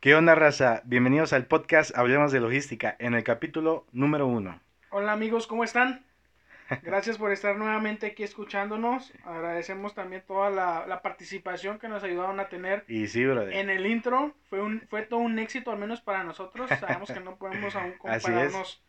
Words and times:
¿Qué 0.00 0.14
onda, 0.14 0.34
raza? 0.34 0.80
Bienvenidos 0.84 1.34
al 1.34 1.44
podcast 1.46 1.96
Hablemos 1.96 2.32
de 2.32 2.40
Logística, 2.40 2.96
en 2.98 3.14
el 3.14 3.22
capítulo 3.22 3.86
número 3.92 4.26
uno. 4.26 4.58
Hola 4.88 5.12
amigos, 5.12 5.46
¿cómo 5.46 5.62
están? 5.62 6.06
Gracias 6.82 7.18
por 7.18 7.32
estar 7.32 7.56
nuevamente 7.56 8.06
aquí 8.06 8.22
escuchándonos. 8.22 9.12
Agradecemos 9.24 9.94
también 9.94 10.22
toda 10.26 10.48
la, 10.50 10.86
la 10.86 11.02
participación 11.02 11.78
que 11.78 11.88
nos 11.88 12.02
ayudaron 12.02 12.40
a 12.40 12.48
tener 12.48 12.84
Y 12.88 13.08
sí, 13.08 13.26
brother. 13.26 13.52
en 13.52 13.68
el 13.68 13.84
intro. 13.86 14.34
Fue, 14.48 14.62
un, 14.62 14.80
fue 14.88 15.02
todo 15.02 15.20
un 15.20 15.38
éxito, 15.38 15.70
al 15.70 15.78
menos 15.78 16.00
para 16.00 16.24
nosotros. 16.24 16.70
Sabemos 16.70 17.10
que 17.12 17.20
no 17.20 17.36
podemos 17.36 17.76
aún 17.76 17.92
compararnos 17.98 18.82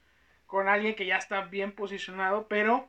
con 0.45 0.69
alguien 0.69 0.95
que 0.95 1.05
ya 1.05 1.17
está 1.17 1.41
bien 1.41 1.73
posicionado, 1.73 2.47
pero 2.47 2.87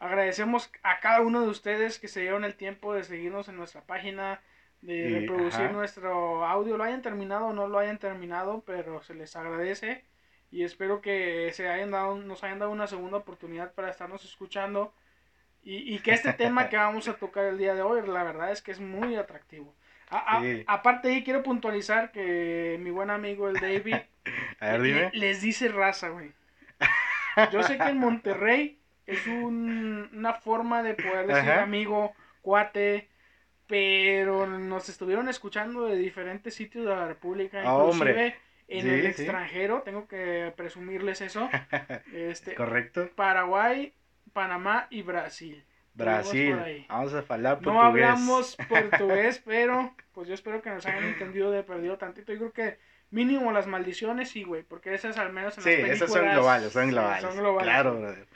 agradecemos 0.00 0.72
a 0.82 0.98
cada 1.00 1.20
uno 1.20 1.42
de 1.42 1.48
ustedes 1.48 2.00
que 2.00 2.08
se 2.08 2.20
dieron 2.22 2.44
el 2.44 2.56
tiempo 2.56 2.94
de 2.94 3.04
seguirnos 3.04 3.48
en 3.48 3.56
nuestra 3.56 3.82
página, 3.82 4.40
de 4.84 4.94
Y- 4.96 5.20
reproducir 5.20 5.64
ajá. 5.66 5.72
nuestro 5.72 6.44
audio, 6.44 6.76
lo 6.76 6.84
hayan 6.84 7.02
terminado 7.02 7.46
o 7.46 7.52
no 7.52 7.66
lo 7.68 7.78
hayan 7.78 7.98
terminado, 7.98 8.62
pero 8.66 9.02
se 9.02 9.14
les 9.14 9.34
agradece 9.36 10.04
y 10.50 10.62
espero 10.62 11.00
que 11.00 11.50
se 11.52 11.68
hayan 11.68 11.90
dado, 11.90 12.16
nos 12.16 12.44
hayan 12.44 12.58
dado 12.58 12.70
una 12.70 12.86
segunda 12.86 13.16
oportunidad 13.18 13.72
para 13.74 13.90
estarnos 13.90 14.24
escuchando 14.24 14.92
y, 15.62 15.94
y 15.94 15.98
que 16.00 16.12
este 16.12 16.32
tema 16.34 16.68
que 16.68 16.76
vamos 16.86 17.08
a 17.08 17.14
tocar 17.14 17.46
el 17.46 17.56
día 17.58 17.74
de 17.74 17.82
hoy, 17.82 18.06
la 18.06 18.22
verdad 18.24 18.52
es 18.52 18.60
que 18.62 18.72
es 18.72 18.80
muy 18.80 19.16
atractivo. 19.16 19.74
A- 20.10 20.36
a- 20.36 20.40
Sí. 20.42 20.64
Aparte 20.66 21.08
ahí 21.08 21.24
quiero 21.24 21.42
puntualizar 21.42 22.12
que 22.12 22.76
mi 22.80 22.90
buen 22.90 23.08
amigo 23.10 23.48
el 23.48 23.54
David 23.56 23.96
A 24.60 24.72
ver, 24.72 24.80
le- 24.80 24.86
dime. 24.88 25.10
les 25.14 25.40
dice 25.40 25.68
raza, 25.68 26.10
güey. 26.10 26.32
Yo 27.52 27.62
sé 27.62 27.78
que 27.78 27.84
en 27.88 27.98
Monterrey 27.98 28.78
es 29.06 29.26
un- 29.26 30.10
una 30.12 30.34
forma 30.34 30.82
de 30.82 30.94
poder 30.94 31.26
decir 31.26 31.50
Ajá. 31.52 31.62
amigo, 31.62 32.12
cuate, 32.42 33.08
pero 33.74 34.46
nos 34.46 34.88
estuvieron 34.88 35.28
escuchando 35.28 35.86
de 35.86 35.96
diferentes 35.96 36.54
sitios 36.54 36.84
de 36.86 36.94
la 36.94 37.08
República, 37.08 37.58
Ah, 37.58 37.62
inclusive 37.74 37.90
hombre. 37.90 38.36
en 38.68 38.82
Sí, 38.82 38.88
el 38.88 39.00
sí. 39.00 39.06
extranjero, 39.22 39.82
tengo 39.82 40.06
que 40.06 40.52
presumirles 40.56 41.20
eso. 41.20 41.50
Este, 42.14 42.54
¿Correcto? 42.54 43.10
Paraguay, 43.16 43.92
Panamá 44.32 44.86
y 44.90 45.02
Brasil. 45.02 45.64
Brasil. 45.92 46.86
Vamos 46.88 47.14
a 47.14 47.24
hablar 47.34 47.56
No 47.62 47.72
portugués. 47.72 47.84
hablamos 47.84 48.56
portugués, 48.68 49.42
pero 49.44 49.92
pues 50.12 50.28
yo 50.28 50.34
espero 50.34 50.62
que 50.62 50.70
nos 50.70 50.86
hayan 50.86 51.02
entendido 51.02 51.50
de 51.50 51.64
perdido 51.64 51.98
tantito. 51.98 52.32
Yo 52.32 52.38
creo 52.38 52.52
que 52.52 52.78
mínimo 53.10 53.50
las 53.50 53.66
maldiciones 53.66 54.28
sí, 54.30 54.44
güey, 54.44 54.62
porque 54.62 54.94
esas 54.94 55.18
al 55.18 55.32
menos 55.32 55.58
en 55.58 55.64
Sí, 55.64 55.70
las 55.70 55.76
películas 55.80 55.96
esas 56.02 56.10
son 56.12 56.30
globales, 56.32 56.72
son 56.72 56.88
globales. 56.90 57.22
son 57.22 57.36
globales. 57.38 57.64
Claro, 57.64 57.94
brother. 57.98 58.26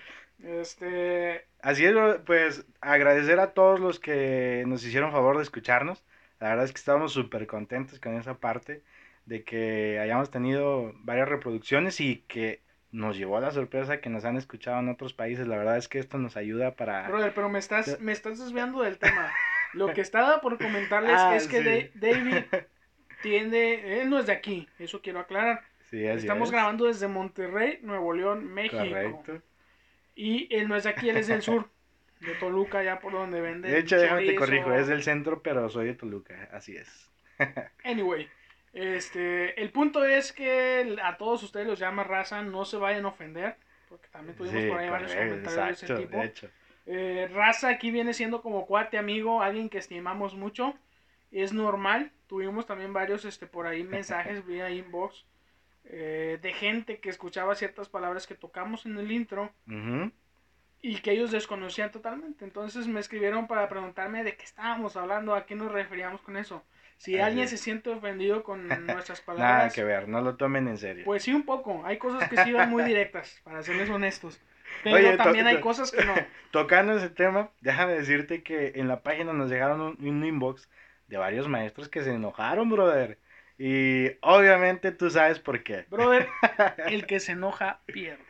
Este, 0.42 1.46
Así 1.60 1.84
es, 1.84 1.94
pues 2.24 2.64
agradecer 2.80 3.40
a 3.40 3.52
todos 3.52 3.80
los 3.80 3.98
que 3.98 4.64
nos 4.66 4.84
hicieron 4.84 5.12
favor 5.12 5.36
de 5.36 5.42
escucharnos. 5.42 6.04
La 6.40 6.50
verdad 6.50 6.64
es 6.64 6.72
que 6.72 6.78
estamos 6.78 7.12
súper 7.12 7.46
contentos 7.46 7.98
con 7.98 8.14
esa 8.14 8.34
parte 8.38 8.82
de 9.26 9.42
que 9.42 9.98
hayamos 9.98 10.30
tenido 10.30 10.92
varias 11.00 11.28
reproducciones 11.28 12.00
y 12.00 12.24
que 12.28 12.62
nos 12.90 13.16
llevó 13.18 13.36
a 13.36 13.40
la 13.40 13.50
sorpresa 13.50 14.00
que 14.00 14.08
nos 14.08 14.24
han 14.24 14.36
escuchado 14.36 14.78
en 14.78 14.88
otros 14.88 15.12
países. 15.12 15.46
La 15.46 15.58
verdad 15.58 15.76
es 15.76 15.88
que 15.88 15.98
esto 15.98 16.16
nos 16.18 16.36
ayuda 16.36 16.74
para... 16.76 17.08
brother, 17.08 17.34
pero 17.34 17.48
me 17.48 17.58
estás 17.58 18.00
me 18.00 18.12
estás 18.12 18.38
desviando 18.38 18.82
del 18.82 18.98
tema. 18.98 19.32
Lo 19.74 19.92
que 19.92 20.00
estaba 20.00 20.40
por 20.40 20.56
comentarles 20.56 21.12
Ah, 21.14 21.36
es 21.36 21.46
que 21.46 21.90
sí. 21.92 21.98
David 21.98 22.44
tiende, 23.22 24.00
él 24.00 24.08
no 24.08 24.18
es 24.18 24.26
de 24.26 24.32
aquí, 24.32 24.68
eso 24.78 25.02
quiero 25.02 25.20
aclarar. 25.20 25.62
Sí, 25.90 26.06
así 26.06 26.20
Estamos 26.20 26.48
es. 26.48 26.52
grabando 26.52 26.86
desde 26.86 27.08
Monterrey, 27.08 27.80
Nuevo 27.82 28.14
León, 28.14 28.46
México. 28.52 28.78
Correcto. 28.78 29.42
Y 30.18 30.52
él 30.52 30.66
no 30.66 30.74
es 30.74 30.82
de 30.82 30.90
aquí, 30.90 31.08
él 31.08 31.16
es 31.16 31.28
del 31.28 31.42
sur, 31.42 31.68
de 32.18 32.34
Toluca, 32.34 32.82
ya 32.82 32.98
por 32.98 33.12
donde 33.12 33.40
venden. 33.40 33.70
De 33.70 33.78
hecho, 33.78 33.96
déjame 33.96 34.26
te 34.26 34.34
corrijo, 34.34 34.74
es 34.74 34.88
del 34.88 35.04
centro, 35.04 35.44
pero 35.44 35.68
soy 35.68 35.86
de 35.86 35.94
Toluca, 35.94 36.48
así 36.52 36.76
es. 36.76 37.08
Anyway, 37.84 38.28
este, 38.72 39.62
el 39.62 39.70
punto 39.70 40.04
es 40.04 40.32
que 40.32 40.96
a 41.04 41.16
todos 41.18 41.44
ustedes 41.44 41.68
los 41.68 41.78
llama 41.78 42.02
raza, 42.02 42.42
no 42.42 42.64
se 42.64 42.78
vayan 42.78 43.04
a 43.04 43.10
ofender, 43.10 43.58
porque 43.88 44.08
también 44.08 44.36
tuvimos 44.36 44.60
Sí, 44.60 44.68
por 44.68 44.80
ahí 44.80 44.90
varios 44.90 45.14
comentarios 45.14 45.80
de 45.80 45.86
ese 45.86 45.94
tipo. 45.94 46.16
de 46.18 46.24
hecho. 46.24 46.50
Eh, 46.86 47.30
raza 47.32 47.68
aquí 47.68 47.92
viene 47.92 48.12
siendo 48.12 48.42
como 48.42 48.66
cuate 48.66 48.98
amigo, 48.98 49.40
alguien 49.40 49.68
que 49.68 49.78
estimamos 49.78 50.34
mucho, 50.34 50.74
es 51.30 51.52
normal. 51.52 52.10
Tuvimos 52.26 52.66
también 52.66 52.92
varios 52.92 53.24
este, 53.24 53.46
por 53.46 53.68
ahí 53.68 53.84
mensajes 53.84 54.44
vía 54.44 54.68
inbox 54.68 55.24
eh, 55.90 56.38
de 56.40 56.52
gente 56.52 56.98
que 57.00 57.08
escuchaba 57.08 57.54
ciertas 57.54 57.88
palabras 57.88 58.26
que 58.26 58.34
tocamos 58.34 58.84
en 58.86 58.98
el 58.98 59.10
intro 59.10 59.50
y 60.80 61.00
que 61.00 61.12
ellos 61.12 61.30
desconocían 61.32 61.90
totalmente. 61.90 62.44
Entonces 62.44 62.86
me 62.86 63.00
escribieron 63.00 63.46
para 63.48 63.68
preguntarme 63.68 64.22
de 64.22 64.36
qué 64.36 64.44
estábamos 64.44 64.96
hablando, 64.96 65.34
a 65.34 65.46
qué 65.46 65.54
nos 65.54 65.72
referíamos 65.72 66.20
con 66.22 66.36
eso. 66.36 66.62
Si 66.98 67.18
Así 67.18 67.20
alguien 67.20 67.48
se 67.48 67.56
siente 67.56 67.90
ofendido 67.90 68.42
con 68.42 68.66
nuestras 68.86 69.26
Nada 69.26 69.26
palabras, 69.26 69.72
que 69.72 69.84
ver, 69.84 70.08
no 70.08 70.20
lo 70.20 70.36
tomen 70.36 70.68
en 70.68 70.78
serio. 70.78 71.04
pues 71.04 71.22
sí 71.22 71.32
un 71.32 71.44
poco. 71.44 71.84
Hay 71.84 71.98
cosas 71.98 72.28
que 72.28 72.36
sí 72.36 72.52
van 72.52 72.70
muy 72.70 72.82
directas, 72.84 73.40
para 73.44 73.62
serles 73.62 73.88
honestos. 73.88 74.40
Pero 74.82 74.96
Oye, 74.96 75.16
también 75.16 75.46
hay 75.46 75.60
cosas 75.60 75.90
que 75.90 76.04
no. 76.04 76.14
Tocando 76.50 76.92
ese 76.96 77.10
tema, 77.10 77.50
déjame 77.60 77.94
decirte 77.94 78.42
que 78.42 78.72
en 78.76 78.88
la 78.88 79.02
página 79.02 79.32
nos 79.32 79.50
llegaron 79.50 79.80
un, 79.80 79.96
un 80.06 80.24
inbox 80.24 80.68
de 81.06 81.16
varios 81.16 81.48
maestros 81.48 81.88
que 81.88 82.02
se 82.02 82.12
enojaron, 82.12 82.68
brother. 82.68 83.18
Y 83.58 84.12
obviamente 84.20 84.92
tú 84.92 85.10
sabes 85.10 85.40
por 85.40 85.62
qué. 85.64 85.84
Brother, 85.90 86.28
el 86.88 87.06
que 87.06 87.18
se 87.18 87.32
enoja 87.32 87.80
pierde. 87.86 88.22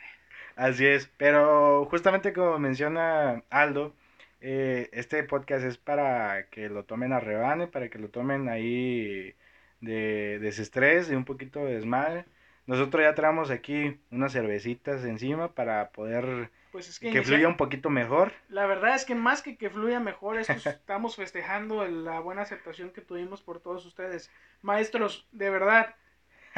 Así 0.56 0.87
es, 0.87 1.09
pero 1.19 1.84
justamente 1.84 2.33
como 2.33 2.59
menciona 2.59 3.44
Aldo, 3.50 3.94
eh, 4.41 4.88
este 4.93 5.22
podcast 5.25 5.65
es 5.65 5.77
para 5.78 6.49
que 6.49 6.69
lo 6.69 6.84
tomen 6.84 7.12
a 7.12 7.21
rebane, 7.21 7.67
para 7.69 7.88
que 7.88 7.99
lo 7.99 8.09
tomen 8.09 8.49
ahí 8.49 9.34
de 9.81 10.38
desestrés, 10.41 11.09
de 11.09 11.17
un 11.17 11.25
poquito 11.25 11.65
de 11.65 11.75
desmadre. 11.75 12.25
Nosotros 12.67 13.03
ya 13.03 13.15
traemos 13.15 13.50
aquí 13.50 14.00
unas 14.11 14.33
cervecitas 14.33 15.05
encima 15.05 15.55
para 15.55 15.91
poder 15.91 16.50
Pues 16.73 16.89
es 16.89 17.01
que, 17.01 17.11
que 17.11 17.23
fluya 17.23 17.49
un 17.49 17.56
poquito 17.56 17.89
mejor. 17.91 18.33
la 18.49 18.67
verdad 18.67 18.95
es 18.95 19.05
que 19.05 19.15
más 19.15 19.41
que 19.43 19.56
que 19.56 19.71
fluya 19.71 20.01
mejor, 20.01 20.39
esto 20.39 20.53
es- 20.53 20.67
estamos 20.67 21.17
festejando 21.17 21.87
la 21.87 22.21
buena 22.21 22.43
aceptación 22.43 22.91
que 22.91 23.01
tuvimos 23.01 23.43
por 23.43 23.61
todos 23.61 23.87
ustedes. 23.87 24.31
Maestros, 24.62 25.27
de 25.33 25.51
verdad, 25.51 25.95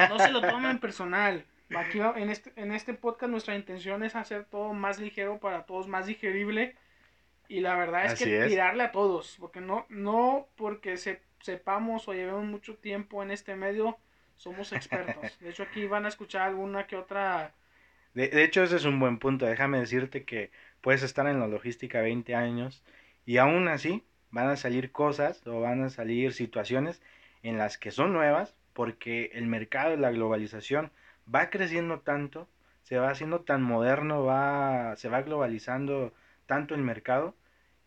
no 0.09 0.19
se 0.19 0.31
lo 0.31 0.41
tomen 0.41 0.79
personal. 0.81 1.45
Aquí 1.75 1.99
en 2.01 2.29
este, 2.29 2.51
en 2.57 2.73
este 2.73 2.93
podcast 2.93 3.31
nuestra 3.31 3.55
intención 3.55 4.03
es 4.03 4.15
hacer 4.17 4.43
todo 4.43 4.73
más 4.73 4.99
ligero 4.99 5.39
para 5.39 5.65
todos, 5.65 5.87
más 5.87 6.05
digerible. 6.07 6.75
Y 7.47 7.61
la 7.61 7.75
verdad 7.75 8.05
es 8.05 8.13
Así 8.13 8.25
que 8.25 8.39
es. 8.43 8.47
tirarle 8.49 8.83
a 8.83 8.91
todos, 8.91 9.37
porque 9.39 9.61
no, 9.61 9.85
no 9.89 10.47
porque 10.57 10.97
se, 10.97 11.21
sepamos 11.41 12.07
o 12.07 12.13
llevemos 12.13 12.43
mucho 12.45 12.75
tiempo 12.75 13.23
en 13.23 13.31
este 13.31 13.55
medio, 13.55 13.97
somos 14.35 14.71
expertos. 14.73 15.37
De 15.39 15.49
hecho, 15.49 15.63
aquí 15.63 15.85
van 15.87 16.05
a 16.05 16.09
escuchar 16.09 16.41
alguna 16.43 16.87
que 16.87 16.95
otra 16.97 17.53
De, 18.13 18.27
de 18.29 18.43
hecho, 18.43 18.63
ese 18.63 18.75
es 18.77 18.85
un 18.85 18.99
buen 18.99 19.19
punto. 19.19 19.45
Déjame 19.45 19.79
decirte 19.79 20.23
que 20.25 20.51
puedes 20.81 21.03
estar 21.03 21.27
en 21.27 21.39
la 21.39 21.47
logística 21.47 22.01
20 22.01 22.35
años 22.35 22.83
y 23.25 23.37
aún 23.37 23.67
así 23.67 24.03
van 24.31 24.49
a 24.49 24.57
salir 24.57 24.91
cosas 24.91 25.45
o 25.47 25.61
van 25.61 25.83
a 25.83 25.89
salir 25.89 26.33
situaciones 26.33 27.01
en 27.43 27.57
las 27.57 27.77
que 27.77 27.91
son 27.91 28.13
nuevas 28.13 28.55
porque 28.73 29.31
el 29.33 29.47
mercado, 29.47 29.95
la 29.97 30.11
globalización 30.11 30.91
va 31.33 31.49
creciendo 31.49 31.99
tanto, 31.99 32.47
se 32.83 32.97
va 32.97 33.09
haciendo 33.09 33.41
tan 33.41 33.61
moderno, 33.61 34.23
va, 34.23 34.95
se 34.97 35.09
va 35.09 35.21
globalizando 35.21 36.13
tanto 36.45 36.75
el 36.75 36.81
mercado 36.81 37.35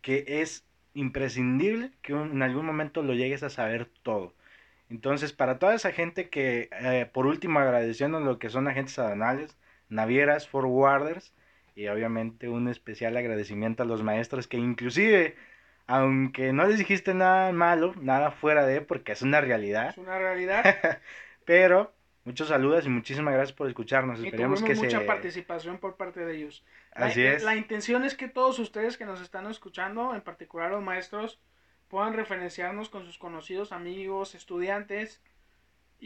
que 0.03 0.25
es 0.29 0.67
imprescindible 0.95 1.93
que 2.03 2.13
en 2.13 2.43
algún 2.43 2.67
momento 2.67 3.03
lo 3.03 3.15
llegues 3.15 3.43
a 3.43 3.51
saber 3.51 3.89
todo. 4.03 4.35
Entonces, 4.91 5.33
para 5.33 5.59
toda 5.59 5.75
esa 5.75 5.93
gente 5.93 6.29
que, 6.31 6.69
eh, 6.73 7.11
por 7.13 7.27
último, 7.27 7.59
agradeciendo 7.59 8.21
lo 8.21 8.39
que 8.39 8.51
son 8.51 8.69
agentes 8.69 8.99
aduanales, 8.99 9.57
navieras, 9.89 10.49
forwarders, 10.49 11.33
y 11.75 11.89
obviamente 11.89 12.49
un 12.49 12.69
especial 12.69 13.17
agradecimiento 13.17 13.83
a 13.83 13.87
los 13.87 14.03
maestros 14.03 14.47
que 14.47 14.57
inclusive, 14.57 15.37
aunque 15.87 16.53
no 16.53 16.67
les 16.67 16.79
dijiste 16.79 17.15
nada 17.15 17.53
malo, 17.53 17.95
nada 18.01 18.31
fuera 18.31 18.65
de, 18.65 18.81
porque 18.81 19.13
es 19.13 19.23
una 19.23 19.41
realidad, 19.41 19.91
es 19.91 19.99
una 19.99 20.19
realidad. 20.19 20.65
pero 21.45 21.93
muchos 22.25 22.49
saludos 22.49 22.87
y 22.87 22.91
muchísimas 22.91 23.35
gracias 23.35 23.57
por 23.57 23.69
escucharnos. 23.69 24.21
Y 24.21 24.27
Esperemos 24.27 24.63
que 24.63 24.75
mucha 24.75 25.01
se... 25.01 25.05
participación 25.05 25.79
por 25.79 25.97
parte 25.97 26.25
de 26.25 26.37
ellos. 26.37 26.65
La, 26.95 27.07
Así 27.07 27.25
es. 27.25 27.43
la 27.43 27.57
intención 27.57 28.05
es 28.05 28.15
que 28.15 28.29
todos 28.29 28.59
ustedes 28.59 28.97
que 28.97 29.05
nos 29.05 29.21
están 29.21 29.47
escuchando, 29.47 30.15
en 30.15 30.21
particular 30.21 30.71
los 30.71 30.83
maestros, 30.83 31.41
puedan 31.89 32.15
referenciarnos 32.15 32.89
con 32.89 33.05
sus 33.05 33.19
conocidos, 33.19 33.73
amigos, 33.73 34.35
estudiantes 34.35 35.21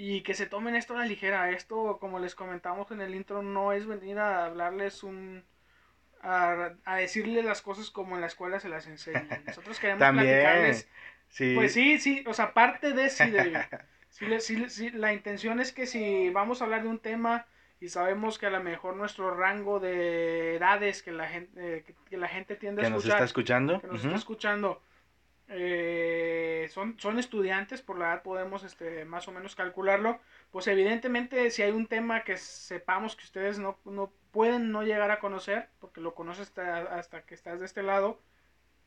y 0.00 0.22
que 0.22 0.34
se 0.34 0.46
tomen 0.46 0.76
esto 0.76 0.94
a 0.94 0.98
la 0.98 1.06
ligera. 1.06 1.50
Esto, 1.50 1.98
como 1.98 2.20
les 2.20 2.36
comentamos 2.36 2.88
en 2.92 3.00
el 3.00 3.16
intro, 3.16 3.42
no 3.42 3.72
es 3.72 3.84
venir 3.84 4.20
a 4.20 4.44
hablarles 4.44 5.02
un... 5.02 5.44
a, 6.22 6.70
a 6.84 6.96
decirles 6.96 7.44
las 7.44 7.62
cosas 7.62 7.90
como 7.90 8.14
en 8.14 8.20
la 8.20 8.28
escuela 8.28 8.60
se 8.60 8.68
las 8.68 8.86
enseñan. 8.86 9.42
Nosotros 9.44 9.80
queremos 9.80 9.98
También, 9.98 10.28
platicarles 10.28 10.88
sí, 11.26 11.52
pues 11.56 11.72
sí, 11.72 11.98
sí, 11.98 12.22
o 12.28 12.32
sea, 12.32 12.54
parte 12.54 12.92
de 12.92 13.10
sí, 13.10 13.28
David. 13.30 13.56
Sí, 14.38 14.68
sí, 14.70 14.90
la 14.90 15.12
intención 15.12 15.60
es 15.60 15.72
que 15.72 15.86
si 15.86 16.30
vamos 16.30 16.60
a 16.60 16.64
hablar 16.64 16.82
de 16.82 16.88
un 16.88 16.98
tema 17.00 17.46
y 17.78 17.88
sabemos 17.88 18.38
que 18.38 18.46
a 18.46 18.50
lo 18.50 18.62
mejor 18.62 18.96
nuestro 18.96 19.34
rango 19.34 19.80
de 19.80 20.56
edades 20.56 21.02
que 21.02 21.12
la 21.12 21.28
gente, 21.28 21.78
eh, 21.78 21.82
que, 21.82 21.94
que 22.08 22.16
la 22.16 22.28
gente 22.28 22.56
tiende 22.56 22.82
a 22.82 22.84
que 22.86 22.90
nos 22.90 23.04
está 23.04 23.24
escuchando. 23.24 23.80
que 23.80 23.86
nos 23.88 24.04
está 24.04 24.16
escuchando, 24.16 24.80
eh, 25.48 26.68
son, 26.70 26.98
son 26.98 27.18
estudiantes, 27.18 27.82
por 27.82 27.98
la 27.98 28.12
edad 28.12 28.22
podemos 28.22 28.64
este, 28.64 29.04
más 29.04 29.28
o 29.28 29.32
menos 29.32 29.56
calcularlo, 29.56 30.20
pues 30.50 30.66
evidentemente 30.66 31.50
si 31.50 31.62
hay 31.62 31.70
un 31.70 31.86
tema 31.86 32.22
que 32.24 32.36
sepamos 32.36 33.16
que 33.16 33.24
ustedes 33.24 33.58
no, 33.58 33.78
no 33.84 34.12
pueden 34.30 34.70
no 34.72 34.82
llegar 34.82 35.10
a 35.10 35.20
conocer, 35.20 35.68
porque 35.80 36.00
lo 36.00 36.14
conoces 36.14 36.48
hasta, 36.48 36.78
hasta 36.98 37.22
que 37.22 37.34
estás 37.34 37.60
de 37.60 37.66
este 37.66 37.82
lado, 37.82 38.20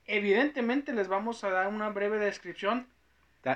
evidentemente 0.06 0.94
les 0.94 1.08
vamos 1.08 1.44
a 1.44 1.50
dar 1.50 1.68
una 1.68 1.90
breve 1.90 2.20
descripción 2.20 2.88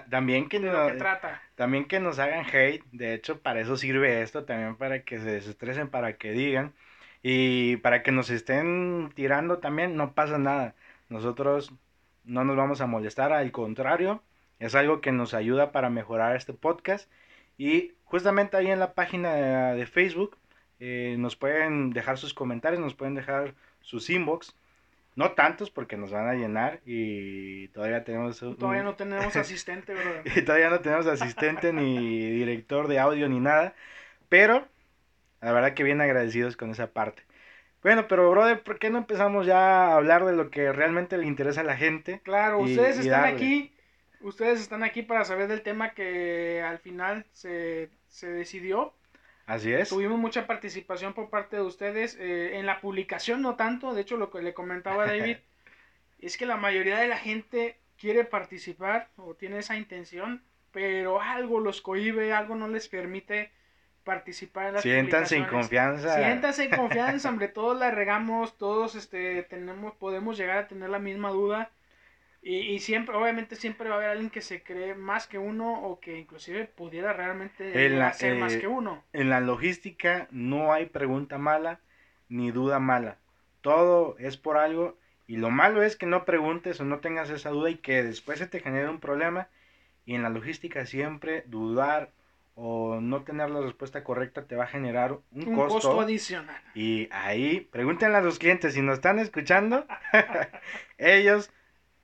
también 0.10 0.50
que, 0.50 0.60
de 0.60 0.72
que 0.72 0.94
trata. 0.98 1.44
también 1.56 1.86
que 1.86 2.00
nos 2.00 2.18
hagan 2.18 2.46
hate, 2.52 2.84
de 2.92 3.14
hecho 3.14 3.42
para 3.42 3.60
eso 3.62 3.78
sirve 3.78 4.22
esto, 4.22 4.44
también 4.46 4.76
para 4.78 5.04
que 5.04 5.20
se 5.20 5.26
desestresen, 5.26 5.90
para 5.90 6.18
que 6.18 6.32
digan 6.32 6.74
y 7.22 7.78
para 7.78 8.02
que 8.02 8.12
nos 8.12 8.30
estén 8.30 9.12
tirando 9.16 9.60
también, 9.60 9.96
no 9.96 10.14
pasa 10.14 10.38
nada. 10.40 10.76
Nosotros 11.10 11.72
no 12.26 12.44
nos 12.44 12.56
vamos 12.56 12.82
a 12.82 12.88
molestar, 12.88 13.34
al 13.34 13.52
contrario, 13.52 14.22
es 14.60 14.76
algo 14.76 15.02
que 15.02 15.12
nos 15.12 15.34
ayuda 15.34 15.72
para 15.72 15.90
mejorar 15.90 16.36
este 16.36 16.54
podcast 16.54 17.10
y 17.58 17.94
justamente 18.04 18.58
ahí 18.58 18.68
en 18.68 18.80
la 18.80 18.94
página 18.94 19.34
de, 19.74 19.86
Facebook 19.86 20.38
eh, 20.80 21.16
nos 21.20 21.36
pueden 21.36 21.92
dejar 21.92 22.18
sus 22.18 22.34
comentarios, 22.34 22.82
nos 22.82 22.96
pueden 22.96 23.16
dejar 23.16 23.54
sus 23.82 24.10
inbox 24.10 24.56
no 25.16 25.32
tantos 25.32 25.72
porque 25.72 25.96
nos 25.96 26.12
van 26.12 26.28
a 26.28 26.34
llenar 26.34 26.82
y 26.86 27.70
todavía 27.70 28.04
tenemos... 28.04 28.40
todavía 28.40 28.84
no 28.84 28.96
tenemos 28.96 29.36
asistente, 29.36 29.94
y 30.36 30.42
todavía 30.42 30.70
no 30.70 30.82
tenemos 30.82 31.08
asistente 31.08 31.72
ni 31.72 32.32
director 32.32 32.88
de 32.88 33.00
audio 33.00 33.30
ni 33.30 33.40
nada. 33.40 33.74
Pero 34.28 34.68
la 35.42 35.54
verdad 35.54 35.74
que 35.74 35.84
bien 35.84 36.02
agradecidos 36.02 36.58
con 36.58 36.70
esa 36.72 36.88
parte. 36.88 37.24
Bueno, 37.86 38.08
pero 38.08 38.32
brother, 38.32 38.64
¿por 38.64 38.80
qué 38.80 38.90
no 38.90 38.98
empezamos 38.98 39.46
ya 39.46 39.60
a 39.60 39.96
hablar 39.98 40.26
de 40.26 40.34
lo 40.34 40.50
que 40.50 40.72
realmente 40.72 41.20
le 41.20 41.28
interesa 41.28 41.62
a 41.62 41.66
la 41.66 41.78
gente? 41.78 42.20
Claro, 42.24 42.58
ustedes 42.58 42.98
están 42.98 43.26
aquí, 43.26 43.76
ustedes 44.22 44.60
están 44.60 44.82
aquí 44.82 45.04
para 45.04 45.24
saber 45.24 45.48
del 45.48 45.62
tema 45.62 45.92
que 45.92 46.64
al 46.64 46.80
final 46.80 47.28
se, 47.32 47.92
se 48.08 48.28
decidió 48.32 48.92
Así 49.46 49.72
es. 49.72 49.90
Tuvimos 49.90 50.18
mucha 50.18 50.48
participación 50.48 51.14
por 51.14 51.30
parte 51.30 51.58
de 51.58 51.62
ustedes. 51.62 52.18
Eh, 52.20 52.58
en 52.58 52.66
la 52.66 52.82
publicación 52.82 53.44
no 53.44 53.56
tanto, 53.56 53.94
de 53.94 54.02
hecho 54.02 54.18
lo 54.18 54.32
que 54.32 54.42
le 54.42 54.56
comentaba 54.56 55.06
David 55.06 55.38
es 56.18 56.38
que 56.38 56.48
la 56.48 56.58
mayoría 56.58 56.98
de 56.98 57.08
la 57.08 57.20
gente 57.20 57.78
quiere 58.00 58.24
participar 58.24 59.10
o 59.16 59.36
tiene 59.36 59.60
esa 59.60 59.78
intención, 59.78 60.42
pero 60.72 61.22
algo 61.22 61.60
los 61.60 61.82
cohibe, 61.82 62.34
algo 62.34 62.56
no 62.56 62.68
les 62.68 62.88
permite 62.88 63.52
participar 64.06 64.68
en 64.68 64.74
las 64.76 64.84
Siéntanse 64.84 65.36
en 65.36 65.46
confianza. 65.46 66.16
Siéntanse 66.16 66.64
en 66.64 66.72
confianza, 66.72 67.28
hombre, 67.28 67.48
todos 67.54 67.78
la 67.78 67.92
regamos, 67.92 68.58
todos 68.58 68.96
este 68.96 69.44
tenemos 69.44 69.94
podemos 69.96 70.38
llegar 70.38 70.60
a 70.60 70.68
tener 70.70 70.90
la 70.90 71.00
misma 71.00 71.32
duda 71.32 71.72
y, 72.48 72.78
siempre, 72.78 73.16
obviamente 73.16 73.56
siempre 73.56 73.90
va 73.90 73.96
a 73.96 73.98
haber 73.98 74.12
alguien 74.12 74.30
que 74.30 74.42
se 74.42 74.62
cree 74.62 74.94
más 74.94 75.26
que 75.26 75.40
uno 75.40 75.82
o 75.82 76.00
que 76.00 76.20
inclusive 76.20 76.66
pudiera 76.66 77.12
realmente 77.12 77.74
ser 78.14 78.36
más 78.38 78.54
eh, 78.54 78.60
que 78.60 78.68
uno. 78.68 79.04
En 79.14 79.32
la 79.32 79.40
logística 79.40 80.28
no 80.30 80.72
hay 80.72 80.86
pregunta 80.86 81.40
mala 81.40 81.80
ni 82.30 82.52
duda 82.52 82.78
mala. 82.78 83.18
Todo 83.62 84.16
es 84.20 84.38
por 84.38 84.58
algo 84.58 84.96
y 85.26 85.38
lo 85.38 85.50
malo 85.50 85.82
es 85.82 85.96
que 85.96 86.06
no 86.06 86.24
preguntes 86.24 86.80
o 86.80 86.86
no 86.86 87.00
tengas 87.00 87.32
esa 87.32 87.50
duda 87.50 87.72
y 87.72 87.78
que 87.78 88.04
después 88.04 88.38
se 88.38 88.46
te 88.46 88.60
genere 88.60 88.90
un 88.90 89.00
problema. 89.00 89.48
Y 90.06 90.14
en 90.14 90.22
la 90.22 90.30
logística 90.30 90.86
siempre 90.86 91.44
dudar 91.48 92.12
o 92.56 93.02
no 93.02 93.24
tener 93.24 93.50
la 93.50 93.62
respuesta 93.62 94.04
correcta 94.04 94.46
te 94.46 94.56
va 94.56 94.64
a 94.64 94.68
generar 94.68 95.12
un, 95.32 95.48
un 95.48 95.56
costo, 95.56 96.00
adicional. 96.00 96.62
Y 96.74 97.10
ahí, 97.12 97.62
pregúntenle 97.72 98.18
a 98.18 98.22
los 98.22 98.40
clientes 98.40 98.74
si 98.74 98.82
nos 98.82 98.96
están 98.96 99.20
escuchando. 99.20 99.86
ellos 100.98 101.52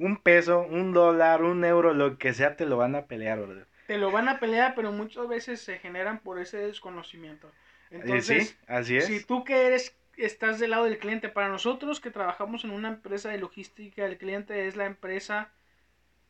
un 0.02 0.18
peso, 0.18 0.62
un 0.62 0.94
dólar, 0.94 1.44
un 1.44 1.64
euro, 1.64 1.94
lo 1.94 2.18
que 2.18 2.34
sea, 2.34 2.58
te 2.58 2.66
lo 2.66 2.78
van 2.78 2.96
a 2.96 3.06
pelear. 3.06 3.40
Te 3.88 3.98
lo 3.98 4.12
van 4.12 4.28
a 4.28 4.40
pelear, 4.40 4.74
pero 4.76 4.92
muchas 4.92 5.28
veces 5.28 5.62
se 5.62 5.78
generan 5.78 6.20
por 6.20 6.40
ese 6.40 6.58
desconocimiento. 6.58 7.48
Eh, 7.92 8.02
Entonces, 8.04 8.50
sí, 8.50 8.56
así 8.68 8.98
es. 8.98 9.06
Si 9.06 9.24
tú 9.24 9.44
que 9.44 9.68
eres, 9.68 9.96
estás 10.18 10.60
del 10.60 10.72
lado 10.72 10.86
del 10.86 10.98
cliente, 10.98 11.30
para 11.30 11.50
nosotros 11.50 12.00
que 12.00 12.10
trabajamos 12.10 12.64
en 12.64 12.72
una 12.72 12.90
empresa 12.90 13.30
de 13.30 13.38
logística, 13.38 14.06
el 14.06 14.18
cliente 14.18 14.68
es 14.68 14.76
la 14.76 14.86
empresa 14.86 15.52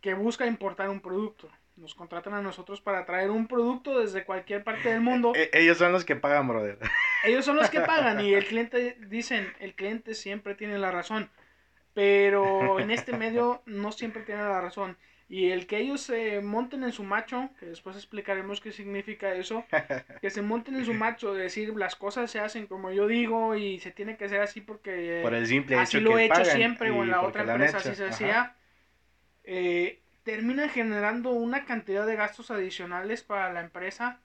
que 0.02 0.14
busca 0.16 0.46
importar 0.46 0.90
un 0.90 1.00
producto. 1.00 1.50
Nos 1.82 1.96
contratan 1.96 2.36
a 2.36 2.44
nosotros 2.44 2.80
para 2.80 3.06
traer 3.06 3.32
un 3.32 3.48
producto 3.48 4.00
desde 4.00 4.24
cualquier 4.24 4.64
parte 4.64 4.90
del 4.90 5.02
mundo. 5.02 5.34
E-, 5.36 5.50
ellos 5.54 5.80
son 5.80 5.92
los 5.92 6.06
que 6.06 6.16
pagan, 6.16 6.48
brother. 6.48 6.78
Ellos 7.24 7.44
son 7.44 7.56
los 7.56 7.70
que 7.72 7.82
pagan 7.82 8.24
y 8.24 8.34
el 8.34 8.46
cliente, 8.48 8.98
dicen, 9.08 9.52
el 9.60 9.74
cliente 9.74 10.14
siempre 10.14 10.54
tiene 10.54 10.78
la 10.78 10.92
razón. 10.92 11.32
Pero 11.94 12.80
en 12.80 12.92
este 12.92 13.18
medio 13.18 13.64
no 13.66 13.92
siempre 13.92 14.22
tienen 14.22 14.48
la 14.48 14.62
razón. 14.62 14.96
Y 15.28 15.50
el 15.50 15.66
que 15.66 15.78
ellos 15.78 16.02
se 16.02 16.40
monten 16.42 16.84
en 16.84 16.92
su 16.92 17.04
macho, 17.04 17.50
que 17.60 17.66
después 17.66 17.96
explicaremos 17.96 18.62
qué 18.62 18.72
significa 18.72 19.34
eso, 19.34 19.66
que 20.22 20.30
se 20.30 20.42
monten 20.42 20.76
en 20.76 20.86
su 20.86 20.94
macho, 20.94 21.34
de 21.34 21.44
decir 21.44 21.76
las 21.76 21.96
cosas 21.96 22.30
se 22.30 22.40
hacen 22.40 22.68
como 22.68 22.92
yo 22.92 23.08
digo 23.08 23.56
y 23.56 23.80
se 23.80 23.92
tiene 23.92 24.18
que 24.18 24.26
hacer 24.26 24.42
así 24.42 24.62
porque 24.62 25.22
Por 25.24 25.34
el 25.34 25.48
simple 25.48 25.78
así 25.78 26.00
lo 26.00 26.18
he 26.18 26.26
hecho 26.26 26.46
siempre 26.46 26.92
o 26.92 27.04
en 27.04 27.12
la 27.12 27.22
otra 27.22 27.44
empresa 27.44 27.78
así 27.78 27.96
se 27.96 28.08
hacía, 28.08 28.56
eh, 29.44 30.01
termina 30.24 30.70
generando 30.70 31.32
una 31.32 31.66
cantidad 31.66 32.06
de 32.06 32.16
gastos 32.16 32.52
adicionales 32.52 33.24
para 33.24 33.52
la 33.52 33.62
empresa 33.62 34.20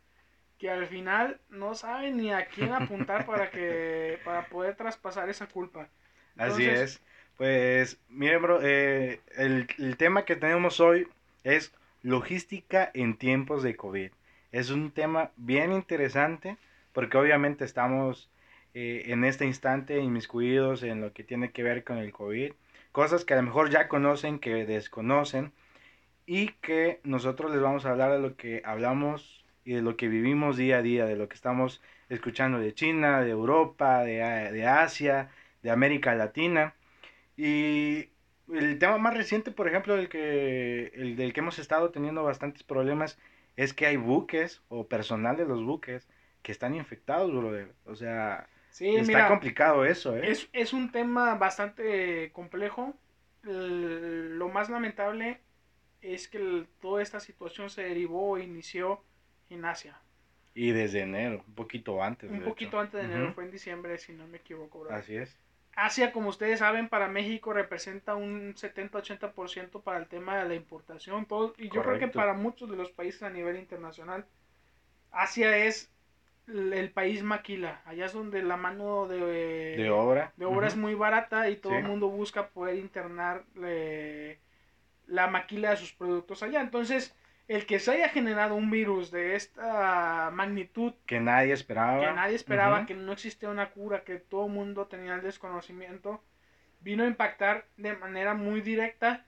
que 0.59 0.71
al 0.71 0.87
final 0.87 1.39
no 1.51 1.75
saben 1.75 2.17
ni 2.17 2.33
a 2.33 2.47
quién 2.47 2.73
apuntar 2.73 3.27
para 3.27 3.51
que 3.51 4.19
para 4.25 4.47
poder 4.47 4.75
traspasar 4.75 5.29
esa 5.29 5.47
culpa. 5.47 5.89
así 6.37 6.65
es. 6.65 7.01
Pues, 7.37 7.99
miren, 8.09 8.41
bro, 8.41 8.61
eh, 8.63 9.21
el, 9.37 9.67
tema 9.99 10.25
que 10.25 10.37
tenemos 10.37 10.81
hoy 10.81 11.07
es 11.45 11.75
logística 12.03 12.91
en 12.95 13.19
tiempos 13.19 13.63
de 13.63 13.77
COVID. 13.77 14.11
Es 14.53 14.71
un 14.71 14.91
tema 14.91 15.33
bien 15.37 15.73
interesante 15.73 16.57
porque 16.95 17.19
obviamente 17.19 17.67
estamos 17.67 18.31
eh, 18.73 19.03
en 19.07 19.25
este 19.25 19.45
instante 19.45 19.99
inmiscuidos 19.99 20.83
en 20.83 21.03
lo 21.03 21.13
que 21.13 21.25
tiene 21.25 21.51
que 21.51 21.63
ver 21.63 21.85
con 21.85 21.99
el 21.99 22.11
COVID. 22.11 22.53
Cosas 22.91 23.27
que 23.27 23.35
a 23.35 23.37
lo 23.37 23.43
mejor 23.43 23.69
ya 23.69 23.89
conocen, 23.89 24.39
que 24.39 24.65
desconocen 24.65 25.53
y 26.27 26.49
que 26.61 27.01
nosotros 27.05 27.53
les 27.53 27.61
vamos 27.61 27.87
a 27.87 27.91
hablar 27.91 28.13
de 28.13 28.19
lo 28.19 28.37
que 28.37 28.61
hablamos 28.65 29.45
y 29.65 29.75
de 29.75 29.83
lo 29.83 29.97
que 29.97 30.09
vivimos 30.09 30.57
día 30.57 30.79
a 30.79 30.83
día, 30.83 31.07
de 31.07 31.17
lo 31.17 31.29
que 31.29 31.37
estamos 31.37 31.81
escuchando 32.09 32.59
de 32.59 32.75
China, 32.75 33.21
de 33.21 33.31
Europa, 33.31 34.05
de, 34.05 34.17
de 34.53 34.67
Asia, 34.67 35.31
de 35.63 35.71
América 35.71 36.15
Latina. 36.15 36.75
Y 37.37 38.11
el 38.53 38.79
tema 38.79 38.99
más 38.99 39.17
reciente, 39.17 39.51
por 39.51 39.69
ejemplo, 39.69 39.97
el, 39.97 40.09
que, 40.09 40.93
el 40.95 41.17
del 41.17 41.33
que 41.33 41.41
hemos 41.41 41.59
estado 41.59 41.91
teniendo 41.91 42.23
bastantes 42.25 42.63
problemas, 42.63 43.19
es 43.57 43.73
que 43.73 43.87
hay 43.87 43.97
buques 43.97 44.63
o 44.69 44.87
personal 44.87 45.37
de 45.37 45.47
los 45.47 45.65
buques 45.65 46.09
que 46.43 46.53
están 46.53 46.75
infectados, 46.75 47.33
brother. 47.33 47.73
O 47.85 47.95
sea, 47.95 48.49
está 48.79 49.29
complicado 49.29 49.85
eso, 49.85 50.17
¿eh? 50.17 50.31
Es, 50.31 50.49
es 50.53 50.73
un 50.73 50.93
tema 50.93 51.35
bastante 51.37 52.31
complejo. 52.33 52.95
lo 53.43 54.49
más 54.49 54.71
lamentable 54.71 55.41
es 56.15 56.29
que 56.29 56.67
toda 56.81 57.03
esta 57.03 57.21
situación 57.21 57.71
se 57.71 57.83
derivó 57.83 58.31
o 58.31 58.39
inició 58.39 59.03
en 59.51 59.65
Asia. 59.65 59.99
Y 60.55 60.71
desde 60.73 61.01
enero, 61.01 61.45
un 61.47 61.55
poquito 61.55 62.03
antes. 62.03 62.31
Un 62.31 62.43
poquito 62.43 62.81
antes 62.81 63.01
de 63.01 63.13
enero, 63.13 63.33
fue 63.35 63.45
en 63.45 63.51
diciembre, 63.51 63.99
si 63.99 64.13
no 64.13 64.27
me 64.27 64.39
equivoco. 64.39 64.87
Así 64.91 65.17
es. 65.17 65.37
Asia, 65.75 66.11
como 66.11 66.31
ustedes 66.31 66.61
saben, 66.61 66.89
para 66.89 67.09
México 67.09 67.53
representa 67.53 68.15
un 68.15 68.55
70-80% 68.55 69.83
para 69.83 69.99
el 69.99 70.07
tema 70.07 70.39
de 70.39 70.49
la 70.49 70.55
importación. 70.55 71.27
y 71.59 71.69
yo 71.69 71.83
creo 71.83 71.99
que 71.99 72.09
para 72.09 72.33
muchos 72.33 72.71
de 72.71 72.77
los 72.77 72.91
países 72.91 73.23
a 73.23 73.29
nivel 73.29 73.57
internacional, 73.59 74.25
Asia 75.11 75.59
es 75.59 75.93
el 76.49 76.91
país 76.91 77.23
maquila. 77.23 77.83
Allá 77.85 78.07
es 78.07 78.15
donde 78.15 78.43
la 78.43 78.57
mano 78.57 79.07
de, 79.07 79.77
de 79.77 79.91
obra, 79.91 80.33
de 80.37 80.45
obra 80.47 80.69
es 80.69 80.77
muy 80.77 80.95
barata 80.95 81.51
y 81.51 81.57
todo 81.57 81.75
el 81.75 81.85
mundo 81.85 82.09
busca 82.09 82.49
poder 82.49 82.77
internar 82.77 83.45
la 85.07 85.29
maquila 85.29 85.71
de 85.71 85.77
sus 85.77 85.93
productos 85.93 86.43
allá. 86.43 86.61
Entonces, 86.61 87.15
el 87.49 87.67
que 87.67 87.79
se 87.79 87.93
haya 87.93 88.09
generado 88.09 88.55
un 88.55 88.71
virus 88.71 89.11
de 89.11 89.37
esta 89.37 90.31
magnitud 90.33 90.95
que 91.07 91.21
nadie 91.21 91.53
esperaba. 91.53 92.01
que 92.01 92.13
nadie 92.13 92.35
esperaba 92.35 92.87
que 92.87 92.95
no 92.95 93.13
existía 93.13 93.49
una 93.51 93.71
cura 93.71 94.05
que 94.05 94.19
todo 94.19 94.47
el 94.47 94.53
mundo 94.53 94.87
tenía 94.87 95.15
el 95.15 95.23
desconocimiento 95.23 96.23
vino 96.81 97.05
a 97.05 97.07
impactar 97.07 97.67
de 97.77 97.97
manera 97.97 98.35
muy 98.35 98.61
directa 98.61 99.25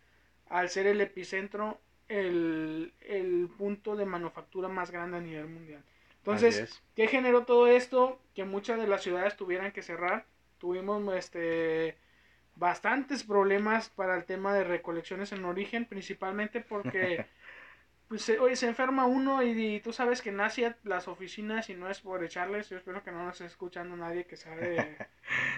al 0.49 0.69
ser 0.69 0.87
el 0.87 1.01
epicentro 1.01 1.81
el, 2.09 2.95
el 3.01 3.51
punto 3.57 3.97
de 3.97 4.07
manufactura 4.07 4.69
más 4.69 4.91
grande 4.91 5.19
a 5.19 5.21
nivel 5.21 5.47
mundial. 5.49 5.83
Entonces 6.19 6.83
qué 6.95 7.07
generó 7.07 7.45
todo 7.45 7.67
esto 7.69 8.21
que 8.35 8.45
muchas 8.45 8.81
de 8.81 8.87
las 8.87 9.03
ciudades 9.03 9.37
tuvieran 9.37 9.73
que 9.73 9.83
cerrar. 9.83 10.27
Tuvimos 10.59 11.15
este 11.15 11.97
bastantes 12.59 13.23
problemas 13.23 13.89
para 13.89 14.17
el 14.17 14.25
tema 14.25 14.53
de 14.53 14.65
recolecciones 14.65 15.33
en 15.33 15.45
origen 15.45 15.85
principalmente 15.85 16.61
porque 16.61 17.27
pues 18.09 18.29
oye, 18.41 18.57
se 18.57 18.67
enferma 18.67 19.07
uno 19.07 19.43
y, 19.43 19.81
tú 19.81 19.93
sabes 19.93 20.23
que 20.23 20.31
en 20.31 20.41
Asia 20.41 20.77
las 20.83 21.09
oficinas, 21.09 21.69
y 21.69 21.75
no 21.75 21.91
es 21.91 22.01
por 22.01 22.25
echarles, 22.25 22.71
yo 22.71 22.79
espero 22.79 23.05
que 23.05 23.13
no 23.13 23.25
nos 23.25 23.35
esté 23.35 23.47
escuchando 23.47 23.97
nadie 23.97 24.25
que 24.25 24.37
sabe 24.37 24.97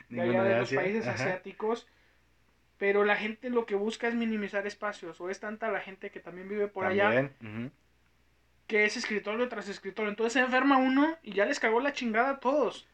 de, 0.08 0.20
allá 0.20 0.42
de 0.42 0.58
los 0.58 0.72
países 0.72 1.06
asiáticos, 1.06 1.86
pero 2.76 3.04
la 3.04 3.14
gente 3.14 3.50
lo 3.50 3.66
que 3.66 3.76
busca 3.76 4.08
es 4.08 4.16
minimizar 4.16 4.66
espacios, 4.66 5.20
o 5.20 5.30
es 5.30 5.38
tanta 5.38 5.70
la 5.70 5.80
gente 5.80 6.10
que 6.10 6.18
también 6.18 6.48
vive 6.48 6.66
por 6.66 6.86
allá, 6.86 7.04
También, 7.04 7.32
ujú. 7.40 7.70
que 8.66 8.84
es 8.84 8.96
escritorio 8.96 9.48
tras 9.48 9.68
escritorio. 9.68 10.10
Entonces 10.10 10.32
se 10.32 10.40
enferma 10.40 10.76
uno 10.76 11.16
y 11.22 11.34
ya 11.34 11.46
les 11.46 11.60
cagó 11.60 11.80
la 11.80 11.92
chingada 11.92 12.30
a 12.30 12.40
todos. 12.40 12.88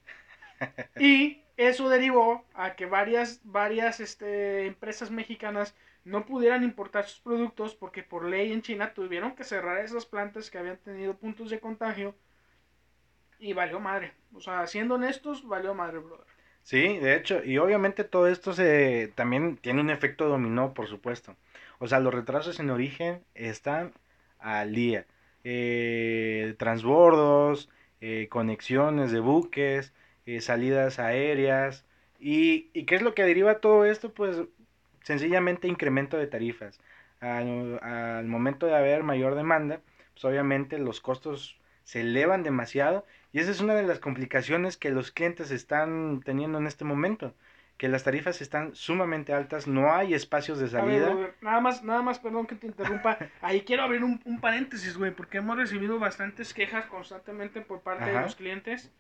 y 1.01 1.41
eso 1.57 1.89
derivó 1.89 2.45
a 2.55 2.75
que 2.77 2.87
varias, 2.87 3.41
varias 3.45 4.01
este, 4.01 4.67
empresas 4.67 5.11
mexicanas 5.11 5.75
no 6.05 6.25
pudieran 6.25 6.63
importar 6.63 7.07
sus 7.07 7.21
productos 7.21 7.75
porque 7.75 8.03
por 8.03 8.25
ley 8.27 8.53
en 8.53 8.63
China 8.63 8.95
tuvieron 8.95 9.35
que 9.35 9.45
cerrar 9.45 9.79
esas 9.79 10.07
plantas 10.07 10.51
que 10.51 10.59
habían 10.59 10.77
tenido 10.79 11.17
puntos 11.17 11.51
de 11.51 11.59
contagio 11.59 12.15
y 13.39 13.53
valió 13.53 13.81
madre. 13.81 14.13
O 14.35 14.41
sea, 14.41 14.67
siendo 14.67 14.95
honestos, 14.95 15.47
valió 15.47 15.75
madre, 15.75 15.99
brother. 15.99 16.27
Sí, 16.63 16.99
de 16.99 17.17
hecho, 17.17 17.45
y 17.45 17.59
obviamente 17.59 18.05
todo 18.05 18.27
esto 18.29 18.53
se 18.53 19.13
también 19.15 19.57
tiene 19.57 19.81
un 19.81 19.91
efecto 19.91 20.29
dominó, 20.29 20.75
por 20.75 20.89
supuesto. 20.89 21.37
O 21.79 21.87
sea, 21.87 22.01
los 22.01 22.13
retrasos 22.13 22.59
en 22.61 22.71
origen 22.71 23.23
están 23.35 23.93
al 24.39 24.75
día. 24.75 25.07
Eh, 25.45 26.55
transbordos, 26.59 27.69
eh, 28.01 28.27
conexiones 28.29 29.13
de 29.13 29.21
buques, 29.21 29.93
eh, 30.27 30.41
salidas 30.41 30.99
aéreas. 30.99 31.87
Y, 32.19 32.71
¿Y 32.73 32.85
qué 32.87 32.97
es 32.97 33.03
lo 33.03 33.15
que 33.15 33.23
deriva 33.25 33.61
todo 33.61 33.85
esto? 33.85 34.13
Pues 34.13 34.43
sencillamente 35.03 35.69
incremento 35.69 36.17
de 36.19 36.27
tarifas. 36.27 36.81
Al, 37.21 37.79
al 37.83 38.27
momento 38.27 38.67
de 38.67 38.77
haber 38.77 39.03
mayor 39.03 39.35
demanda, 39.35 39.81
pues 40.13 40.25
obviamente 40.25 40.79
los 40.79 41.01
costos 41.01 41.59
se 41.85 42.01
elevan 42.03 42.43
demasiado 42.43 43.07
y 43.33 43.39
esa 43.39 43.51
es 43.53 43.61
una 43.61 43.75
de 43.75 43.85
las 43.85 44.01
complicaciones 44.01 44.77
que 44.77 44.91
los 44.91 45.13
clientes 45.13 45.51
están 45.51 46.21
teniendo 46.25 46.59
en 46.59 46.67
este 46.67 46.85
momento, 46.85 47.35
que 47.79 47.89
las 47.89 48.05
tarifas 48.05 48.41
están 48.43 48.75
sumamente 48.75 49.33
altas, 49.33 49.67
no 49.67 49.93
hay 49.95 50.15
espacios 50.15 50.59
de 50.59 50.65
A 50.79 50.83
ver, 50.85 51.03
salida. 51.03 51.35
nada 51.41 51.61
más, 51.61 51.83
nada 51.85 52.03
más, 52.03 52.19
perdón 52.19 52.47
que 52.47 52.55
te 52.57 52.67
interrumpa. 52.67 53.19
Ahí 53.41 53.63
quiero 53.63 53.83
abrir 53.85 54.03
un, 54.05 54.21
un 54.25 54.41
paréntesis, 54.41 54.97
güey, 54.97 55.13
porque 55.15 55.39
hemos 55.39 55.57
recibido 55.57 55.99
bastantes 55.99 56.53
quejas 56.55 56.87
constantemente 56.87 57.61
por 57.61 57.83
parte 57.83 58.11
de 58.11 58.21
los 58.21 58.35
clientes 58.37 58.93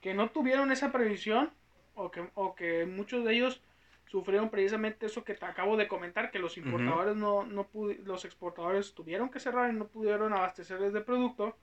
que 0.00 0.14
no 0.14 0.30
tuvieron 0.30 0.72
esa 0.72 0.92
previsión 0.92 1.50
o 1.94 2.10
que, 2.10 2.28
o 2.34 2.54
que 2.54 2.86
muchos 2.86 3.24
de 3.24 3.34
ellos 3.34 3.62
sufrieron 4.06 4.50
precisamente 4.50 5.06
eso 5.06 5.24
que 5.24 5.34
te 5.34 5.44
acabo 5.44 5.76
de 5.76 5.88
comentar, 5.88 6.30
que 6.30 6.38
los 6.38 6.56
importadores 6.56 7.16
no, 7.16 7.44
no 7.44 7.68
los 8.04 8.24
exportadores 8.24 8.94
tuvieron 8.94 9.30
que 9.30 9.40
cerrar 9.40 9.70
y 9.70 9.76
no 9.76 9.88
pudieron 9.88 10.32
abastecerles 10.32 10.92
de 10.92 11.00
producto. 11.00 11.56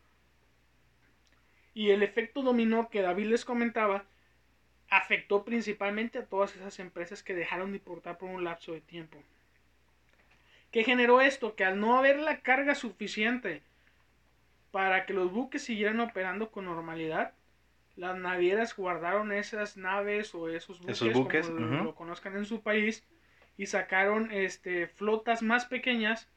Y 1.74 1.92
el 1.92 2.04
efecto 2.04 2.42
dominó 2.42 2.90
que 2.90 3.02
David 3.02 3.28
les 3.28 3.46
comentaba 3.46 4.06
afectó 4.90 5.44
principalmente 5.44 6.20
a 6.20 6.25
todas 6.25 6.56
esas 6.56 6.78
empresas 6.80 7.24
que 7.24 7.34
dejaron 7.34 7.72
de 7.72 7.78
importar 7.78 8.18
por 8.18 8.30
un 8.30 8.44
lapso 8.44 8.74
de 8.74 8.82
tiempo. 8.82 9.18
¿Qué 10.72 10.84
generó 10.84 11.22
esto? 11.22 11.56
Que 11.56 11.66
al 11.66 11.80
no 11.80 11.98
haber 11.98 12.20
la 12.20 12.42
carga 12.42 12.75
suficiente 12.75 13.63
para 14.72 15.06
que 15.06 15.13
los 15.13 15.32
buques 15.32 15.63
siguieran 15.63 16.00
operando 16.00 16.52
con 16.52 16.66
normalidad, 16.66 17.34
las 17.96 18.18
navieras 18.18 18.76
guardaron 18.76 19.32
esas 19.32 19.78
naves 19.78 20.34
o 20.36 20.50
esos 20.50 20.80
buques, 20.80 20.96
Esos 21.02 21.14
buques, 21.14 21.48
como 21.48 21.84
lo- 21.84 21.96
conozcan 21.96 22.36
en 22.38 22.46
su 22.46 22.62
país, 22.62 23.04
y 23.58 23.68
sacaron 23.68 24.32
este, 24.32 24.88
flotas 24.88 25.42
más 25.44 25.66
pequeñas 25.66 26.30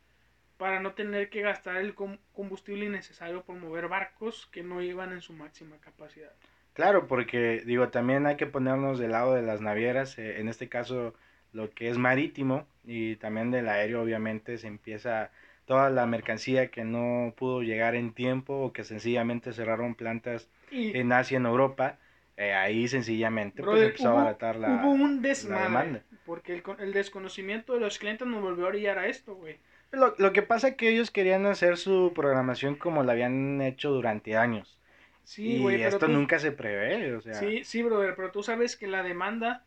para 0.59 0.81
no 0.81 0.93
tener 0.95 1.29
que 1.31 1.43
gastar 1.43 1.77
el 1.77 1.95
com- 1.95 2.19
combustible 2.33 2.87
innecesario 2.87 3.43
por 3.45 3.57
mover 3.57 3.89
barcos 3.89 4.47
que 4.53 4.63
no 4.63 4.83
iban 4.83 5.13
en 5.13 5.21
su 5.21 5.33
máxima 5.33 5.77
capacidad. 5.79 6.33
Claro, 6.73 7.07
porque 7.07 7.63
digo, 7.65 7.89
también 7.89 8.27
hay 8.27 8.37
que 8.37 8.47
ponernos 8.47 8.99
del 8.99 9.13
lado 9.13 9.35
de 9.35 9.43
las 9.43 9.61
navieras, 9.61 10.19
eh, 10.19 10.41
en 10.41 10.49
este 10.49 10.69
caso 10.69 11.15
lo 11.53 11.71
que 11.71 11.89
es 11.89 11.97
marítimo 11.97 12.67
y 12.85 13.17
también 13.17 13.51
del 13.51 13.69
aéreo 13.69 14.03
obviamente 14.03 14.59
se 14.59 14.67
empieza 14.67 15.31
toda 15.67 15.91
la 15.91 16.07
mercancía 16.07 16.71
que 16.71 16.85
no 16.85 17.35
pudo 17.37 17.63
llegar 17.63 17.95
en 17.95 18.13
tiempo 18.15 18.55
o 18.61 18.73
que 18.73 18.85
sencillamente 18.85 19.53
cerraron 19.53 19.95
plantas 19.95 20.49
Y 20.71 20.97
en 20.99 21.13
Asia, 21.13 21.37
en 21.39 21.47
Europa, 21.47 21.99
eh, 22.37 22.53
ahí 22.55 22.89
sencillamente 22.89 23.63
pues 23.63 23.67
Brother, 23.67 23.87
empezó 23.89 24.09
a 24.09 24.13
hubo- 24.13 24.21
abaratar 24.21 24.57
la, 24.57 24.77
hubo 24.77 24.91
un 24.93 25.17
la 25.17 25.29
desmadre, 25.29 25.65
demanda. 25.65 26.03
porque 26.25 26.55
el, 26.55 26.63
con- 26.63 26.81
el 26.81 26.93
desconocimiento 26.93 27.75
de 27.75 27.81
los 27.81 27.99
clientes 27.99 28.27
nos 28.27 28.43
volvió 28.43 28.65
a 28.67 28.69
orillar 28.69 28.99
a 28.99 29.07
esto, 29.07 29.35
güey. 29.35 29.57
Lo, 29.93 30.15
lo 30.19 30.33
que 30.33 30.43
pasa 30.43 30.69
es 30.69 30.75
que 30.77 30.91
ellos 30.91 31.11
querían 31.11 31.47
hacer 31.47 31.77
su 31.77 32.13
programación 32.15 32.75
como 32.77 33.03
la 33.03 33.13
habían 33.13 33.61
hecho 33.63 33.91
durante 33.91 34.37
años. 34.37 34.79
Sí, 35.25 35.43
y 35.43 35.67
pero 35.79 35.89
esto 35.89 36.07
tú- 36.07 36.13
nunca 36.13 36.39
se 36.39 36.53
prevé, 36.53 37.15
o 37.15 37.21
sea, 37.21 37.35
Sí, 37.41 37.65
sí, 37.65 37.83
brother, 37.83 38.15
pero 38.15 38.31
tú 38.31 38.43
sabes 38.43 38.77
que 38.77 38.87
la 38.87 39.03
demanda 39.03 39.65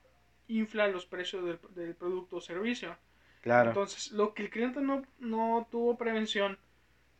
infla 0.47 0.87
los 0.87 1.05
precios 1.05 1.45
del, 1.45 1.59
del 1.75 1.95
producto 1.95 2.37
o 2.37 2.41
servicio. 2.41 2.95
Claro. 3.41 3.69
Entonces, 3.69 4.11
lo 4.11 4.33
que 4.33 4.43
el 4.43 4.49
cliente 4.49 4.81
no, 4.81 5.03
no 5.19 5.67
tuvo 5.71 5.97
prevención 5.97 6.57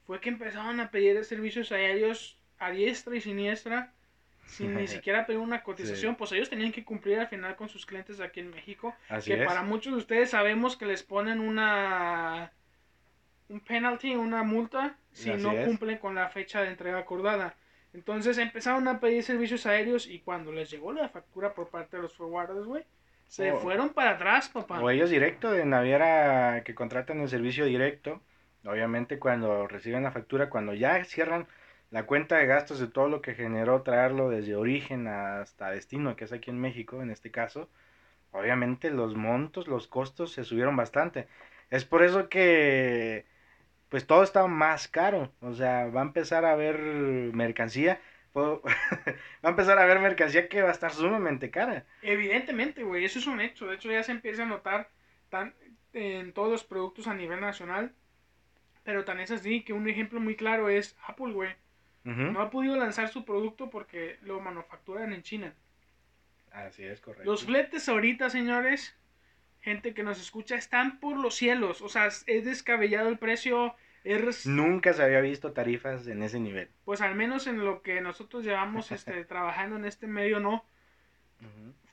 fue 0.05 0.19
que 0.19 0.29
empezaron 0.29 0.79
a 0.79 0.89
pedir 0.91 1.23
servicios 1.23 1.71
aéreos 1.71 2.37
a 2.57 2.71
diestra 2.71 3.15
y 3.15 3.21
siniestra 3.21 3.93
sin 4.45 4.75
ni 4.75 4.87
siquiera 4.87 5.25
pedir 5.25 5.39
una 5.39 5.61
cotización, 5.63 6.13
Sí. 6.13 6.17
pues 6.17 6.31
ellos 6.31 6.49
tenían 6.49 6.71
que 6.71 6.83
cumplir 6.83 7.19
al 7.19 7.27
final 7.27 7.55
con 7.55 7.69
sus 7.69 7.85
clientes 7.85 8.19
aquí 8.19 8.39
en 8.39 8.49
México, 8.49 8.95
Así 9.07 9.31
que 9.31 9.41
es. 9.41 9.47
para 9.47 9.61
muchos 9.63 9.93
de 9.93 9.99
ustedes 9.99 10.31
sabemos 10.31 10.75
que 10.75 10.85
les 10.85 11.03
ponen 11.03 11.39
una 11.39 12.51
un 13.49 13.59
penalty, 13.61 14.15
una 14.15 14.43
multa 14.43 14.95
si 15.11 15.31
Así 15.31 15.41
no 15.41 15.51
es. 15.51 15.65
cumplen 15.67 15.97
con 15.97 16.13
la 16.15 16.29
fecha 16.29 16.61
de 16.61 16.67
entrega 16.69 16.99
acordada. 16.99 17.55
Entonces 17.93 18.37
empezaron 18.37 18.87
a 18.87 18.99
pedir 18.99 19.23
servicios 19.23 19.65
aéreos 19.65 20.05
y 20.07 20.19
cuando 20.19 20.51
les 20.51 20.69
llegó 20.69 20.91
la 20.93 21.09
factura 21.09 21.53
por 21.55 21.69
parte 21.69 21.97
de 21.97 22.03
los 22.03 22.13
forwarders, 22.13 22.65
güey, 22.67 22.83
se 23.29 23.53
fueron 23.53 23.89
para 23.89 24.11
atrás, 24.11 24.49
papá. 24.49 24.81
O 24.81 24.89
ellos 24.89 25.11
directo, 25.11 25.51
de 25.51 25.63
naviera 25.63 26.63
que 26.65 26.73
contratan 26.73 27.21
el 27.21 27.29
servicio 27.29 27.65
directo, 27.65 28.21
obviamente 28.65 29.19
cuando 29.19 29.67
reciben 29.67 30.03
la 30.03 30.11
factura, 30.11 30.49
cuando 30.49 30.73
ya 30.73 31.03
cierran 31.05 31.47
la 31.91 32.05
cuenta 32.05 32.37
de 32.37 32.47
gastos 32.47 32.79
de 32.79 32.87
todo 32.87 33.07
lo 33.07 33.21
que 33.21 33.35
generó 33.35 33.83
traerlo 33.83 34.29
desde 34.29 34.55
origen 34.55 35.07
hasta 35.07 35.69
destino, 35.69 36.15
que 36.15 36.25
es 36.25 36.33
aquí 36.33 36.49
en 36.49 36.59
México 36.59 37.01
en 37.03 37.11
este 37.11 37.29
caso, 37.29 37.69
obviamente 38.31 38.89
los 38.89 39.15
montos, 39.15 39.67
los 39.67 39.87
costos 39.87 40.33
se 40.33 40.43
subieron 40.43 40.75
bastante. 40.75 41.27
Es 41.69 41.85
por 41.85 42.03
eso 42.03 42.29
que 42.29 43.25
pues 43.89 44.07
todo 44.07 44.23
está 44.23 44.47
más 44.47 44.87
caro, 44.87 45.31
o 45.41 45.53
sea, 45.53 45.87
va 45.87 46.01
a 46.01 46.05
empezar 46.05 46.45
a 46.45 46.53
haber 46.53 46.79
mercancía, 46.79 47.99
va 48.35 48.61
a 49.43 49.49
empezar 49.49 49.77
a 49.77 49.83
haber 49.83 49.99
mercancía 49.99 50.47
que 50.47 50.61
va 50.61 50.69
a 50.69 50.73
estar 50.73 50.91
sumamente 50.91 51.49
cara. 51.49 51.85
Evidentemente, 52.01 52.83
güey, 52.83 53.05
eso 53.05 53.19
es 53.19 53.27
un 53.27 53.41
hecho. 53.41 53.67
De 53.67 53.75
hecho, 53.75 53.91
ya 53.91 54.03
se 54.03 54.11
empieza 54.11 54.43
a 54.43 54.47
notar 54.47 54.89
tan, 55.29 55.53
en 55.93 56.33
todos 56.33 56.49
los 56.49 56.63
productos 56.63 57.07
a 57.07 57.13
nivel 57.13 57.41
nacional. 57.41 57.93
Pero 58.83 59.05
tan 59.05 59.19
es 59.19 59.31
así 59.31 59.63
que 59.63 59.73
un 59.73 59.87
ejemplo 59.87 60.19
muy 60.19 60.35
claro 60.35 60.69
es 60.69 60.97
Apple, 61.05 61.33
güey. 61.33 61.53
No 62.05 62.41
ha 62.41 62.49
podido 62.49 62.75
lanzar 62.75 63.09
su 63.09 63.23
producto 63.23 63.69
porque 63.69 64.17
lo 64.23 64.39
manufacturan 64.39 65.13
en 65.13 65.21
China. 65.21 65.53
Así 66.51 66.83
es, 66.83 67.01
correcto. 67.01 67.29
Los 67.29 67.45
fletes 67.45 67.87
ahorita, 67.87 68.31
señores, 68.31 68.95
gente 69.61 69.93
que 69.93 70.01
nos 70.01 70.19
escucha, 70.19 70.55
están 70.55 70.99
por 70.99 71.17
los 71.17 71.35
cielos. 71.35 71.83
O 71.83 71.89
sea, 71.89 72.07
es 72.07 72.25
descabellado 72.25 73.09
el 73.09 73.19
precio. 73.19 73.75
Es, 74.09 74.47
Nunca 74.47 74.93
se 74.93 75.03
había 75.03 75.21
visto 75.21 75.53
tarifas 75.53 76.07
en 76.07 76.23
ese 76.23 76.39
nivel. 76.39 76.69
pues 76.83 77.01
al 77.01 77.13
menos 77.13 77.45
en 77.45 77.63
lo 77.63 77.83
que 77.83 78.01
nosotros 78.01 78.43
llevamos 78.43 78.91
este, 78.91 79.23
trabajando 79.25 79.75
en 79.75 79.85
este 79.85 80.07
medio, 80.07 80.39
no. 80.39 80.65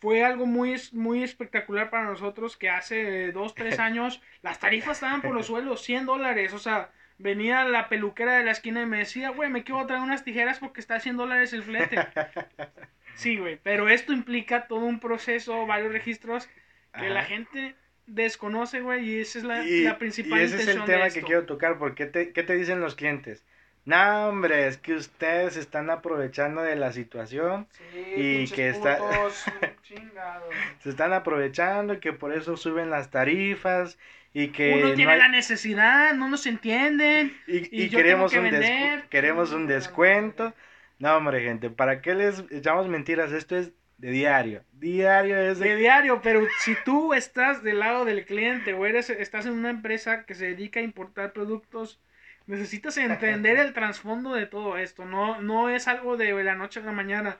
Fue 0.01 0.25
algo 0.25 0.47
muy, 0.47 0.75
muy 0.93 1.23
espectacular 1.23 1.91
para 1.91 2.05
nosotros 2.05 2.57
que 2.57 2.71
hace 2.71 3.33
dos, 3.33 3.55
tres 3.55 3.79
años 3.79 4.23
las 4.43 4.59
tarifas 4.59 4.97
estaban 4.97 5.21
por 5.21 5.35
los 5.35 5.47
suelos, 5.47 5.83
100 5.83 6.07
dólares, 6.07 6.55
o 6.55 6.59
sea, 6.59 6.91
venía 7.19 7.65
la 7.65 7.89
peluquera 7.89 8.39
de 8.39 8.45
la 8.45 8.53
esquina 8.53 8.81
y 8.83 8.87
me 8.87 8.99
decía, 8.99 9.31
güey, 9.31 9.51
me 9.51 9.63
quiero 9.63 9.87
traer 9.87 10.03
unas 10.03 10.25
tijeras 10.25 10.59
porque 10.59 10.81
está 10.81 10.97
a 10.97 11.01
100 11.01 11.17
dólares 11.19 11.53
el 11.53 11.63
flete. 11.63 11.97
Sí, 13.15 13.39
güey, 13.39 13.59
pero 13.63 13.89
esto 13.89 14.13
implica 14.13 14.67
todo 14.67 14.81
un 14.81 15.01
proceso, 15.01 15.67
varios 15.67 15.91
registros 15.91 16.51
que 16.93 17.09
la 17.09 17.25
gente 17.25 17.75
desconoce, 18.07 18.81
güey, 18.81 19.09
y 19.09 19.21
esa 19.21 19.39
es 19.39 19.45
la, 19.45 19.65
Y, 19.65 19.83
la 19.83 19.99
principal 19.99 20.41
y 20.41 20.45
ese 20.45 20.57
es 20.57 20.63
el 20.69 20.77
intención 20.77 20.87
de 20.87 20.93
tema 20.95 21.11
que 21.11 21.23
quiero 21.23 21.45
tocar, 21.47 21.79
porque 21.79 22.07
te, 22.07 22.33
¿qué 22.33 22.43
te 22.43 22.55
dicen 22.55 22.81
los 22.81 22.95
clientes? 22.95 23.45
No, 23.85 24.29
hombre, 24.29 24.67
es 24.67 24.79
que 24.79 24.95
ustedes 24.95 25.57
están 25.57 25.91
aprovechando 25.91 26.63
de 26.63 26.75
la 26.77 26.93
situación, 26.93 27.69
Sí, 27.93 27.99
y 28.17 28.49
que 28.51 28.69
está- 28.71 28.99
se 30.81 30.91
están 30.91 31.13
aprovechando 31.13 31.95
y 31.95 32.01
que 32.01 32.13
por 32.13 32.33
eso 32.33 32.57
suben 32.57 32.91
las 32.91 33.11
tarifas 33.11 33.99
y 34.33 34.49
que 34.49 34.75
Uno 34.79 34.89
no 34.89 34.95
tiene 34.95 35.13
hay- 35.13 35.19
la 35.19 35.29
necesidad, 35.29 36.15
no 36.15 36.29
nos 36.29 36.47
entienden. 36.47 37.37
y, 37.47 37.59
y 37.77 37.85
y 37.85 37.89
yo 37.89 37.99
queremos, 37.99 38.33
tengo 38.33 38.45
un 38.45 38.51
que 38.51 38.59
vender. 38.59 39.03
queremos 39.09 39.53
un 39.53 39.67
descuento. 39.67 40.53
No, 40.99 41.17
hombre, 41.17 41.43
gente, 41.43 41.71
¿para 41.71 42.01
qué 42.01 42.15
les 42.15 42.43
echamos 42.51 42.89
mentiras? 42.89 43.33
Esto 43.33 43.57
es 43.57 43.73
de 43.99 44.11
diario. 44.11 44.63
Diario 44.73 45.39
es 45.39 45.59
de... 45.59 45.71
de 45.71 45.77
diario, 45.77 46.21
pero 46.23 46.47
si 46.61 46.75
tú 46.85 47.15
estás 47.15 47.63
del 47.63 47.79
lado 47.81 48.05
del 48.05 48.25
cliente 48.27 48.75
o 48.75 48.85
eres, 48.87 49.09
estás 49.11 49.47
en 49.47 49.53
una 49.53 49.71
empresa 49.71 50.25
que 50.27 50.35
se 50.35 50.47
dedica 50.49 50.81
a 50.81 50.83
importar 50.83 51.33
productos, 51.33 52.01
necesitas 52.47 52.97
entender 52.99 53.59
el 53.59 53.73
trasfondo 53.73 54.35
de 54.35 54.47
todo 54.47 54.77
esto. 54.77 55.05
No, 55.05 55.41
no 55.41 55.71
es 55.71 55.89
algo 55.89 56.17
de 56.17 56.33
la 56.45 56.55
noche 56.55 56.81
a 56.81 56.85
la 56.85 56.93
mañana. 56.93 57.39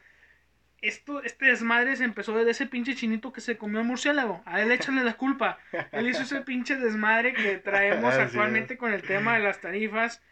esto, 0.81 1.23
este 1.23 1.47
desmadre 1.47 1.95
se 1.97 2.05
empezó 2.05 2.37
desde 2.37 2.53
ese 2.53 2.67
pinche 2.67 2.95
chinito 2.95 3.33
que 3.33 3.41
se 3.43 3.57
comió 3.59 3.85
murciélago. 3.85 4.43
A 4.47 4.61
él 4.63 4.73
échale 4.73 5.05
la 5.05 5.15
culpa. 5.15 5.59
Él 5.93 6.09
hizo 6.09 6.23
ese 6.23 6.41
pinche 6.41 6.77
desmadre 6.77 7.35
que 7.35 7.59
traemos 7.59 8.15
Así 8.15 8.23
actualmente 8.23 8.75
es. 8.75 8.81
con 8.81 8.93
el 8.95 9.03
tema 9.03 9.35
de 9.37 9.45
las 9.45 9.61
tarifas. 9.61 10.23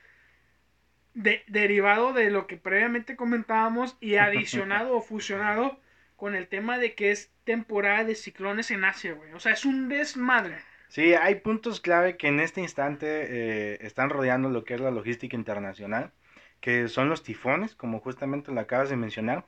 de- 1.14 1.44
derivado 1.46 2.12
de 2.12 2.30
lo 2.30 2.46
que 2.46 2.56
previamente 2.56 3.14
comentábamos 3.16 3.96
y 4.00 4.16
adicionado 4.16 4.96
o 4.96 5.02
fusionado 5.02 5.78
con 6.16 6.34
el 6.34 6.48
tema 6.48 6.78
de 6.78 6.94
que 6.94 7.10
es 7.10 7.32
temporada 7.44 8.04
de 8.04 8.14
ciclones 8.14 8.70
en 8.70 8.84
Asia, 8.84 9.12
güey. 9.14 9.32
O 9.32 9.40
sea, 9.40 9.52
es 9.52 9.64
un 9.64 9.88
desmadre. 9.88 10.58
Sí, 10.88 11.14
hay 11.14 11.36
puntos 11.36 11.80
clave 11.80 12.16
que 12.16 12.28
en 12.28 12.40
este 12.40 12.60
instante 12.60 13.06
eh, 13.08 13.78
están 13.80 14.10
rodeando 14.10 14.48
lo 14.48 14.64
que 14.64 14.74
es 14.74 14.80
la 14.80 14.90
logística 14.92 15.36
internacional, 15.36 16.12
que 16.60 16.88
son 16.88 17.08
los 17.08 17.22
tifones, 17.22 17.74
como 17.74 18.00
justamente 18.00 18.52
lo 18.52 18.60
acabas 18.60 18.90
de 18.90 18.96
mencionar. 18.96 19.44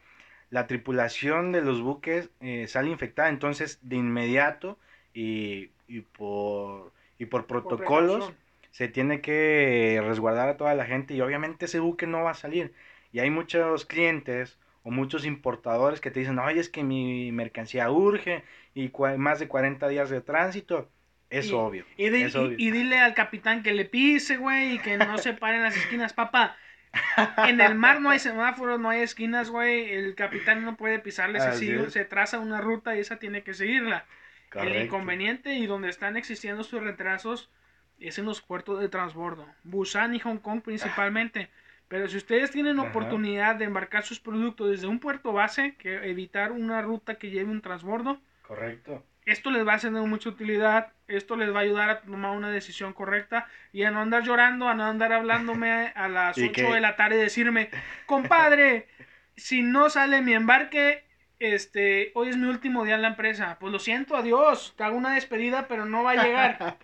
La 0.51 0.67
tripulación 0.67 1.53
de 1.53 1.63
los 1.63 1.81
buques 1.83 2.31
eh, 2.41 2.67
sale 2.69 2.91
infectada, 2.91 3.29
entonces 3.29 3.79
de 3.83 3.97
inmediato 3.97 4.79
y, 5.15 5.71
y 5.87 6.01
por, 6.01 6.93
y 7.19 7.27
por 7.27 7.47
protocolos 7.47 8.33
se 8.71 8.89
tiene 8.89 9.21
que 9.21 10.03
resguardar 10.05 10.49
a 10.49 10.57
toda 10.57 10.75
la 10.75 10.85
gente 10.85 11.15
y 11.15 11.21
obviamente 11.21 11.67
ese 11.67 11.81
buque 11.81 12.07
no 12.07 12.25
va 12.25 12.33
a 12.33 12.35
salir. 12.35 12.75
Y 13.13 13.21
hay 13.21 13.31
muchos 13.31 13.87
clientes 13.87 14.59
o 14.87 14.90
muchos 14.93 15.26
importadores 15.26 16.00
que 16.00 16.12
te 16.12 16.21
dicen, 16.21 16.38
oye, 16.38 16.61
es 16.61 16.69
que 16.69 16.85
mi 16.85 17.33
mercancía 17.33 17.90
urge 17.90 18.45
y 18.73 18.93
más 19.19 19.40
de 19.40 19.49
40 19.49 19.88
días 19.88 20.11
de 20.11 20.21
tránsito. 20.21 20.88
Es 21.28 21.49
Y- 21.49 21.52
obvio. 21.55 21.85
Y, 21.97 22.09
di- 22.11 22.23
es 22.23 22.35
y- 22.37 22.38
obvio. 22.38 22.55
y 22.57 22.71
dile 22.71 23.00
al 23.00 23.12
capitán 23.14 23.64
que 23.64 23.75
le 23.75 23.85
pise, 23.85 24.37
güey, 24.37 24.75
y 24.75 24.78
que 24.78 24.97
no 24.97 25.19
se 25.19 25.33
pare 25.33 25.57
en 25.57 25.64
las 25.64 25.76
esquinas. 25.76 26.12
Papá, 26.12 26.57
en 27.49 27.61
el 27.61 27.75
mar 27.75 28.00
no 28.00 28.11
hay 28.11 28.21
semáforos, 28.21 28.78
no 28.78 28.88
hay 28.88 29.00
esquinas, 29.00 29.50
güey. 29.50 29.93
El 29.93 30.14
capitán 30.14 30.64
no 30.64 30.76
puede 30.76 31.00
pisarle, 31.00 31.40
se, 31.40 31.49
Así 31.49 31.90
se 31.90 32.05
traza 32.05 32.38
una 32.38 32.61
ruta 32.61 32.97
y 32.97 33.00
esa 33.00 33.19
tiene 33.19 33.43
que 33.43 33.55
seguirla. 33.55 34.05
El 34.55 34.85
inconveniente 34.85 35.55
y 35.55 35.66
donde 35.66 35.88
están 35.88 36.16
existiendo 36.16 36.62
sus 36.62 36.81
retrasos 36.81 37.50
es 37.99 38.21
en 38.21 38.25
los 38.26 38.40
puertos 38.40 38.78
de 38.81 38.88
transbordo. 38.88 39.47
Busan 39.64 40.14
y 40.14 40.21
Hong 40.21 40.38
Kong 40.38 40.61
principalmente. 40.62 41.50
Pero 41.88 42.09
si 42.09 42.16
ustedes 42.16 42.50
tienen 42.50 42.78
Ajá. 42.81 42.88
oportunidad 42.88 43.57
de 43.57 43.64
embarcar 43.66 44.02
sus 44.05 44.19
productos 44.21 44.71
desde 44.71 44.87
un 44.87 44.99
puerto 44.99 45.33
base, 45.33 45.76
que 45.76 45.95
evitar 46.11 46.52
una 46.52 46.83
ruta 46.83 47.14
que 47.16 47.31
lleve 47.31 47.50
un 47.50 47.62
transbordo, 47.62 48.21
Correcto. 48.43 49.05
esto 49.25 49.50
les 49.50 49.66
va 49.66 49.75
a 49.75 49.78
ser 49.78 49.93
de 49.93 50.00
mucha 50.00 50.28
utilidad, 50.28 50.93
esto 51.09 51.37
les 51.37 51.52
va 51.55 51.61
a 51.61 51.62
ayudar 51.62 51.90
a 51.90 52.00
tomar 52.00 52.37
una 52.37 52.50
decisión 52.50 52.93
correcta 52.93 53.47
y 53.73 53.85
a 53.85 53.90
no 53.90 54.00
andar 54.00 54.25
llorando, 54.25 54.69
a 54.69 54.75
no 54.75 54.85
andar 54.85 55.12
hablándome 55.12 55.93
a 55.95 56.09
las 56.09 56.37
Y 56.38 56.47
8 56.49 56.52
que- 56.52 56.75
de 56.75 56.81
la 56.81 56.97
tarde 56.97 57.16
y 57.16 57.21
decirme, 57.23 57.71
compadre, 58.07 58.88
si 59.37 59.62
no 59.62 59.88
sale 59.90 60.23
mi 60.23 60.33
embarque, 60.35 61.05
este, 61.38 62.11
hoy 62.14 62.31
es 62.31 62.37
mi 62.37 62.47
último 62.49 62.85
día 62.85 62.95
en 62.97 63.02
la 63.02 63.09
empresa. 63.09 63.59
Pues 63.61 63.73
lo 63.73 63.78
siento, 63.78 64.16
adiós, 64.16 64.75
te 64.76 64.83
hago 64.85 64.97
una 64.97 65.14
despedida, 65.14 65.69
pero 65.69 65.85
no 65.85 66.02
va 66.02 66.12
a 66.12 66.25
llegar. 66.25 66.76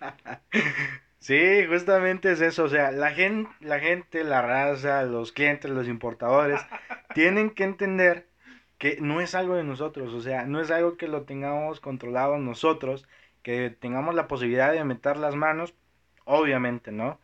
Sí, 1.23 1.65
justamente 1.69 2.33
es 2.33 2.41
eso, 2.41 2.65
o 2.65 2.67
sea, 2.69 2.91
la 2.91 3.11
gente, 3.11 3.49
la 3.61 3.79
gente, 3.79 4.25
la 4.25 4.41
raza, 4.41 5.03
los 5.03 5.31
clientes, 5.31 5.71
los 5.71 5.87
importadores, 5.87 6.59
tienen 7.13 7.49
que 7.51 7.63
entender 7.63 8.27
que 8.77 8.97
no 8.99 9.21
es 9.21 9.33
algo 9.33 9.55
de 9.55 9.63
nosotros, 9.63 10.13
o 10.13 10.19
sea, 10.21 10.45
no 10.45 10.59
es 10.59 10.69
algo 10.69 10.97
que 10.97 11.07
lo 11.07 11.23
tengamos 11.23 11.79
controlado 11.79 12.37
nosotros, 12.39 13.07
que 13.41 13.69
tengamos 13.69 14.15
la 14.15 14.27
posibilidad 14.27 14.73
de 14.73 14.83
meter 14.83 15.15
las 15.17 15.35
manos, 15.35 15.73
obviamente, 16.25 16.91
¿no? 16.91 17.19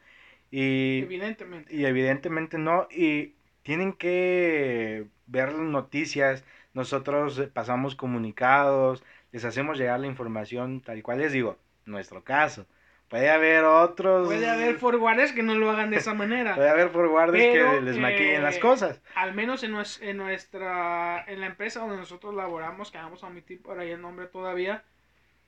Y, 0.51 0.99
Evidentemente. 1.03 1.75
y 1.75 1.85
evidentemente 1.85 2.57
no, 2.57 2.87
y 2.91 3.35
tienen 3.63 3.91
que 3.93 5.07
ver 5.27 5.51
las 5.51 5.61
noticias, 5.61 6.45
nosotros 6.73 7.37
eh, 7.39 7.47
pasamos 7.47 7.95
comunicados, 7.95 9.03
les 9.33 9.43
hacemos 9.45 9.77
llegar 9.77 9.99
la 9.99 10.07
información 10.07 10.81
tal 10.81 11.03
cual 11.03 11.19
les 11.19 11.33
digo, 11.33 11.57
nuestro 11.85 12.23
caso. 12.23 12.65
Puede 13.09 13.29
haber 13.29 13.63
otros. 13.63 14.27
Puede 14.27 14.47
haber 14.47 14.75
forwarders 14.77 15.31
que 15.33 15.41
no 15.43 15.55
lo 15.55 15.69
hagan 15.71 15.89
de 15.89 15.97
esa 15.97 16.13
manera. 16.13 16.53
Puede 16.55 16.69
haber 16.69 16.89
forwarders 16.89 17.43
Pero, 17.43 17.71
que 17.71 17.81
les 17.81 17.97
maquillen 17.97 18.43
las 18.43 18.59
cosas. 18.59 19.01
Al 19.15 19.33
menos 19.33 19.63
en, 19.63 19.73
nues- 19.73 19.99
en 20.01 20.17
nuestra, 20.17 21.23
en 21.27 21.41
la 21.41 21.47
empresa 21.47 21.79
donde 21.79 21.97
nosotros 21.97 22.35
laboramos, 22.35 22.91
que 22.91 22.97
vamos 22.99 23.23
a 23.23 23.27
omitir 23.27 23.61
por 23.61 23.79
ahí 23.79 23.89
el 23.91 24.01
nombre 24.01 24.27
todavía, 24.27 24.83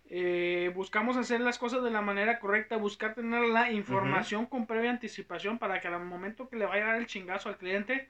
eh, 0.10 0.72
buscamos 0.76 1.16
hacer 1.18 1.40
las 1.40 1.58
cosas 1.58 1.84
de 1.84 1.92
la 1.92 2.02
manera 2.02 2.40
correcta, 2.40 2.76
buscar 2.78 3.14
tener 3.14 3.44
la 3.44 3.72
información 3.72 4.46
con 4.46 4.66
previa 4.66 4.90
anticipación 4.90 5.58
para 5.58 5.80
que 5.80 5.88
al 5.88 6.04
momento 6.04 6.50
que 6.50 6.58
le 6.58 6.66
vaya 6.66 6.84
a 6.84 6.88
dar 6.88 6.96
el 6.98 7.06
chingazo 7.06 7.48
al 7.50 7.58
cliente, 7.58 8.10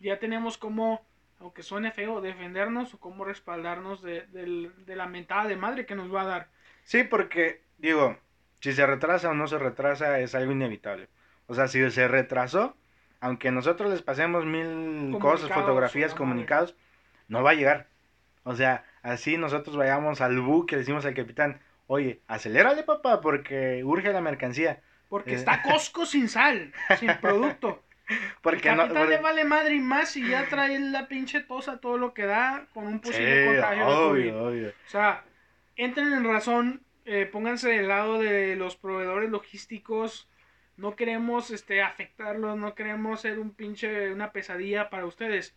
ya 0.00 0.18
tenemos 0.18 0.56
como, 0.56 1.04
aunque 1.40 1.62
suene 1.62 1.90
feo, 1.92 2.20
defendernos 2.20 2.94
o 2.94 3.00
cómo 3.00 3.24
respaldarnos 3.24 4.00
de, 4.00 4.22
del- 4.28 4.72
de 4.86 4.96
la 4.96 5.06
mentada 5.06 5.46
de 5.48 5.56
madre 5.56 5.84
que 5.86 5.94
nos 5.94 6.14
va 6.14 6.22
a 6.22 6.26
dar. 6.26 6.48
Sí, 6.84 7.02
porque, 7.04 7.60
digo, 7.78 8.16
si 8.62 8.72
se 8.72 8.86
retrasa 8.86 9.28
o 9.28 9.34
no 9.34 9.48
se 9.48 9.58
retrasa 9.58 10.20
es 10.20 10.34
algo 10.34 10.52
inevitable. 10.52 11.08
O 11.48 11.54
sea, 11.54 11.66
si 11.66 11.90
se 11.90 12.06
retrasó, 12.08 12.76
aunque 13.20 13.50
nosotros 13.50 13.90
les 13.90 14.02
pasemos 14.02 14.46
mil 14.46 15.18
cosas, 15.20 15.50
fotografías, 15.50 16.14
comunicados, 16.14 16.76
no 17.28 17.42
va 17.42 17.50
a 17.50 17.54
llegar. 17.54 17.88
O 18.44 18.54
sea, 18.54 18.84
así 19.02 19.36
nosotros 19.36 19.76
vayamos 19.76 20.20
al 20.20 20.40
buque, 20.40 20.76
le 20.76 20.80
decimos 20.80 21.04
al 21.04 21.14
capitán, 21.14 21.60
oye, 21.88 22.20
acelérale 22.28 22.84
papá, 22.84 23.20
porque 23.20 23.82
urge 23.84 24.12
la 24.12 24.20
mercancía. 24.20 24.80
Porque 25.08 25.32
Eh. 25.32 25.34
está 25.34 25.60
Costco 25.62 26.06
sin 26.06 26.28
sal, 26.28 26.72
sin 26.98 27.12
producto. 27.20 27.82
Porque 28.42 28.68
el 28.68 28.76
no... 28.76 28.82
capitán 28.84 29.02
porque- 29.02 29.16
le 29.16 29.22
vale 29.22 29.44
madre 29.44 29.74
y 29.74 29.80
más 29.80 30.10
si 30.10 30.26
ya 30.28 30.46
trae 30.48 30.78
la 30.78 31.08
pinche 31.08 31.40
tosa 31.40 31.78
todo 31.80 31.98
lo 31.98 32.14
que 32.14 32.26
da 32.26 32.66
con 32.74 32.86
un 32.86 33.00
posible 33.00 33.42
Sí, 33.42 33.46
contagio 33.48 33.84
de 33.84 33.90
COVID. 33.92 34.08
obvio, 34.34 34.44
obvio. 34.44 34.68
O 34.68 34.90
sea, 34.90 35.24
entren 35.76 36.12
en 36.12 36.24
razón, 36.24 36.82
eh, 37.04 37.26
pónganse 37.26 37.70
del 37.70 37.88
lado 37.88 38.18
de 38.18 38.56
los 38.56 38.76
proveedores 38.76 39.30
logísticos. 39.30 40.28
No 40.76 40.96
queremos 40.96 41.50
este, 41.50 41.82
afectarlos, 41.82 42.56
no 42.56 42.74
queremos 42.74 43.20
ser 43.20 43.38
un 43.38 43.54
pinche, 43.54 44.12
una 44.12 44.32
pesadilla 44.32 44.90
para 44.90 45.06
ustedes. 45.06 45.56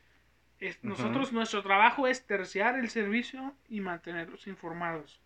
Es-. 0.60 0.84
Nosotros, 0.84 1.34
nuestro 1.34 1.62
trabajo 1.64 2.08
es 2.08 2.26
terciar 2.26 2.78
el 2.80 2.90
servicio 2.90 3.56
y 3.70 3.82
mantenerlos 3.82 4.48
informados. 4.48 5.22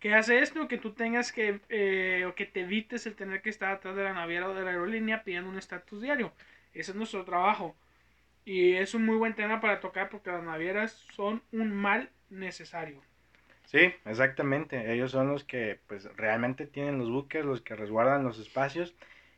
¿Qué 0.00 0.14
hace 0.14 0.38
esto? 0.40 0.68
Que 0.68 0.78
tú 0.78 0.92
tengas 0.92 1.32
que, 1.32 1.60
eh, 1.68 2.24
o 2.26 2.34
que 2.34 2.46
te 2.46 2.60
evites 2.60 3.06
el 3.06 3.16
tener 3.16 3.42
que 3.42 3.50
estar 3.50 3.72
atrás 3.72 3.96
de 3.96 4.04
la 4.04 4.12
naviera 4.12 4.48
o 4.48 4.54
de 4.54 4.62
la 4.62 4.70
aerolínea 4.70 5.24
pidiendo 5.24 5.50
un 5.50 5.58
estatus 5.58 6.00
diario. 6.00 6.32
Ese 6.72 6.92
es 6.92 6.96
nuestro 6.96 7.24
trabajo. 7.24 7.76
Y 8.44 8.74
es 8.74 8.94
un 8.94 9.04
muy 9.04 9.16
buen 9.16 9.34
tema 9.34 9.60
para 9.60 9.80
tocar 9.80 10.08
porque 10.08 10.30
las 10.30 10.42
navieras 10.44 10.92
son 11.10 11.42
un 11.52 11.74
mal 11.74 12.10
necesario. 12.30 13.02
Sí, 13.68 13.92
exactamente. 14.06 14.94
Ellos 14.94 15.10
son 15.10 15.28
los 15.28 15.44
que 15.44 15.78
pues 15.88 16.08
realmente 16.16 16.66
tienen 16.66 16.98
los 16.98 17.10
buques, 17.10 17.44
los 17.44 17.60
que 17.60 17.76
resguardan 17.76 18.24
los 18.24 18.38
espacios 18.38 18.94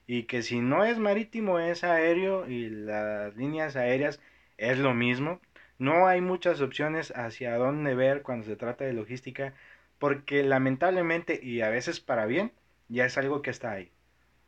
y 0.06 0.22
que 0.24 0.42
si 0.42 0.60
no 0.60 0.84
es 0.84 1.00
marítimo 1.00 1.58
es 1.58 1.82
aéreo 1.82 2.48
y 2.48 2.70
las 2.70 3.34
líneas 3.34 3.74
aéreas 3.74 4.20
es 4.56 4.78
lo 4.78 4.94
mismo. 4.94 5.40
No 5.78 6.06
hay 6.06 6.20
muchas 6.20 6.60
opciones 6.60 7.12
hacia 7.16 7.56
dónde 7.56 7.96
ver 7.96 8.22
cuando 8.22 8.46
se 8.46 8.54
trata 8.54 8.84
de 8.84 8.92
logística 8.92 9.52
porque 9.98 10.44
lamentablemente 10.44 11.40
y 11.42 11.62
a 11.62 11.68
veces 11.70 11.98
para 11.98 12.26
bien 12.26 12.52
ya 12.88 13.06
es 13.06 13.18
algo 13.18 13.42
que 13.42 13.50
está 13.50 13.72
ahí. 13.72 13.90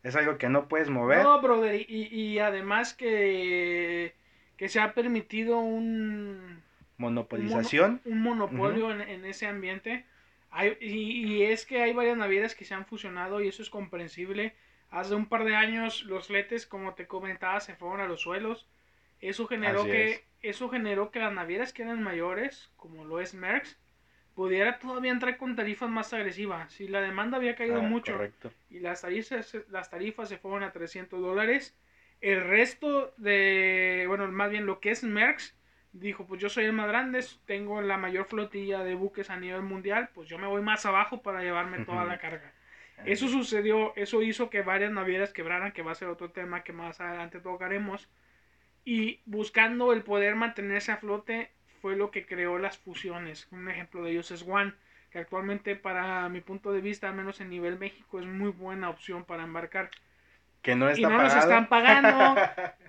Es 0.04 0.14
algo 0.14 0.38
que 0.38 0.48
no 0.48 0.68
puedes 0.68 0.90
mover. 0.90 1.24
No, 1.24 1.40
brother, 1.40 1.74
y, 1.88 2.06
y 2.06 2.38
además 2.38 2.94
que, 2.94 4.14
que 4.56 4.68
se 4.68 4.78
ha 4.78 4.94
permitido 4.94 5.58
un, 5.58 6.62
Monopolización. 7.02 8.00
un 8.04 8.22
monopolio 8.22 8.90
en, 8.90 9.00
en 9.02 9.24
ese 9.24 9.46
ambiente. 9.46 10.04
Hay, 10.50 10.76
y, 10.80 11.26
y 11.36 11.42
es 11.44 11.64
que 11.66 11.82
hay 11.82 11.92
varias 11.92 12.16
navieras 12.16 12.54
que 12.54 12.64
se 12.64 12.74
han 12.74 12.86
fusionado 12.86 13.40
y 13.40 13.48
eso 13.48 13.62
es 13.62 13.70
comprensible. 13.70 14.54
Hace 14.90 15.14
un 15.14 15.26
par 15.26 15.44
de 15.44 15.56
años 15.56 16.04
los 16.04 16.26
fletes, 16.26 16.66
como 16.66 16.94
te 16.94 17.06
comentaba, 17.06 17.60
se 17.60 17.74
fueron 17.74 18.00
a 18.00 18.06
los 18.08 18.20
suelos. 18.22 18.66
Eso 19.20 19.46
generó 19.46 19.80
Así 19.82 19.90
que 19.90 20.10
es. 20.10 20.22
eso 20.42 20.68
generó 20.68 21.10
que 21.10 21.20
las 21.20 21.32
navieras 21.32 21.72
que 21.72 21.82
eran 21.82 22.02
mayores, 22.02 22.70
como 22.76 23.04
lo 23.04 23.20
es 23.20 23.34
Merckx, 23.34 23.78
pudiera 24.34 24.78
todavía 24.78 25.12
entrar 25.12 25.36
con 25.38 25.56
tarifas 25.56 25.88
más 25.90 26.12
agresivas. 26.12 26.72
Si 26.72 26.88
la 26.88 27.00
demanda 27.00 27.36
había 27.38 27.54
caído 27.54 27.76
Ah, 27.78 27.82
mucho 27.82 28.12
Correcto. 28.12 28.52
y 28.70 28.80
las 28.80 29.02
tarifas, 29.02 29.56
las 29.70 29.90
tarifas 29.90 30.28
se 30.28 30.38
fueron 30.38 30.62
a 30.62 30.72
300 30.72 31.20
dólares. 31.20 31.74
El 32.20 32.40
resto 32.42 33.14
de, 33.16 34.04
bueno, 34.08 34.30
más 34.30 34.50
bien 34.50 34.66
lo 34.66 34.80
que 34.80 34.90
es 34.90 35.02
Merckx, 35.04 35.54
dijo, 35.92 36.26
pues 36.26 36.40
yo 36.40 36.48
soy 36.48 36.64
el 36.64 36.72
más 36.72 36.88
grande, 36.88 37.24
tengo 37.46 37.80
la 37.82 37.96
mayor 37.98 38.26
flotilla 38.26 38.82
de 38.84 38.94
buques 38.94 39.30
a 39.30 39.36
nivel 39.36 39.62
mundial, 39.62 40.10
pues 40.14 40.28
yo 40.28 40.38
me 40.38 40.46
voy 40.46 40.62
más 40.62 40.86
abajo 40.86 41.22
para 41.22 41.42
llevarme 41.42 41.80
toda 41.80 42.04
la 42.04 42.18
carga. 42.18 42.52
Eso 43.04 43.28
sucedió, 43.28 43.92
eso 43.96 44.22
hizo 44.22 44.48
que 44.50 44.62
varias 44.62 44.92
navieras 44.92 45.32
quebraran, 45.32 45.72
que 45.72 45.82
va 45.82 45.92
a 45.92 45.96
ser 45.96 46.08
otro 46.08 46.30
tema 46.30 46.62
que 46.62 46.72
más 46.72 47.00
adelante 47.00 47.40
tocaremos. 47.40 48.08
Y 48.84 49.20
buscando 49.26 49.92
el 49.92 50.02
poder 50.04 50.34
mantenerse 50.36 50.92
a 50.92 50.96
flote 50.98 51.52
fue 51.80 51.96
lo 51.96 52.10
que 52.10 52.26
creó 52.26 52.58
las 52.58 52.78
fusiones. 52.78 53.48
Un 53.50 53.68
ejemplo 53.68 54.02
de 54.04 54.12
ellos 54.12 54.30
es 54.30 54.42
One, 54.46 54.74
que 55.10 55.18
actualmente 55.18 55.76
para 55.76 56.28
mi 56.28 56.40
punto 56.40 56.72
de 56.72 56.80
vista, 56.80 57.08
al 57.08 57.14
menos 57.14 57.40
en 57.40 57.50
nivel 57.50 57.78
México, 57.78 58.20
es 58.20 58.26
muy 58.26 58.50
buena 58.50 58.90
opción 58.90 59.24
para 59.24 59.44
embarcar. 59.44 59.90
Que 60.62 60.74
no 60.76 60.88
Y 60.94 60.94
está 60.94 61.08
no 61.08 61.18
nos 61.18 61.34
pagado. 61.34 61.40
están 61.40 61.68
pagando. 61.68 62.36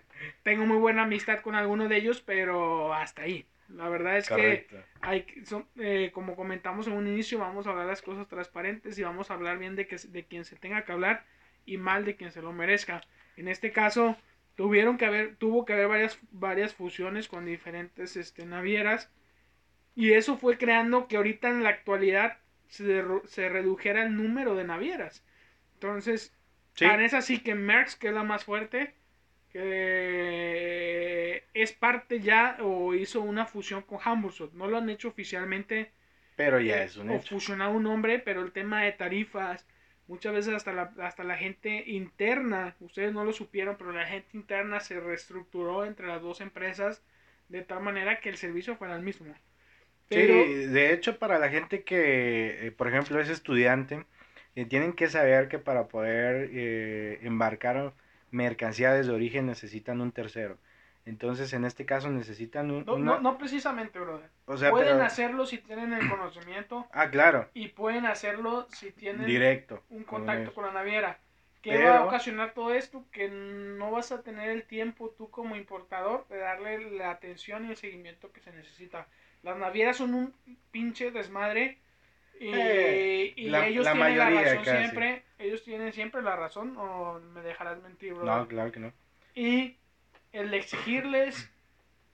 tengo 0.43 0.65
muy 0.65 0.77
buena 0.77 1.03
amistad 1.03 1.41
con 1.41 1.55
alguno 1.55 1.87
de 1.87 1.97
ellos, 1.97 2.21
pero 2.21 2.93
hasta 2.93 3.23
ahí. 3.23 3.45
La 3.69 3.89
verdad 3.89 4.17
es 4.17 4.27
Correcto. 4.27 4.75
que 4.77 4.83
hay, 5.01 5.25
son, 5.45 5.67
eh, 5.77 6.11
como 6.13 6.35
comentamos 6.35 6.87
en 6.87 6.93
un 6.93 7.07
inicio, 7.07 7.39
vamos 7.39 7.65
a 7.65 7.71
hablar 7.71 7.87
las 7.87 8.01
cosas 8.01 8.27
transparentes 8.27 8.97
y 8.99 9.03
vamos 9.03 9.31
a 9.31 9.35
hablar 9.35 9.57
bien 9.57 9.75
de, 9.75 9.87
que, 9.87 9.97
de 9.97 10.25
quien 10.25 10.45
se 10.45 10.55
tenga 10.57 10.83
que 10.85 10.91
hablar 10.91 11.25
y 11.65 11.77
mal 11.77 12.05
de 12.05 12.15
quien 12.15 12.31
se 12.31 12.41
lo 12.41 12.51
merezca. 12.51 13.01
En 13.35 13.47
este 13.47 13.71
caso, 13.71 14.17
tuvieron 14.55 14.97
que 14.97 15.05
haber, 15.05 15.35
tuvo 15.37 15.65
que 15.65 15.73
haber 15.73 15.87
varias, 15.87 16.19
varias 16.31 16.73
fusiones 16.75 17.27
con 17.27 17.45
diferentes 17.45 18.15
este, 18.17 18.45
navieras 18.45 19.11
y 19.95 20.13
eso 20.13 20.37
fue 20.37 20.57
creando 20.57 21.07
que 21.07 21.17
ahorita 21.17 21.49
en 21.49 21.63
la 21.63 21.69
actualidad 21.69 22.37
se, 22.67 23.03
se 23.25 23.49
redujera 23.49 24.03
el 24.03 24.15
número 24.15 24.55
de 24.55 24.63
navieras. 24.65 25.23
Entonces, 25.75 26.33
Sí. 26.75 26.85
tan 26.85 27.01
es 27.01 27.13
así 27.13 27.39
que 27.43 27.53
Merckx, 27.55 27.95
que 27.95 28.07
es 28.07 28.13
la 28.13 28.23
más 28.23 28.45
fuerte, 28.45 28.95
que 29.53 31.47
es 31.53 31.73
parte 31.73 32.21
ya 32.21 32.57
o 32.61 32.95
hizo 32.95 33.21
una 33.21 33.45
fusión 33.47 33.83
con 33.83 33.99
Hamburg. 34.03 34.53
No 34.55 34.67
lo 34.67 34.77
han 34.77 34.89
hecho 34.89 35.09
oficialmente 35.09 35.93
Pero 36.35 36.59
ya 36.59 36.83
eh, 36.83 36.83
es 36.83 36.97
un 36.97 37.09
o 37.09 37.11
hecho. 37.11 37.33
fusionado 37.33 37.73
un 37.73 37.83
nombre, 37.83 38.19
pero 38.19 38.41
el 38.41 38.51
tema 38.53 38.83
de 38.83 38.91
tarifas, 38.93 39.67
muchas 40.07 40.33
veces 40.33 40.53
hasta 40.55 40.73
la, 40.73 40.93
hasta 41.01 41.23
la 41.23 41.37
gente 41.37 41.83
interna, 41.87 42.75
ustedes 42.81 43.13
no 43.13 43.25
lo 43.25 43.33
supieron, 43.33 43.77
pero 43.77 43.91
la 43.93 44.05
gente 44.07 44.37
interna 44.37 44.79
se 44.81 44.99
reestructuró 44.99 45.85
entre 45.85 46.07
las 46.07 46.21
dos 46.21 46.41
empresas 46.41 47.03
de 47.49 47.63
tal 47.63 47.81
manera 47.83 48.19
que 48.21 48.29
el 48.29 48.37
servicio 48.37 48.75
fuera 48.77 48.95
el 48.95 49.03
mismo. 49.03 49.35
Pero, 50.09 50.51
Sí, 50.51 50.65
de 50.67 50.93
hecho, 50.93 51.17
para 51.17 51.39
la 51.39 51.49
gente 51.49 51.83
que, 51.83 52.67
eh, 52.67 52.71
por 52.71 52.87
ejemplo, 52.87 53.19
es 53.19 53.29
estudiante, 53.29 54.05
eh, 54.55 54.65
tienen 54.65 54.93
que 54.93 55.07
saber 55.09 55.47
que 55.47 55.57
para 55.59 55.87
poder 55.87 56.49
eh, 56.53 57.19
embarcar 57.23 57.93
mercancía 58.33 58.91
desde 58.93 59.11
origen 59.11 59.45
necesitan 59.45 60.01
un 60.01 60.11
tercero. 60.11 60.57
Entonces, 61.05 61.51
en 61.53 61.65
este 61.65 61.85
caso 61.85 62.09
necesitan 62.09 62.71
un, 62.71 62.85
no, 62.85 62.95
una- 62.95 63.13
no, 63.15 63.19
no 63.19 63.37
precisamente, 63.37 63.99
brother. 63.99 64.29
o 64.45 64.57
sea, 64.57 64.71
pueden 64.71 64.93
pero- 64.93 65.03
hacerlo 65.03 65.45
si 65.45 65.57
tienen 65.57 65.91
el 65.93 66.09
conocimiento 66.09 66.87
Ah, 66.93 67.09
claro, 67.09 67.49
y 67.53 67.67
pueden 67.69 68.05
hacerlo 68.05 68.67
si 68.71 68.91
tienen 68.91 69.25
directo. 69.25 69.83
un 69.89 70.03
con 70.03 70.19
contacto 70.19 70.53
con 70.53 70.65
la 70.65 70.71
naviera. 70.71 71.19
¿Qué 71.61 71.71
Pero- 71.71 71.89
va 71.89 71.97
a 71.99 72.05
ocasionar 72.05 72.53
todo 72.53 72.73
esto? 72.73 73.05
Que 73.11 73.29
no 73.29 73.91
vas 73.91 74.11
a 74.11 74.21
tener 74.21 74.49
el 74.49 74.63
tiempo 74.63 75.13
tú 75.17 75.29
como 75.29 75.55
importador 75.55 76.27
de 76.29 76.37
darle 76.37 76.91
la 76.91 77.11
atención 77.11 77.65
y 77.65 77.69
el 77.69 77.77
seguimiento 77.77 78.31
que 78.33 78.41
se 78.41 78.51
necesita. 78.51 79.07
Las 79.43 79.57
navieras 79.57 79.97
son 79.97 80.13
un 80.13 80.33
pinche 80.71 81.11
desmadre 81.11 81.77
y, 82.43 82.51
Eh, 82.53 83.33
y 83.35 83.49
la- 83.49 83.67
ellos 83.67 83.85
la 83.85 83.93
tienen 83.93 84.17
la 84.17 84.29
razón 84.29 84.63
casi. 84.65 84.77
siempre. 84.77 85.23
Ellos 85.39 85.63
tienen 85.63 85.93
siempre 85.93 86.21
la 86.21 86.35
razón 86.35 86.75
o 86.77 87.19
me 87.19 87.41
dejarás 87.41 87.81
mentir, 87.81 88.13
bro. 88.13 88.25
No, 88.25 88.47
claro 88.47 88.71
que 88.71 88.79
no. 88.79 88.91
Y 89.35 89.77
el 90.31 90.53
exigirles 90.53 91.49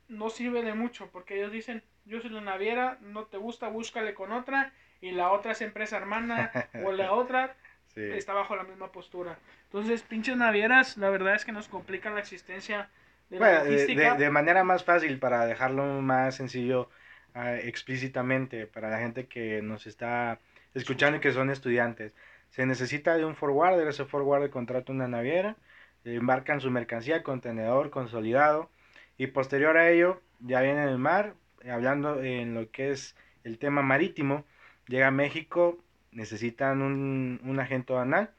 no 0.07 0.29
sirve 0.29 0.61
de 0.63 0.73
mucho 0.73 1.09
porque 1.11 1.37
ellos 1.37 1.51
dicen, 1.51 1.83
yo 2.05 2.19
soy 2.21 2.29
la 2.31 2.41
naviera, 2.41 2.97
no 3.01 3.25
te 3.25 3.37
gusta, 3.37 3.67
búscale 3.67 4.13
con 4.13 4.31
otra 4.31 4.71
y 5.01 5.11
la 5.11 5.31
otra 5.31 5.51
es 5.53 5.61
empresa 5.61 5.97
hermana 5.97 6.51
o 6.85 6.91
la 6.91 7.11
otra 7.13 7.55
Sí. 7.87 8.01
está 8.03 8.33
bajo 8.33 8.55
la 8.55 8.63
misma 8.63 8.91
postura. 8.91 9.39
Entonces, 9.63 10.03
pinches 10.03 10.37
navieras, 10.37 10.95
la 10.97 11.09
verdad 11.09 11.33
es 11.33 11.43
que 11.43 11.51
nos 11.51 11.67
complican 11.67 12.13
la 12.13 12.19
existencia 12.19 12.87
de 13.31 13.39
la 13.39 13.63
de, 13.63 13.71
logística. 13.71 14.13
de- 14.15 14.25
de 14.25 14.29
manera 14.29 14.63
más 14.63 14.83
fácil, 14.83 15.17
para 15.17 15.47
dejarlo 15.47 15.83
más 16.01 16.35
sencillo 16.35 16.89
ah, 17.33 17.55
explícitamente, 17.55 18.67
para 18.67 18.89
la 18.89 18.99
gente 18.99 19.27
que 19.27 19.61
nos 19.61 19.87
está 19.87 20.39
escuchando 20.73 21.17
y 21.17 21.21
que 21.21 21.31
son 21.31 21.49
estudiantes, 21.49 22.13
se 22.49 22.65
necesita 22.65 23.15
de 23.15 23.25
un 23.25 23.35
forwarder, 23.35 23.87
ese 23.87 24.05
forwarder 24.05 24.49
contrata 24.49 24.91
una 24.91 25.07
naviera, 25.07 25.55
embarcan 26.03 26.61
su 26.61 26.71
mercancía, 26.71 27.23
contenedor 27.23 27.89
consolidado, 27.89 28.69
y 29.17 29.27
posterior 29.27 29.77
a 29.77 29.89
ello, 29.89 30.21
ya 30.39 30.61
viene 30.61 30.83
en 30.83 30.89
el 30.89 30.97
mar, 30.97 31.35
hablando 31.69 32.23
en 32.23 32.53
lo 32.53 32.71
que 32.71 32.91
es 32.91 33.15
el 33.43 33.57
tema 33.57 33.81
marítimo, 33.81 34.45
llega 34.87 35.07
a 35.07 35.11
México, 35.11 35.77
necesitan 36.11 36.81
un, 36.81 37.39
un 37.43 37.59
agente 37.59 37.93
banal 37.93 38.31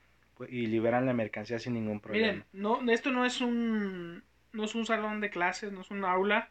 y 0.49 0.67
liberan 0.67 1.07
la 1.07 1.13
mercancía 1.13 1.59
sin 1.59 1.75
ningún 1.75 2.01
problema. 2.01 2.27
Miren, 2.27 2.45
no, 2.53 2.91
esto 2.91 3.11
no 3.11 3.25
es 3.25 3.41
un 3.41 4.23
no 4.53 4.65
es 4.65 4.75
un 4.75 4.87
salón 4.87 5.21
de 5.21 5.31
clases, 5.31 5.73
no 5.73 5.83
es 5.83 5.91
un 5.91 6.05
aula. 6.05 6.49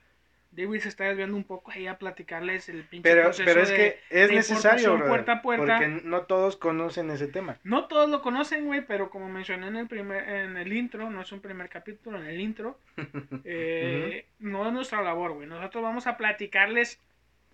David 0.52 0.80
se 0.80 0.90
está 0.90 1.04
desviando 1.06 1.38
un 1.38 1.44
poco 1.44 1.70
ahí 1.72 1.86
a 1.86 2.00
platicarles 2.00 2.70
el 2.70 2.84
pinche 2.84 3.08
Pero, 3.08 3.24
proceso 3.26 3.46
pero 3.46 3.62
es 3.62 3.70
de- 3.70 3.76
que 3.76 4.00
es 4.10 4.32
necesario, 4.32 4.94
brother, 4.94 5.08
puerta 5.08 5.32
a 5.34 5.42
puerta. 5.44 5.66
porque 5.78 5.88
no 6.04 6.22
todos 6.24 6.58
conocen 6.58 7.12
ese 7.12 7.28
tema. 7.28 7.58
No 7.64 7.86
todos 7.88 8.10
lo 8.10 8.22
conocen, 8.24 8.66
güey, 8.66 8.82
pero 8.86 9.10
como 9.12 9.30
mencioné 9.30 9.68
en 9.68 9.76
el 9.76 9.88
primer 9.88 10.28
en 10.28 10.58
el 10.58 10.74
intro, 10.74 11.10
no 11.12 11.22
es 11.22 11.32
un 11.32 11.40
primer 11.40 11.70
capítulo, 11.70 12.18
en 12.20 12.26
el 12.26 12.40
intro, 12.42 12.80
eh, 13.44 14.26
no 14.40 14.66
es 14.68 14.74
nuestra 14.74 15.02
labor, 15.02 15.34
güey. 15.34 15.48
Nosotros 15.48 15.84
vamos 15.84 16.08
a 16.08 16.18
platicarles 16.18 17.00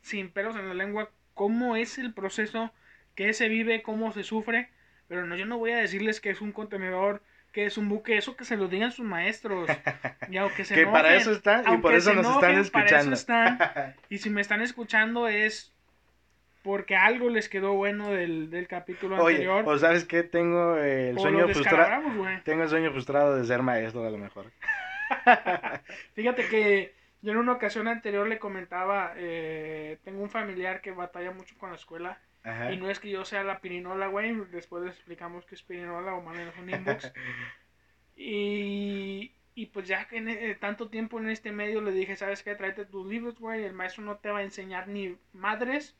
sin 0.01 0.29
pelos 0.29 0.55
en 0.55 0.67
la 0.67 0.73
lengua 0.73 1.09
cómo 1.33 1.75
es 1.75 1.97
el 1.97 2.13
proceso, 2.13 2.71
qué 3.15 3.33
se 3.33 3.49
vive, 3.49 3.81
cómo 3.81 4.11
se 4.13 4.23
sufre, 4.23 4.69
pero 5.07 5.25
no, 5.25 5.35
yo 5.35 5.45
no 5.45 5.57
voy 5.57 5.71
a 5.71 5.77
decirles 5.77 6.21
que 6.21 6.29
es 6.29 6.41
un 6.41 6.51
contenedor, 6.51 7.21
que 7.55 7.65
es 7.65 7.77
un 7.77 7.87
buque, 7.87 8.17
eso 8.17 8.35
que 8.35 8.43
se 8.43 8.57
lo 8.57 8.67
digan 8.67 8.91
sus 8.91 9.05
maestros. 9.05 9.69
Y 10.29 10.35
aunque 10.35 10.65
se 10.65 10.75
que 10.75 10.85
para 10.85 11.15
eso 11.15 11.31
están 11.31 11.63
y 11.73 11.77
por 11.77 11.93
eso 11.93 12.13
nos 12.13 12.25
enojen, 12.25 12.59
están 12.59 12.83
escuchando. 12.83 13.13
están. 13.13 13.95
Y 14.09 14.17
si 14.17 14.29
me 14.29 14.41
están 14.41 14.61
escuchando 14.61 15.29
es 15.29 15.71
porque 16.63 16.97
algo 16.97 17.29
les 17.29 17.47
quedó 17.47 17.73
bueno 17.73 18.09
del, 18.09 18.49
del 18.49 18.67
capítulo 18.67 19.23
Oye, 19.23 19.35
anterior. 19.35 19.63
o 19.65 19.77
sabes 19.77 20.03
que 20.03 20.23
tengo 20.23 20.75
el 20.75 21.17
o 21.17 21.21
sueño 21.21 21.47
frustrado. 21.47 22.03
Tengo 22.43 22.63
el 22.63 22.69
sueño 22.69 22.91
frustrado 22.91 23.37
de 23.37 23.45
ser 23.45 23.61
maestro 23.61 24.05
a 24.05 24.09
lo 24.09 24.17
mejor. 24.17 24.51
Fíjate 26.13 26.49
que 26.49 26.93
yo 27.21 27.31
en 27.31 27.37
una 27.37 27.53
ocasión 27.53 27.87
anterior 27.87 28.27
le 28.27 28.37
comentaba, 28.37 29.13
eh, 29.15 29.97
tengo 30.03 30.21
un 30.21 30.29
familiar 30.29 30.81
que 30.81 30.91
batalla 30.91 31.31
mucho 31.31 31.55
con 31.57 31.69
la 31.69 31.77
escuela. 31.77 32.19
Ajá. 32.45 32.71
Y 32.71 32.77
no 32.77 32.89
es 32.89 32.99
que 32.99 33.09
yo 33.09 33.25
sea 33.25 33.43
la 33.43 33.59
pirinola, 33.59 34.07
güey. 34.07 34.33
Después 34.51 34.83
les 34.83 34.95
explicamos 34.95 35.45
qué 35.45 35.55
es 35.55 35.63
pirinola 35.63 36.13
o 36.13 36.21
manden 36.21 36.51
un 36.59 36.69
inbox. 36.69 37.11
y, 38.15 39.35
y 39.55 39.65
pues 39.67 39.87
ya 39.87 40.07
que 40.07 40.17
en, 40.17 40.29
eh, 40.29 40.55
tanto 40.55 40.89
tiempo 40.89 41.19
en 41.19 41.29
este 41.29 41.51
medio 41.51 41.81
le 41.81 41.91
dije, 41.91 42.15
¿sabes 42.15 42.43
qué? 42.43 42.53
Tráete 42.53 42.85
tus 42.85 43.07
libros, 43.07 43.39
güey. 43.39 43.63
El 43.63 43.73
maestro 43.73 44.03
no 44.03 44.17
te 44.17 44.29
va 44.29 44.39
a 44.39 44.43
enseñar 44.43 44.87
ni 44.87 45.17
madres. 45.33 45.97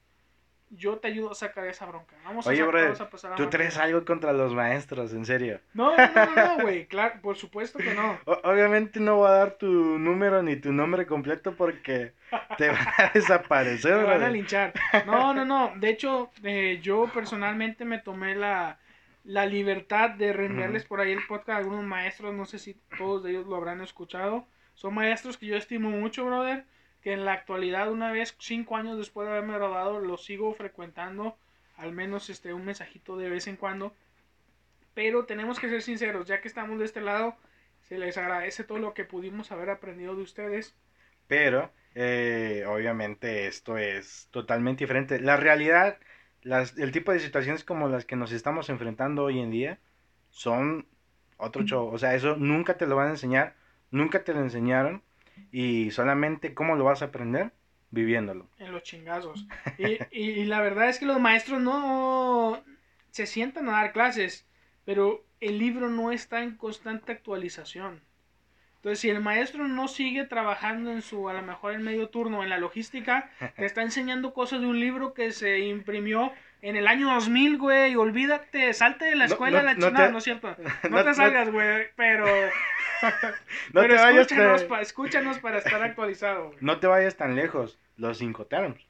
Yo 0.72 0.98
te 0.98 1.08
ayudo 1.08 1.32
a 1.32 1.36
sacar 1.36 1.68
esa 1.68 1.86
bronca. 1.86 2.16
Vamos 2.24 2.46
Oye, 2.48 2.58
a, 2.58 2.66
sacar, 2.66 2.72
brother, 2.72 2.88
vamos 2.90 3.02
a 3.02 3.10
pasar 3.10 3.32
a 3.34 3.36
Tú 3.36 3.44
materia". 3.44 3.70
traes 3.70 3.78
algo 3.78 4.04
contra 4.04 4.34
los 4.34 4.54
maestros, 4.54 5.14
en 5.14 5.24
serio. 5.26 5.62
No, 5.74 5.96
no, 5.96 6.08
no, 6.08 6.36
no, 6.58 6.58
güey. 6.64 6.88
Claro, 6.88 7.22
por 7.22 7.38
supuesto 7.38 7.78
que 7.80 7.94
no. 7.94 8.20
O- 8.26 8.40
obviamente 8.44 9.00
no 9.00 9.18
voy 9.18 9.28
a 9.30 9.34
dar 9.34 9.52
tu 9.52 9.68
número 10.00 10.42
ni 10.44 10.56
tu 10.56 10.74
nombre 10.74 11.06
completo 11.06 11.54
porque 11.56 12.14
te 12.58 12.68
van 12.72 12.88
a 12.98 13.12
desaparecer. 13.14 13.96
Me 13.98 14.04
van 14.04 14.24
a 14.24 14.30
linchar. 14.30 14.74
No, 15.06 15.34
no, 15.34 15.46
no. 15.46 15.74
De 15.78 15.90
hecho, 15.90 16.32
eh, 16.44 16.80
yo 16.82 17.10
personalmente 17.14 17.86
me 17.86 18.00
tomé 18.00 18.36
la, 18.36 18.80
la 19.24 19.46
libertad 19.46 20.10
de 20.10 20.34
reenviarles 20.34 20.84
por 20.84 21.00
ahí 21.00 21.12
el 21.12 21.26
podcast 21.28 21.50
a 21.50 21.58
algunos 21.58 21.84
maestros. 21.86 22.34
No 22.34 22.46
sé 22.46 22.58
si 22.60 22.74
todos 22.98 23.24
de 23.24 23.30
ellos 23.32 23.46
lo 23.48 23.56
habrán 23.56 23.82
escuchado. 23.82 24.48
Son 24.74 24.94
maestros 24.94 25.38
que 25.38 25.46
yo 25.46 25.56
estimo 25.56 25.90
mucho, 25.92 26.26
brother. 26.26 26.66
Que 27.06 27.14
en 27.14 27.24
la 27.24 27.34
actualidad, 27.34 27.92
una 27.92 28.12
vez, 28.12 28.36
cinco 28.40 28.78
años 28.78 28.98
después 28.98 29.28
de 29.28 29.34
haberme 29.34 29.54
graduado, 29.54 30.00
los 30.00 30.26
sigo 30.26 30.56
frecuentando. 30.56 31.38
Al 31.78 31.92
menos 31.92 32.32
este, 32.32 32.52
un 32.52 32.66
mensajito 32.66 33.16
de 33.16 33.30
vez 33.30 33.46
en 33.46 33.58
cuando. 33.58 33.94
Pero 34.96 35.26
tenemos 35.26 35.60
que 35.60 35.70
ser 35.70 35.84
sinceros, 35.84 36.26
ya 36.26 36.42
que 36.42 36.48
estamos 36.48 36.80
de 36.80 36.86
este 36.86 37.02
lado, 37.02 37.38
se 37.84 38.00
les 38.00 38.18
agradece 38.18 38.64
todo 38.64 38.80
lo 38.80 38.96
que 38.96 39.06
pudimos 39.06 39.52
haber 39.52 39.70
aprendido 39.70 40.16
de 40.16 40.24
ustedes. 40.24 40.74
Pero, 41.28 41.72
eh, 41.94 42.66
obviamente, 42.68 43.46
esto 43.46 43.78
es 43.78 44.28
totalmente 44.32 44.84
diferente. 44.84 45.20
La 45.20 45.38
realidad, 45.38 46.00
las, 46.42 46.76
el 46.76 46.92
tipo 46.92 47.12
de 47.12 47.20
situaciones 47.20 47.64
como 47.64 47.88
las 47.88 48.06
que 48.06 48.16
nos 48.16 48.32
estamos 48.32 48.68
enfrentando 48.70 49.26
hoy 49.26 49.42
en 49.42 49.52
día 49.52 49.78
son 50.32 50.88
otro 51.38 51.62
show. 51.66 51.86
O 51.86 52.00
sea, 52.00 52.16
eso 52.16 52.36
nunca 52.36 52.78
te 52.78 52.88
lo 52.88 52.96
van 52.96 53.10
a 53.10 53.12
enseñar, 53.12 53.54
nunca 53.92 54.24
te 54.24 54.34
lo 54.34 54.40
enseñaron. 54.40 55.04
Y 55.52 55.92
solamente 55.92 56.54
cómo 56.54 56.76
lo 56.76 56.84
vas 56.86 57.02
a 57.02 57.06
aprender 57.06 57.52
viviéndolo. 57.92 58.50
en 58.58 58.72
los 58.72 58.84
chingazos. 58.84 59.48
Y, 59.78 60.00
y- 60.12 60.46
la 60.46 60.62
verdad 60.62 60.90
es 60.90 61.00
que 61.00 61.06
los 61.06 61.20
maestros 61.20 61.62
no 61.62 62.64
se 63.12 63.26
sientan 63.26 63.70
a 63.70 63.74
dar 63.74 63.94
clases, 63.94 64.46
pero 64.86 65.26
el 65.40 65.58
libro 65.60 65.90
no 65.90 66.12
está 66.12 66.44
en 66.44 66.56
constante 66.58 67.12
actualización. 67.12 68.02
Entonces, 68.78 69.00
si 69.00 69.10
el 69.10 69.20
maestro 69.22 69.68
no 69.68 69.88
sigue 69.88 70.26
trabajando 70.26 70.92
en 70.92 71.02
su, 71.02 71.28
a 71.28 71.34
lo 71.34 71.42
mejor 71.42 71.74
en 71.74 71.82
medio 71.84 72.10
turno, 72.10 72.44
en 72.44 72.50
la 72.50 72.60
logística, 72.60 73.32
te 73.58 73.66
está 73.66 73.82
enseñando 73.82 74.34
cosas 74.34 74.62
de 74.62 74.68
un 74.68 74.80
libro 74.80 75.14
que 75.14 75.32
se 75.32 75.60
imprimió 75.60 76.32
en 76.62 76.76
el 76.76 76.88
año 76.88 77.14
2000, 77.14 77.58
güey. 77.58 77.96
Olvídate, 77.96 78.74
salte 78.74 79.06
de 79.06 79.16
la 79.16 79.26
No, 79.28 79.32
escuela 79.34 79.60
no, 79.60 79.66
la 79.66 79.74
no 79.76 79.88
chingada, 79.88 80.06
te- 80.08 80.12
no 80.12 80.18
es 80.18 80.24
cierto. 80.24 80.56
No, 80.84 80.90
no- 80.90 80.98
te 81.04 81.10
no- 81.10 81.14
salgas, 81.14 81.52
güey, 81.52 81.88
pero, 81.96 82.26
No 83.74 83.82
pero 83.82 83.96
te 83.96 84.02
vayas 84.02 84.22
escúchanos, 84.32 84.64
pa- 84.64 84.82
escúchanos 84.82 85.40
para 85.40 85.58
estar 85.60 85.82
actualizado. 85.84 86.48
güey. 86.48 86.58
No 86.62 86.80
te 86.80 86.88
vayas 86.88 87.16
tan 87.18 87.36
lejos. 87.36 87.80
Los 87.98 88.22
Incoterms 88.22 88.82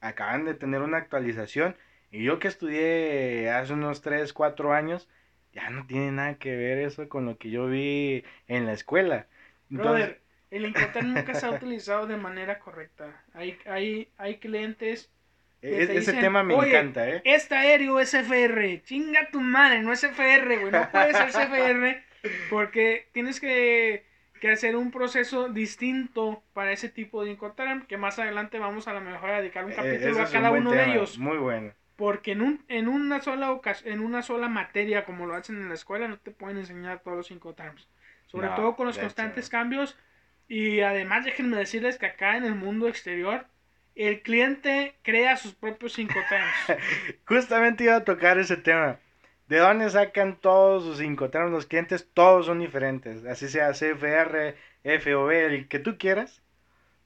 acaban 0.00 0.44
de 0.44 0.54
tener 0.54 0.82
una 0.82 0.98
actualización. 0.98 1.76
Y 2.10 2.22
yo 2.22 2.38
que 2.38 2.48
estudié 2.48 3.50
hace 3.50 3.72
unos 3.72 4.00
3, 4.02 4.32
4 4.32 4.72
años, 4.72 5.08
ya 5.52 5.70
no 5.70 5.86
tiene 5.86 6.12
nada 6.12 6.34
que 6.36 6.54
ver 6.54 6.78
eso 6.78 7.08
con 7.08 7.26
lo 7.26 7.38
que 7.38 7.50
yo 7.50 7.66
vi 7.66 8.24
en 8.46 8.66
la 8.66 8.72
escuela. 8.72 9.26
Brother, 9.68 10.20
el 10.50 10.66
Incoterm 10.66 11.12
nunca 11.14 11.34
se 11.34 11.46
ha 11.46 11.50
utilizado 11.50 12.06
de 12.06 12.16
manera 12.16 12.60
correcta. 12.60 13.20
Hay, 13.34 13.58
hay, 13.66 14.08
hay 14.16 14.36
clientes 14.38 15.10
ese 15.64 16.12
tema 16.14 16.42
me 16.42 16.54
encanta, 16.54 17.08
¿eh? 17.08 17.22
Este 17.24 17.54
aéreo 17.54 18.00
es 18.00 18.12
FR. 18.14 18.82
Chinga 18.82 19.30
tu 19.30 19.40
madre, 19.40 19.80
no 19.80 19.92
es 19.92 20.04
FR, 20.04 20.58
güey. 20.58 20.72
No 20.72 20.90
puede 20.90 21.14
ser 21.14 21.28
FR 21.28 22.04
porque 22.50 23.08
tienes 23.12 23.40
que, 23.40 24.04
que, 24.40 24.50
hacer 24.50 24.76
un 24.76 24.90
proceso 24.90 25.48
distinto 25.48 26.42
para 26.52 26.72
ese 26.72 26.88
tipo 26.88 27.24
de 27.24 27.32
Incoterm. 27.32 27.86
Que 27.86 27.96
más 27.96 28.18
adelante 28.18 28.58
vamos 28.58 28.88
a 28.88 28.92
lo 28.92 29.00
mejor 29.00 29.30
a 29.30 29.40
dedicar 29.40 29.64
un 29.64 29.72
eh, 29.72 29.76
capítulo 29.76 30.22
a 30.22 30.30
cada 30.30 30.50
uno 30.50 30.70
de 30.70 30.84
ellos. 30.84 31.18
Muy 31.18 31.38
bueno. 31.38 31.72
Porque 31.96 32.32
en, 32.32 32.42
un, 32.42 32.64
en, 32.68 32.88
una 32.88 33.20
sola 33.20 33.60
en 33.84 34.00
una 34.00 34.22
sola 34.22 34.48
materia, 34.48 35.04
como 35.04 35.26
lo 35.26 35.34
hacen 35.34 35.56
en 35.56 35.68
la 35.68 35.74
escuela, 35.74 36.08
no 36.08 36.18
te 36.18 36.32
pueden 36.32 36.58
enseñar 36.58 37.00
todos 37.00 37.16
los 37.16 37.30
Incoterms. 37.30 37.88
Sobre 38.26 38.48
todo 38.48 38.74
con 38.74 38.86
los 38.86 38.98
constantes 38.98 39.48
cambios. 39.48 39.96
Y 40.48 40.80
además, 40.80 41.24
déjenme 41.24 41.56
decirles 41.56 41.98
que 41.98 42.06
acá 42.06 42.36
en 42.36 42.44
el 42.44 42.54
mundo 42.54 42.88
exterior 42.88 43.46
el 43.94 44.22
cliente 44.22 44.94
crea 45.02 45.36
sus 45.36 45.54
propios 45.54 45.98
Incoterms. 45.98 46.54
Justamente 47.26 47.84
iba 47.84 47.96
a 47.96 48.04
tocar 48.04 48.38
ese 48.38 48.56
tema. 48.56 48.98
¿De 49.48 49.58
dónde 49.58 49.90
sacan 49.90 50.36
todos 50.40 50.84
sus 50.84 51.00
Incoterms 51.02 51.52
los 51.52 51.66
clientes? 51.66 52.08
Todos 52.14 52.46
son 52.46 52.60
diferentes. 52.60 53.24
Así 53.26 53.48
sea 53.48 53.72
CFR, 53.72 54.54
FOB, 54.84 55.30
el 55.30 55.68
que 55.68 55.78
tú 55.78 55.98
quieras. 55.98 56.42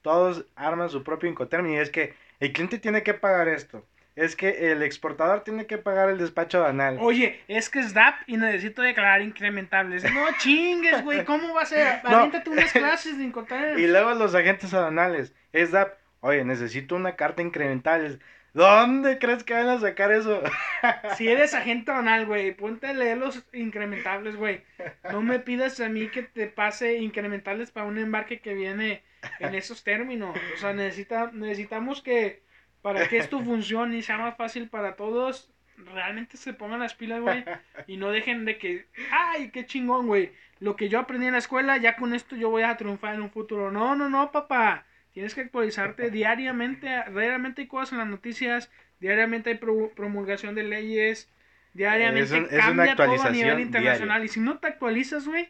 Todos 0.01 0.45
arman 0.55 0.89
su 0.89 1.03
propio 1.03 1.29
Incoterm 1.29 1.67
y 1.67 1.77
es 1.77 1.89
que 1.89 2.13
el 2.39 2.53
cliente 2.53 2.79
tiene 2.79 3.03
que 3.03 3.13
pagar 3.13 3.49
esto. 3.49 3.85
Es 4.15 4.35
que 4.35 4.71
el 4.71 4.83
exportador 4.83 5.43
tiene 5.43 5.65
que 5.65 5.77
pagar 5.77 6.09
el 6.09 6.17
despacho 6.17 6.61
banal. 6.61 6.97
Oye, 6.99 7.41
es 7.47 7.69
que 7.69 7.79
es 7.79 7.93
DAP 7.93 8.15
y 8.27 8.35
necesito 8.37 8.81
declarar 8.81 9.21
incrementables. 9.21 10.03
No 10.13 10.25
chingues, 10.39 11.03
güey. 11.03 11.23
¿Cómo 11.23 11.53
va 11.53 11.61
a 11.61 11.65
ser? 11.65 12.01
No. 12.09 12.29
unas 12.47 12.71
clases 12.73 13.17
de 13.17 13.23
Incoterms. 13.25 13.79
Y 13.79 13.87
luego 13.87 14.13
los 14.15 14.35
agentes 14.35 14.73
aduanales. 14.73 15.33
Es 15.53 15.71
DAP. 15.71 15.93
Oye, 16.21 16.43
necesito 16.43 16.95
una 16.95 17.15
carta 17.15 17.41
incremental. 17.41 18.19
¿Dónde 18.53 19.19
crees 19.19 19.43
que 19.43 19.53
van 19.53 19.67
a 19.69 19.79
sacar 19.79 20.11
eso? 20.11 20.41
si 21.17 21.27
eres 21.27 21.53
agente 21.53 21.91
banal, 21.91 22.25
güey, 22.25 22.53
ponte 22.53 22.87
a 22.87 22.93
leer 22.93 23.17
los 23.17 23.43
incrementales, 23.53 24.35
güey. 24.35 24.63
No 25.11 25.21
me 25.21 25.39
pidas 25.39 25.79
a 25.79 25.89
mí 25.89 26.07
que 26.09 26.23
te 26.23 26.47
pase 26.47 26.97
incrementales 26.97 27.71
para 27.71 27.85
un 27.85 27.97
embarque 27.97 28.39
que 28.39 28.53
viene 28.53 29.03
en 29.39 29.55
esos 29.55 29.83
términos. 29.83 30.37
O 30.55 30.57
sea, 30.57 30.73
necesita, 30.73 31.31
necesitamos 31.31 32.01
que 32.01 32.41
para 32.81 33.07
que 33.07 33.17
esto 33.17 33.39
funcione 33.41 33.97
y 33.97 34.01
sea 34.01 34.17
más 34.17 34.35
fácil 34.35 34.67
para 34.69 34.95
todos, 34.95 35.51
realmente 35.93 36.37
se 36.37 36.53
pongan 36.53 36.79
las 36.79 36.95
pilas, 36.95 37.21
güey. 37.21 37.45
Y 37.87 37.97
no 37.97 38.11
dejen 38.11 38.45
de 38.45 38.57
que, 38.57 38.87
ay, 39.11 39.51
qué 39.51 39.65
chingón, 39.65 40.07
güey. 40.07 40.31
Lo 40.59 40.75
que 40.75 40.89
yo 40.89 40.99
aprendí 40.99 41.27
en 41.27 41.33
la 41.33 41.37
escuela, 41.37 41.77
ya 41.77 41.95
con 41.95 42.13
esto 42.13 42.35
yo 42.35 42.49
voy 42.49 42.63
a 42.63 42.77
triunfar 42.77 43.15
en 43.15 43.21
un 43.21 43.31
futuro. 43.31 43.71
No, 43.71 43.95
no, 43.95 44.09
no, 44.09 44.31
papá. 44.31 44.85
Tienes 45.11 45.35
que 45.35 45.41
actualizarte 45.41 46.11
diariamente. 46.11 46.87
Diariamente 47.11 47.61
hay 47.61 47.67
cosas 47.67 47.93
en 47.93 47.97
las 47.99 48.07
noticias. 48.07 48.71
Diariamente 48.99 49.49
hay 49.49 49.57
promulgación 49.57 50.55
de 50.55 50.63
leyes. 50.63 51.31
Diariamente 51.73 52.47
cambia 52.49 52.95
todo 52.95 53.21
a 53.21 53.29
nivel 53.29 53.59
internacional. 53.59 54.23
Y 54.23 54.27
si 54.27 54.39
no 54.39 54.59
te 54.59 54.67
actualizas, 54.67 55.27
güey, 55.27 55.49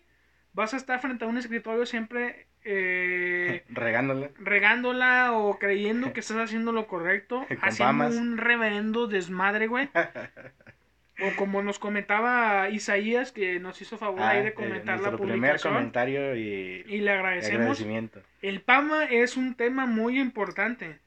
vas 0.53 0.73
a 0.73 0.77
estar 0.77 0.99
frente 0.99 1.25
a 1.25 1.27
un 1.27 1.37
escritorio 1.37 1.85
siempre 1.85 2.47
eh, 2.63 3.63
regándola. 3.69 4.29
regándola 4.37 5.31
o 5.33 5.57
creyendo 5.59 6.13
que 6.13 6.19
estás 6.21 6.37
haciendo 6.37 6.71
lo 6.71 6.87
correcto, 6.87 7.45
haciendo 7.61 8.07
un 8.07 8.37
reverendo 8.37 9.07
desmadre, 9.07 9.67
güey. 9.67 9.89
O 11.21 11.35
como 11.35 11.61
nos 11.61 11.79
comentaba 11.79 12.69
Isaías, 12.69 13.31
que 13.31 13.59
nos 13.59 13.81
hizo 13.81 13.97
favor 13.97 14.21
ahí 14.21 14.41
de 14.41 14.49
ah, 14.49 14.53
comentar 14.53 14.99
la 14.99 15.11
publicación. 15.11 15.41
primer 15.41 15.59
comentario 15.59 16.35
y, 16.35 16.85
y 16.87 16.97
le 16.99 17.11
agradecemos. 17.11 17.83
El 18.41 18.61
PAMA 18.61 19.05
es 19.05 19.35
un 19.35 19.55
tema 19.55 19.85
muy 19.85 20.19
importante. 20.19 20.99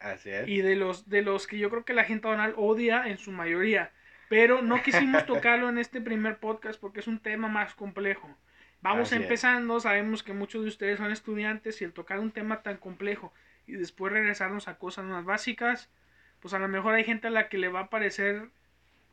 Así 0.00 0.30
es. 0.30 0.48
Y 0.48 0.62
de 0.62 0.76
los, 0.76 1.08
de 1.08 1.22
los 1.22 1.46
que 1.46 1.58
yo 1.58 1.70
creo 1.70 1.84
que 1.84 1.92
la 1.92 2.04
gente 2.04 2.28
donal 2.28 2.54
odia 2.56 3.06
en 3.06 3.18
su 3.18 3.30
mayoría. 3.32 3.90
Pero 4.28 4.62
no 4.62 4.82
quisimos 4.82 5.26
tocarlo 5.26 5.68
en 5.68 5.78
este 5.78 6.00
primer 6.00 6.38
podcast 6.38 6.80
porque 6.80 7.00
es 7.00 7.06
un 7.06 7.18
tema 7.18 7.48
más 7.48 7.74
complejo. 7.74 8.28
Vamos 8.80 9.12
empezando, 9.12 9.80
sabemos 9.80 10.22
que 10.22 10.32
muchos 10.32 10.62
de 10.62 10.68
ustedes 10.68 10.98
son 10.98 11.10
estudiantes 11.10 11.80
y 11.82 11.84
el 11.84 11.92
tocar 11.92 12.20
un 12.20 12.30
tema 12.30 12.62
tan 12.62 12.76
complejo 12.76 13.32
y 13.66 13.72
después 13.72 14.12
regresarnos 14.12 14.68
a 14.68 14.78
cosas 14.78 15.04
más 15.04 15.24
básicas, 15.24 15.90
pues 16.40 16.54
a 16.54 16.60
lo 16.60 16.68
mejor 16.68 16.94
hay 16.94 17.02
gente 17.02 17.26
a 17.26 17.30
la 17.30 17.48
que 17.48 17.58
le 17.58 17.68
va 17.68 17.80
a 17.80 17.90
parecer 17.90 18.50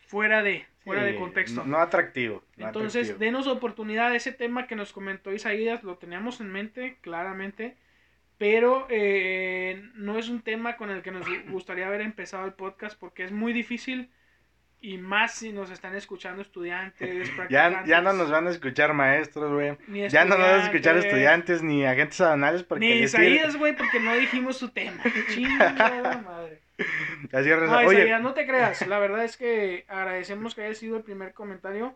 fuera 0.08 0.44
de, 0.44 0.66
fuera 0.84 1.04
de 1.04 1.16
contexto. 1.16 1.64
No, 1.66 1.78
atractivo. 1.78 2.44
Entonces, 2.58 3.20
denos 3.20 3.48
oportunidad. 3.48 4.16
Ese 4.16 4.32
tema 4.32 4.68
que 4.68 4.76
nos 4.76 4.94
comentó 4.94 5.34
Isaías 5.34 5.84
lo 5.84 5.98
teníamos 5.98 6.42
en 6.42 6.52
mente, 6.52 6.98
claramente. 7.02 7.78
Pero 8.38 8.86
eh, 8.90 9.82
no 9.96 10.18
es 10.18 10.28
un 10.28 10.42
tema 10.42 10.76
con 10.76 10.90
el 10.90 11.02
que 11.02 11.12
nos 11.12 11.26
gustaría 11.50 11.88
haber 11.88 12.02
empezado 12.02 12.46
el 12.46 12.54
podcast 12.54 13.00
porque 13.00 13.24
es 13.24 13.32
muy 13.32 13.54
difícil 13.54 14.10
y 14.82 14.98
más 14.98 15.34
si 15.34 15.52
nos 15.52 15.72
están 15.72 15.96
escuchando 15.96 16.42
estudiantes. 16.42 17.32
ya, 17.50 17.84
ya 17.86 18.02
no 18.02 18.14
nos 18.14 18.30
van 18.30 18.48
a 18.48 18.52
escuchar 18.52 18.94
maestros, 18.94 19.52
güey. 19.52 20.10
Ya 20.10 20.26
no 20.26 20.38
nos 20.38 20.48
van 20.48 20.60
a 20.60 20.64
escuchar 20.64 20.98
estudiantes 20.98 21.64
ni 21.64 21.86
agentes 21.86 22.22
aduanales. 22.22 22.64
Porque 22.64 22.86
ni 22.86 22.92
Isaías, 23.00 23.56
güey, 23.56 23.76
porque 23.76 24.00
no 24.00 24.16
dijimos 24.16 24.58
su 24.58 24.70
tema. 24.70 25.02
Chingada 25.34 26.22
madre. 26.22 26.65
Así 27.32 27.50
es, 27.50 28.22
no, 28.22 28.34
te 28.34 28.46
creas. 28.46 28.86
La 28.88 29.00
verdad 29.00 29.24
es 29.24 29.38
que 29.38 29.86
agradecemos 29.88 30.56
que 30.56 30.64
haya 30.64 30.76
sido 30.76 30.98
el 30.98 31.04
primer 31.04 31.34
comentario. 31.34 31.96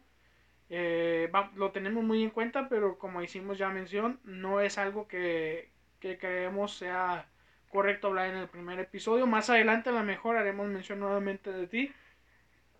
Eh, 0.69 1.31
lo 1.55 1.71
tenemos 1.71 2.03
muy 2.03 2.23
en 2.23 2.29
cuenta, 2.29 2.69
pero 2.69 2.97
como 2.97 3.21
hicimos 3.21 3.57
ya 3.57 3.69
mención, 3.69 4.19
no 4.23 4.61
es 4.61 4.77
algo 4.77 5.07
que, 5.07 5.71
que 5.99 6.17
creemos 6.17 6.77
sea 6.77 7.27
correcto 7.69 8.07
hablar 8.07 8.27
en 8.27 8.37
el 8.37 8.47
primer 8.47 8.79
episodio. 8.79 9.27
Más 9.27 9.49
adelante 9.49 9.89
a 9.89 9.93
lo 9.93 10.03
mejor 10.03 10.37
haremos 10.37 10.67
mención 10.67 10.99
nuevamente 10.99 11.51
de 11.51 11.67
ti 11.67 11.91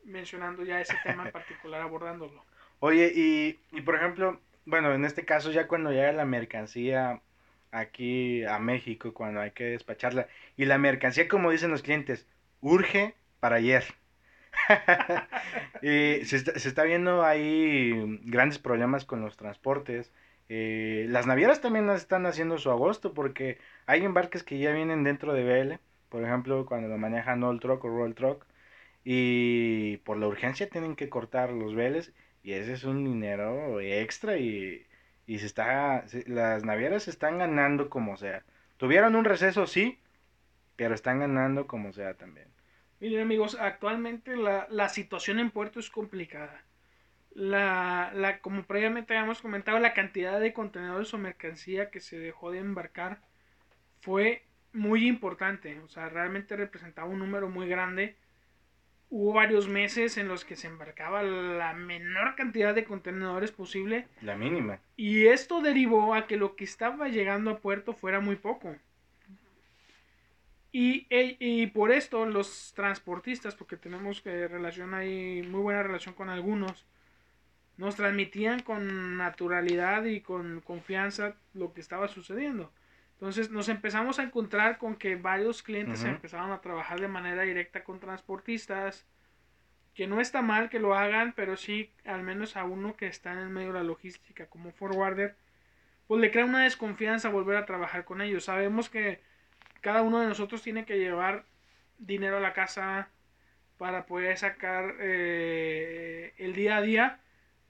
mencionando 0.05 0.63
ya 0.63 0.81
ese 0.81 0.95
tema 1.03 1.25
en 1.25 1.31
particular, 1.31 1.81
abordándolo. 1.81 2.43
Oye, 2.79 3.11
y, 3.13 3.59
y 3.71 3.81
por 3.81 3.95
ejemplo, 3.95 4.39
bueno, 4.65 4.93
en 4.93 5.05
este 5.05 5.25
caso 5.25 5.51
ya 5.51 5.67
cuando 5.67 5.91
llega 5.91 6.11
la 6.11 6.25
mercancía 6.25 7.21
aquí 7.71 8.43
a 8.45 8.59
México, 8.59 9.13
cuando 9.13 9.41
hay 9.41 9.51
que 9.51 9.65
despacharla, 9.65 10.27
y 10.57 10.65
la 10.65 10.77
mercancía, 10.77 11.27
como 11.27 11.51
dicen 11.51 11.71
los 11.71 11.83
clientes, 11.83 12.27
urge 12.61 13.15
para 13.39 13.57
ayer. 13.57 13.83
y 15.81 16.25
se, 16.25 16.35
está, 16.37 16.57
se 16.59 16.67
está 16.69 16.83
viendo 16.83 17.23
ahí 17.23 18.19
grandes 18.23 18.59
problemas 18.59 19.05
con 19.05 19.21
los 19.21 19.37
transportes. 19.37 20.11
Eh, 20.49 21.05
las 21.09 21.27
navieras 21.27 21.61
también 21.61 21.89
están 21.91 22.25
haciendo 22.25 22.57
su 22.57 22.71
agosto 22.71 23.13
porque 23.13 23.59
hay 23.85 24.03
embarques 24.03 24.43
que 24.43 24.57
ya 24.57 24.71
vienen 24.73 25.03
dentro 25.03 25.33
de 25.33 25.43
BL, 25.43 25.79
por 26.09 26.23
ejemplo, 26.23 26.65
cuando 26.65 26.87
lo 26.87 26.97
manejan 26.97 27.43
Old 27.43 27.61
Truck 27.61 27.83
o 27.85 27.89
Roll 27.89 28.15
Truck, 28.15 28.45
y 29.03 29.97
por 29.97 30.17
la 30.17 30.27
urgencia 30.27 30.69
tienen 30.69 30.95
que 30.95 31.09
cortar 31.09 31.51
los 31.51 31.75
veles 31.75 32.13
y 32.43 32.53
ese 32.53 32.73
es 32.73 32.83
un 32.83 33.03
dinero 33.05 33.79
extra 33.81 34.37
y, 34.37 34.85
y 35.29 35.37
se 35.37 35.45
está 35.45 36.05
las 36.25 36.63
navieras 36.65 37.07
están 37.07 37.37
ganando 37.37 37.87
como 37.91 38.17
sea. 38.17 38.43
Tuvieron 38.77 39.15
un 39.15 39.25
receso 39.25 39.67
sí, 39.67 39.99
pero 40.75 40.95
están 40.95 41.19
ganando 41.19 41.67
como 41.67 41.93
sea 41.93 42.15
también. 42.15 42.47
Miren 42.99 43.21
amigos, 43.21 43.55
actualmente 43.61 44.35
la, 44.35 44.65
la 44.71 44.89
situación 44.89 45.37
en 45.37 45.51
puerto 45.51 45.79
es 45.79 45.91
complicada. 45.91 46.63
La, 47.29 48.11
la, 48.15 48.39
como 48.39 48.63
previamente 48.63 49.15
habíamos 49.15 49.39
comentado, 49.39 49.77
la 49.77 49.93
cantidad 49.93 50.39
de 50.39 50.51
contenedores 50.51 51.13
o 51.13 51.19
mercancía 51.19 51.91
que 51.91 51.99
se 51.99 52.17
dejó 52.17 52.49
de 52.49 52.57
embarcar 52.57 53.21
fue 54.01 54.47
muy 54.73 55.07
importante. 55.07 55.79
O 55.81 55.89
sea, 55.89 56.09
realmente 56.09 56.55
representaba 56.55 57.07
un 57.07 57.19
número 57.19 57.49
muy 57.49 57.69
grande 57.69 58.15
hubo 59.09 59.33
varios 59.33 59.67
meses 59.67 60.17
en 60.17 60.27
los 60.27 60.45
que 60.45 60.55
se 60.55 60.67
embarcaba 60.67 61.23
la 61.23 61.73
menor 61.73 62.35
cantidad 62.35 62.75
de 62.75 62.85
contenedores 62.85 63.51
posible. 63.51 64.07
La 64.21 64.35
mínima. 64.35 64.79
Y 64.95 65.27
esto 65.27 65.61
derivó 65.61 66.13
a 66.13 66.27
que 66.27 66.37
lo 66.37 66.55
que 66.55 66.63
estaba 66.63 67.09
llegando 67.09 67.51
a 67.51 67.59
puerto 67.59 67.93
fuera 67.93 68.19
muy 68.19 68.35
poco. 68.35 68.75
Y, 70.71 71.07
e, 71.09 71.35
y, 71.39 71.67
por 71.67 71.91
esto 71.91 72.27
los 72.27 72.73
transportistas, 72.75 73.55
porque 73.55 73.75
tenemos 73.75 74.21
que 74.21 74.47
relación 74.47 74.93
ahí, 74.93 75.41
muy 75.41 75.61
buena 75.61 75.81
relación 75.81 76.13
con 76.13 76.29
algunos, 76.29 76.85
nos 77.77 77.95
transmitían 77.95 78.59
con 78.59 79.17
naturalidad 79.17 80.05
y 80.05 80.21
con 80.21 80.61
confianza 80.61 81.35
lo 81.55 81.73
que 81.73 81.81
estaba 81.81 82.07
sucediendo. 82.07 82.71
Entonces 83.19 83.51
nos 83.51 83.67
empezamos 83.67 84.17
a 84.17 84.23
encontrar 84.23 84.77
con 84.77 84.95
que 84.95 85.17
varios 85.17 85.61
clientes 85.61 86.05
empezaron 86.05 86.53
a 86.53 86.61
trabajar 86.61 87.01
de 87.01 87.09
manera 87.09 87.43
directa 87.43 87.83
con 87.83 87.99
transportistas, 87.99 89.05
que 89.93 90.07
no 90.07 90.21
está 90.21 90.41
mal 90.41 90.69
que 90.69 90.79
lo 90.79 90.95
hagan, 90.95 91.33
pero 91.33 91.57
sí 91.57 91.91
al 92.05 92.23
menos 92.23 92.55
a 92.55 92.63
uno 92.63 92.95
que 92.95 93.07
está 93.07 93.33
en 93.33 93.39
el 93.39 93.49
medio 93.49 93.73
de 93.73 93.79
la 93.79 93.83
logística 93.83 94.45
como 94.45 94.71
forwarder, 94.71 95.35
pues 96.07 96.21
le 96.21 96.31
crea 96.31 96.45
una 96.45 96.63
desconfianza 96.63 97.27
volver 97.27 97.57
a 97.57 97.65
trabajar 97.65 98.05
con 98.05 98.21
ellos. 98.21 98.45
Sabemos 98.45 98.89
que 98.89 99.21
cada 99.81 100.01
uno 100.01 100.21
de 100.21 100.27
nosotros 100.27 100.61
tiene 100.61 100.85
que 100.85 100.97
llevar 100.97 101.43
dinero 101.97 102.37
a 102.37 102.39
la 102.39 102.53
casa 102.53 103.09
para 103.77 104.05
poder 104.05 104.37
sacar 104.37 104.95
eh, 105.01 106.33
el 106.37 106.53
día 106.53 106.77
a 106.77 106.81
día, 106.81 107.19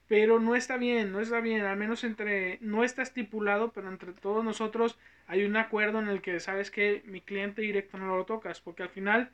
Pero 0.07 0.39
no 0.39 0.55
está 0.55 0.77
bien, 0.77 1.11
no 1.11 1.19
está 1.21 1.39
bien, 1.39 1.61
al 1.65 1.77
menos 1.77 2.03
entre, 2.03 2.57
no 2.61 2.83
está 2.83 3.03
estipulado, 3.03 3.71
pero 3.73 3.89
entre 3.89 4.13
todos 4.13 4.43
nosotros 4.43 4.97
hay 5.29 5.45
un 5.45 5.55
acuerdo 5.57 5.99
en 5.99 6.07
el 6.07 6.23
que 6.23 6.39
sabes 6.39 6.71
que 6.71 7.03
mi 7.05 7.21
cliente 7.21 7.61
directo 7.61 7.99
no 7.99 8.17
lo 8.17 8.25
tocas, 8.25 8.61
porque 8.61 8.81
al 8.81 8.89
final 8.89 9.29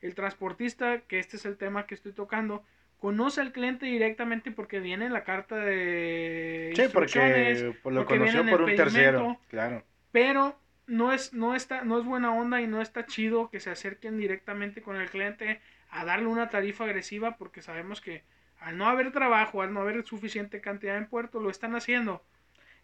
el 0.00 0.16
transportista, 0.16 1.02
que 1.02 1.20
este 1.20 1.36
es 1.36 1.46
el 1.46 1.56
tema 1.56 1.86
que 1.86 1.94
estoy 1.94 2.10
tocando, 2.10 2.64
conoce 2.98 3.42
al 3.42 3.52
cliente 3.52 3.86
directamente 3.86 4.50
porque 4.50 4.80
viene 4.80 5.06
en 5.06 5.12
la 5.12 5.22
carta 5.22 5.54
de 5.54 6.72
Sí, 6.74 6.82
porque 6.92 7.72
por 7.80 7.92
lo 7.92 8.04
conoció 8.06 8.44
por 8.44 8.62
un 8.62 8.74
tercero, 8.74 9.38
claro. 9.48 9.84
Pero 10.10 10.58
no 10.88 11.12
es, 11.12 11.32
no 11.32 11.54
está, 11.54 11.84
no 11.84 12.00
es 12.00 12.04
buena 12.04 12.34
onda 12.34 12.60
y 12.60 12.66
no 12.66 12.82
está 12.82 13.06
chido 13.06 13.48
que 13.48 13.60
se 13.60 13.70
acerquen 13.70 14.18
directamente 14.18 14.82
con 14.82 14.96
el 14.96 15.08
cliente 15.08 15.60
a 15.90 16.04
darle 16.04 16.26
una 16.26 16.50
tarifa 16.50 16.84
agresiva 16.84 17.36
porque 17.36 17.62
sabemos 17.62 18.00
que 18.00 18.24
al 18.58 18.76
no 18.76 18.88
haber 18.88 19.12
trabajo, 19.12 19.62
al 19.62 19.72
no 19.72 19.82
haber 19.82 20.04
suficiente 20.04 20.60
cantidad 20.60 20.96
en 20.96 21.06
puerto, 21.06 21.38
lo 21.38 21.50
están 21.50 21.76
haciendo. 21.76 22.24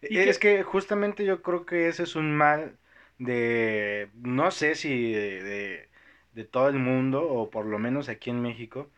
Y 0.09 0.17
es 0.17 0.39
que... 0.39 0.63
justamente 0.63 1.25
yo 1.25 1.41
creo 1.41 1.65
que 1.65 1.87
ese 1.87 2.03
es 2.03 2.15
un 2.15 2.35
mal 2.35 2.77
de, 3.19 4.09
no 4.15 4.51
sé 4.51 4.75
si 4.75 5.13
de, 5.13 5.87
de, 6.33 6.43
todo 6.45 6.69
el 6.69 6.79
mundo 6.79 7.27
o 7.27 7.49
por 7.49 7.65
lo 7.65 7.79
menos 7.79 8.09
aquí 8.09 8.29
en 8.29 8.41
México, 8.41 8.89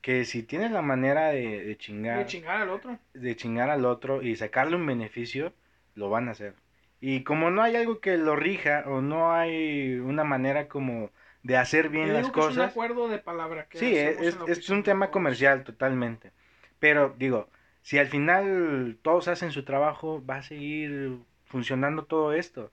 que 0.00 0.24
si 0.24 0.42
tienes 0.42 0.70
la 0.70 0.82
manera 0.82 1.28
de, 1.28 1.64
de 1.64 1.76
chingar, 1.76 2.18
de 2.18 2.26
chingar 2.26 2.60
al 2.60 2.70
otro, 2.70 2.98
de 3.14 3.36
chingar 3.36 3.70
al 3.70 3.84
otro 3.84 4.22
y 4.22 4.36
sacarle 4.36 4.76
un 4.76 4.86
beneficio, 4.86 5.52
lo 5.94 6.10
van 6.10 6.28
a 6.28 6.32
hacer. 6.32 6.54
Y 7.00 7.24
como 7.24 7.50
no 7.50 7.62
hay 7.62 7.76
algo 7.76 8.00
que 8.00 8.16
lo 8.16 8.36
rija 8.36 8.84
o 8.86 9.00
no 9.00 9.32
hay 9.32 9.94
una 9.94 10.22
manera 10.22 10.68
como 10.68 11.10
de 11.42 11.56
hacer 11.56 11.88
bien 11.88 12.12
las 12.12 12.30
cosas. 12.30 12.52
Es 12.52 12.56
un 12.58 12.62
acuerdo 12.62 13.08
de 13.08 13.18
palabra. 13.18 13.66
Que 13.68 13.78
sí, 13.78 13.96
es, 13.96 14.38
es 14.46 14.70
un 14.70 14.84
tema 14.84 15.10
comercial 15.10 15.64
totalmente. 15.64 16.30
Pero 16.78 17.14
digo, 17.18 17.48
si 17.82 17.98
al 17.98 18.06
final 18.06 18.98
todos 19.02 19.28
hacen 19.28 19.52
su 19.52 19.64
trabajo, 19.64 20.24
va 20.24 20.36
a 20.36 20.42
seguir 20.42 21.18
funcionando 21.46 22.04
todo 22.04 22.32
esto. 22.32 22.70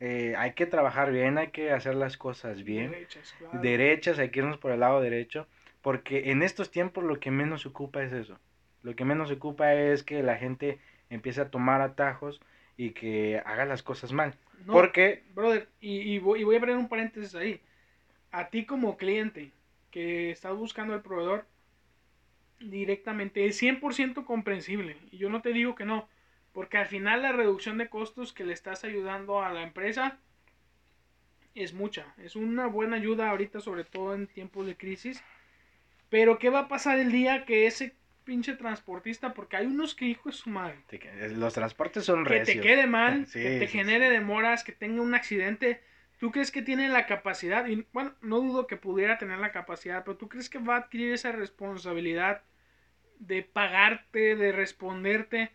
Eh, 0.00 0.34
hay 0.36 0.52
que 0.54 0.66
trabajar 0.66 1.12
bien, 1.12 1.38
hay 1.38 1.48
que 1.48 1.72
hacer 1.72 1.94
las 1.94 2.16
cosas 2.16 2.64
bien. 2.64 2.90
Derechas, 2.90 3.34
Derechas, 3.60 4.18
hay 4.18 4.30
que 4.30 4.40
irnos 4.40 4.58
por 4.58 4.72
el 4.72 4.80
lado 4.80 5.00
derecho. 5.00 5.46
Porque 5.80 6.30
en 6.30 6.42
estos 6.42 6.70
tiempos 6.70 7.04
lo 7.04 7.18
que 7.18 7.30
menos 7.30 7.62
se 7.62 7.68
ocupa 7.68 8.02
es 8.02 8.12
eso. 8.12 8.38
Lo 8.82 8.94
que 8.96 9.04
menos 9.04 9.28
se 9.28 9.34
ocupa 9.34 9.74
es 9.74 10.02
que 10.02 10.22
la 10.22 10.36
gente 10.36 10.78
empiece 11.10 11.40
a 11.40 11.50
tomar 11.50 11.80
atajos 11.80 12.40
y 12.76 12.90
que 12.90 13.42
haga 13.44 13.64
las 13.64 13.82
cosas 13.82 14.12
mal. 14.12 14.34
Porque... 14.66 15.22
Brother, 15.34 15.68
y, 15.80 16.18
voy, 16.18 16.42
a 16.56 16.60
poner 16.60 16.76
un 16.76 16.88
paréntesis 16.88 17.34
ahí. 17.34 17.60
A 18.30 18.48
ti 18.48 18.64
como 18.64 18.96
cliente 18.96 19.52
que 19.90 20.30
estás 20.30 20.56
buscando 20.56 20.94
el 20.94 21.02
proveedor 21.02 21.46
directamente 22.64 23.46
es 23.46 23.60
100% 23.62 24.24
comprensible. 24.24 24.96
Y 25.10 25.18
yo 25.18 25.30
no 25.30 25.42
te 25.42 25.52
digo 25.52 25.74
que 25.74 25.84
no. 25.84 26.08
Porque 26.52 26.76
al 26.76 26.86
final 26.86 27.22
la 27.22 27.32
reducción 27.32 27.78
de 27.78 27.88
costos 27.88 28.32
que 28.32 28.44
le 28.44 28.52
estás 28.52 28.84
ayudando 28.84 29.42
a 29.42 29.52
la 29.52 29.62
empresa 29.62 30.18
es 31.54 31.72
mucha. 31.72 32.14
Es 32.18 32.36
una 32.36 32.66
buena 32.66 32.96
ayuda 32.96 33.30
ahorita, 33.30 33.60
sobre 33.60 33.84
todo 33.84 34.14
en 34.14 34.26
tiempos 34.26 34.66
de 34.66 34.76
crisis. 34.76 35.22
Pero 36.10 36.38
¿qué 36.38 36.50
va 36.50 36.60
a 36.60 36.68
pasar 36.68 36.98
el 36.98 37.10
día 37.10 37.46
que 37.46 37.66
ese 37.66 37.94
pinche 38.24 38.54
transportista, 38.54 39.34
porque 39.34 39.56
hay 39.56 39.66
unos 39.66 39.94
que 39.94 40.06
hijo 40.06 40.28
de 40.28 40.34
su 40.34 40.50
madre. 40.50 40.78
Los 41.30 41.54
transportes 41.54 42.04
son 42.04 42.24
recios. 42.24 42.48
Que 42.48 42.54
te 42.54 42.60
quede 42.60 42.86
mal, 42.86 43.26
que 43.32 43.58
te 43.58 43.66
genere 43.66 44.10
demoras, 44.10 44.64
que 44.64 44.72
tenga 44.72 45.02
un 45.02 45.14
accidente. 45.14 45.82
¿Tú 46.18 46.30
crees 46.30 46.52
que 46.52 46.62
tiene 46.62 46.88
la 46.88 47.06
capacidad? 47.06 47.66
Y 47.66 47.86
bueno, 47.92 48.14
no 48.22 48.40
dudo 48.40 48.66
que 48.66 48.76
pudiera 48.76 49.18
tener 49.18 49.38
la 49.38 49.50
capacidad, 49.50 50.04
pero 50.04 50.16
¿tú 50.16 50.28
crees 50.28 50.48
que 50.48 50.58
va 50.58 50.76
a 50.76 50.78
adquirir 50.80 51.12
esa 51.12 51.32
responsabilidad 51.32 52.42
de 53.26 53.42
pagarte, 53.42 54.36
de 54.36 54.52
responderte 54.52 55.50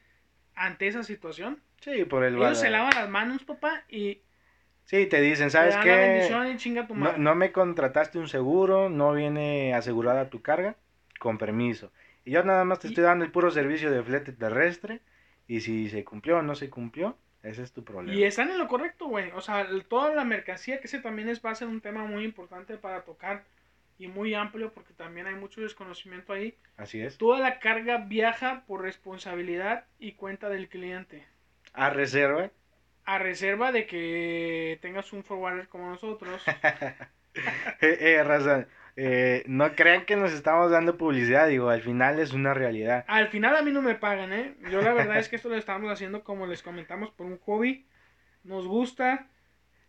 ante 0.56 0.88
esa 0.88 1.04
situación? 1.04 1.62
Sí, 1.82 2.06
por 2.06 2.24
el 2.24 2.36
Ellos 2.36 2.60
se 2.60 2.70
lavan 2.70 2.94
las 2.96 3.10
manos, 3.10 3.44
papá, 3.44 3.84
y 3.90 4.22
Sí, 4.88 5.06
te 5.06 5.20
dicen, 5.20 5.52
¿sabes 5.52 5.76
qué? 5.84 6.30
No, 6.96 7.18
no, 7.18 7.36
me 7.36 7.52
contrataste 7.52 8.20
un 8.20 8.30
seguro, 8.30 8.90
no 8.90 9.12
viene 9.12 9.74
asegurada 9.74 10.30
tu 10.30 10.42
carga, 10.42 10.78
con 11.20 11.38
permiso. 11.38 11.92
Y 12.24 12.32
yo 12.32 12.44
nada 12.44 12.64
más 12.64 12.80
te 12.80 12.88
estoy 12.88 13.04
dando 13.04 13.26
el 13.26 13.32
puro 13.32 13.52
servicio 13.52 13.92
de 13.92 14.02
flete 14.02 14.32
terrestre. 14.32 15.02
Y 15.46 15.60
si 15.60 15.90
se 15.90 16.06
cumplió 16.06 16.38
o 16.38 16.42
no 16.42 16.56
se 16.56 16.70
cumplió, 16.70 17.18
ese 17.44 17.64
es 17.64 17.74
tu 17.74 17.84
problema. 17.84 18.18
Y 18.18 18.24
están 18.24 18.50
en 18.50 18.58
lo 18.58 18.70
correcto, 18.70 19.08
güey. 19.08 19.30
O 19.32 19.42
sea, 19.42 19.68
toda 19.90 20.16
la 20.16 20.24
mercancía, 20.24 20.80
que 20.80 20.88
ese 20.88 21.00
también 21.00 21.28
es, 21.28 21.44
va 21.44 21.52
a 21.52 21.56
ser 21.56 21.68
un 21.68 21.82
tema 21.82 22.06
muy 22.06 22.24
importante 22.24 22.78
para 22.78 23.04
tocar 23.04 23.44
y 23.98 24.08
muy 24.08 24.34
amplio 24.34 24.72
porque 24.74 24.94
también 24.94 25.28
hay 25.28 25.36
mucho 25.36 25.62
desconocimiento 25.62 26.34
ahí. 26.34 26.58
Así 26.78 27.02
es. 27.02 27.18
Toda 27.18 27.40
la 27.40 27.60
carga 27.60 27.98
viaja 27.98 28.64
por 28.68 28.82
responsabilidad 28.82 29.86
y 30.00 30.14
cuenta 30.14 30.50
del 30.50 30.70
cliente. 30.70 31.26
¿A 31.74 31.90
reserva? 31.90 32.52
A 33.06 33.20
reserva 33.20 33.72
de 33.72 33.86
que 33.88 34.80
tengas 34.82 35.14
un 35.14 35.24
forwarder 35.24 35.68
como 35.68 35.90
nosotros. 35.90 36.44
eh, 37.82 37.98
eh, 38.00 38.24
razón. 38.24 38.68
Eh, 39.00 39.44
no 39.46 39.76
crean 39.76 40.06
que 40.06 40.16
nos 40.16 40.34
estamos 40.34 40.72
dando 40.72 40.98
publicidad, 40.98 41.48
digo, 41.48 41.70
al 41.70 41.82
final 41.82 42.20
es 42.20 42.34
una 42.34 42.56
realidad. 42.56 43.06
Al 43.08 43.28
final 43.28 43.56
a 43.56 43.62
mí 43.62 43.72
no 43.72 43.84
me 43.84 43.94
pagan, 43.94 44.34
¿eh? 44.34 44.56
Yo 44.72 44.82
la 44.82 44.92
verdad 44.94 45.20
es 45.20 45.30
que 45.30 45.36
esto 45.36 45.50
lo 45.50 45.56
estamos 45.56 45.92
haciendo 45.92 46.24
como 46.24 46.48
les 46.48 46.64
comentamos 46.64 47.12
por 47.12 47.28
un 47.28 47.38
hobby. 47.38 47.86
Nos 48.44 48.68
gusta, 48.68 49.28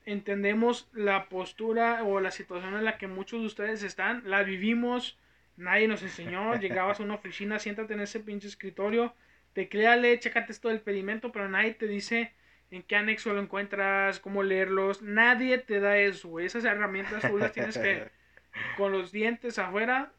entendemos 0.09 0.89
la 0.95 1.29
postura 1.29 2.03
o 2.03 2.19
la 2.21 2.31
situación 2.31 2.75
en 2.75 2.85
la 2.85 2.97
que 2.97 3.07
muchos 3.07 3.41
de 3.41 3.47
ustedes 3.47 3.83
están, 3.83 4.23
la 4.25 4.43
vivimos, 4.43 5.19
nadie 5.57 5.87
nos 5.87 6.03
enseñó, 6.03 6.55
llegabas 6.61 6.99
a 6.99 7.03
una 7.03 7.15
oficina, 7.15 7.59
siéntate 7.59 7.93
en 7.93 8.01
ese 8.01 8.21
pinche 8.21 8.49
escritorio, 8.49 9.15
tecleale, 9.53 10.19
chécate 10.19 10.53
esto 10.53 10.69
del 10.69 10.81
pedimento, 10.81 11.31
pero 11.31 11.49
nadie 11.49 11.75
te 11.75 11.87
dice 11.87 12.33
en 12.71 12.83
qué 12.83 12.97
anexo 12.97 13.35
lo 13.35 13.43
encuentras, 13.43 14.19
cómo 14.19 14.43
leerlos, 14.43 15.03
nadie 15.03 15.59
te 15.59 15.79
da 15.79 15.99
eso, 15.99 16.41
Esas 16.41 16.65
herramientas 16.65 17.29
tú 17.29 17.37
las 17.37 17.53
tienes 17.53 17.77
que 17.77 18.11
con 18.79 18.93
los 18.93 19.13
dientes 19.13 19.59
afuera 19.59 20.13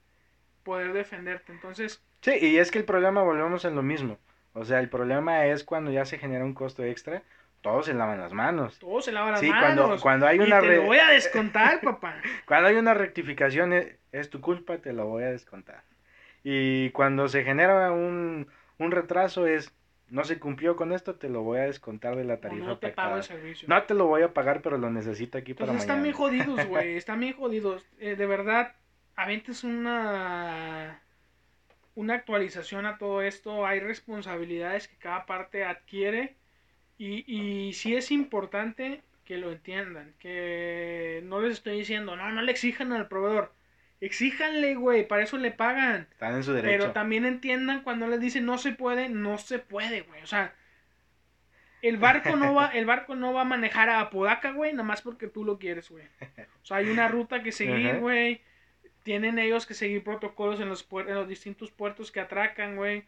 poder 0.63 0.93
defenderte. 0.93 1.51
Entonces... 1.51 2.03
Sí, 2.21 2.33
y 2.39 2.57
es 2.57 2.69
que 2.69 2.77
el 2.77 2.85
problema, 2.85 3.23
volvemos 3.23 3.65
a 3.65 3.71
lo 3.71 3.81
mismo. 3.81 4.19
O 4.53 4.65
sea, 4.65 4.79
el 4.79 4.89
problema 4.89 5.47
es 5.47 5.63
cuando 5.63 5.91
ya 5.91 6.05
se 6.05 6.19
genera 6.19 6.45
un 6.45 6.53
costo 6.53 6.83
extra, 6.83 7.23
todos 7.61 7.85
se 7.85 7.93
lavan 7.93 8.19
las 8.19 8.33
manos. 8.33 8.79
Todos 8.79 9.05
se 9.05 9.11
lavan 9.11 9.33
las 9.33 9.41
sí, 9.41 9.49
manos. 9.49 9.75
Cuando, 9.75 10.01
cuando 10.01 10.27
hay 10.27 10.39
una... 10.39 10.59
Te 10.61 10.77
lo 10.77 10.83
voy 10.83 10.97
a 10.97 11.09
descontar, 11.09 11.81
papá. 11.83 12.21
cuando 12.45 12.69
hay 12.69 12.75
una 12.75 12.93
rectificación, 12.93 13.73
es, 14.11 14.29
tu 14.29 14.41
culpa, 14.41 14.77
te 14.77 14.93
lo 14.93 15.05
voy 15.05 15.23
a 15.23 15.31
descontar. 15.31 15.83
Y 16.43 16.89
cuando 16.91 17.27
se 17.27 17.43
genera 17.43 17.91
un, 17.91 18.47
un 18.77 18.91
retraso, 18.91 19.45
es 19.45 19.73
no 20.09 20.23
se 20.23 20.39
cumplió 20.39 20.75
con 20.75 20.91
esto, 20.91 21.15
te 21.15 21.29
lo 21.29 21.43
voy 21.43 21.59
a 21.59 21.63
descontar 21.63 22.15
de 22.15 22.23
la 22.23 22.37
tarifa. 22.37 22.65
no 22.65 22.77
te 22.77 22.89
pago 22.89 23.17
el 23.17 23.23
servicio. 23.23 23.67
No 23.67 23.83
te 23.83 23.93
lo 23.93 24.07
voy 24.07 24.23
a 24.23 24.33
pagar, 24.33 24.61
pero 24.61 24.77
lo 24.77 24.89
necesito 24.89 25.37
aquí 25.37 25.53
para 25.53 25.67
mañana. 25.67 25.81
Están 25.81 26.03
bien 26.03 26.15
jodidos, 26.15 26.65
güey. 26.65 26.95
Están 26.97 27.19
bien 27.19 27.33
jodidos. 27.33 27.85
Eh, 27.99 28.15
de 28.15 28.25
verdad, 28.25 28.75
es 29.27 29.63
una 29.63 31.01
una 31.95 32.15
actualización 32.15 32.85
a 32.85 32.97
todo 32.97 33.21
esto. 33.21 33.65
Hay 33.65 33.79
responsabilidades 33.79 34.87
que 34.87 34.97
cada 34.97 35.25
parte 35.25 35.65
adquiere. 35.65 36.35
Y, 36.99 37.23
y 37.25 37.73
sí 37.73 37.95
es 37.95 38.11
importante 38.11 39.01
que 39.25 39.37
lo 39.37 39.51
entiendan. 39.51 40.13
Que 40.19 41.21
no 41.23 41.41
les 41.41 41.53
estoy 41.53 41.79
diciendo, 41.79 42.15
no, 42.15 42.31
no 42.31 42.41
le 42.43 42.51
exijan 42.51 42.93
al 42.93 43.07
proveedor 43.07 43.51
Exíjanle, 44.01 44.75
güey, 44.75 45.05
para 45.07 45.23
eso 45.23 45.37
le 45.37 45.51
pagan. 45.51 46.07
Están 46.11 46.35
en 46.35 46.43
su 46.43 46.53
derecho. 46.53 46.71
Pero 46.71 46.91
también 46.93 47.25
entiendan 47.25 47.83
cuando 47.83 48.07
les 48.07 48.21
dicen 48.21 48.45
no 48.45 48.57
se 48.57 48.71
puede, 48.71 49.09
no 49.09 49.37
se 49.37 49.59
puede, 49.59 50.01
güey. 50.01 50.23
O 50.23 50.27
sea, 50.27 50.53
el 51.81 51.97
barco 51.97 52.37
no 52.37 52.53
va, 52.53 52.67
el 52.73 52.85
barco 52.85 53.15
no 53.15 53.33
va 53.33 53.41
a 53.41 53.45
manejar 53.45 53.89
a 53.89 53.99
Apodaca, 53.99 54.51
güey, 54.51 54.71
nada 54.71 54.83
más 54.83 55.01
porque 55.01 55.27
tú 55.27 55.43
lo 55.43 55.59
quieres, 55.59 55.89
güey. 55.89 56.05
O 56.63 56.65
sea, 56.65 56.77
hay 56.77 56.89
una 56.89 57.09
ruta 57.09 57.43
que 57.43 57.51
seguir, 57.51 57.97
güey. 57.97 58.41
Tienen 59.03 59.37
ellos 59.37 59.65
que 59.65 59.73
seguir 59.73 60.03
protocolos 60.03 60.61
en 60.61 60.69
los, 60.69 60.87
en 60.91 61.15
los 61.15 61.27
distintos 61.27 61.71
puertos 61.71 62.11
que 62.11 62.21
atracan, 62.21 62.77
güey. 62.77 63.03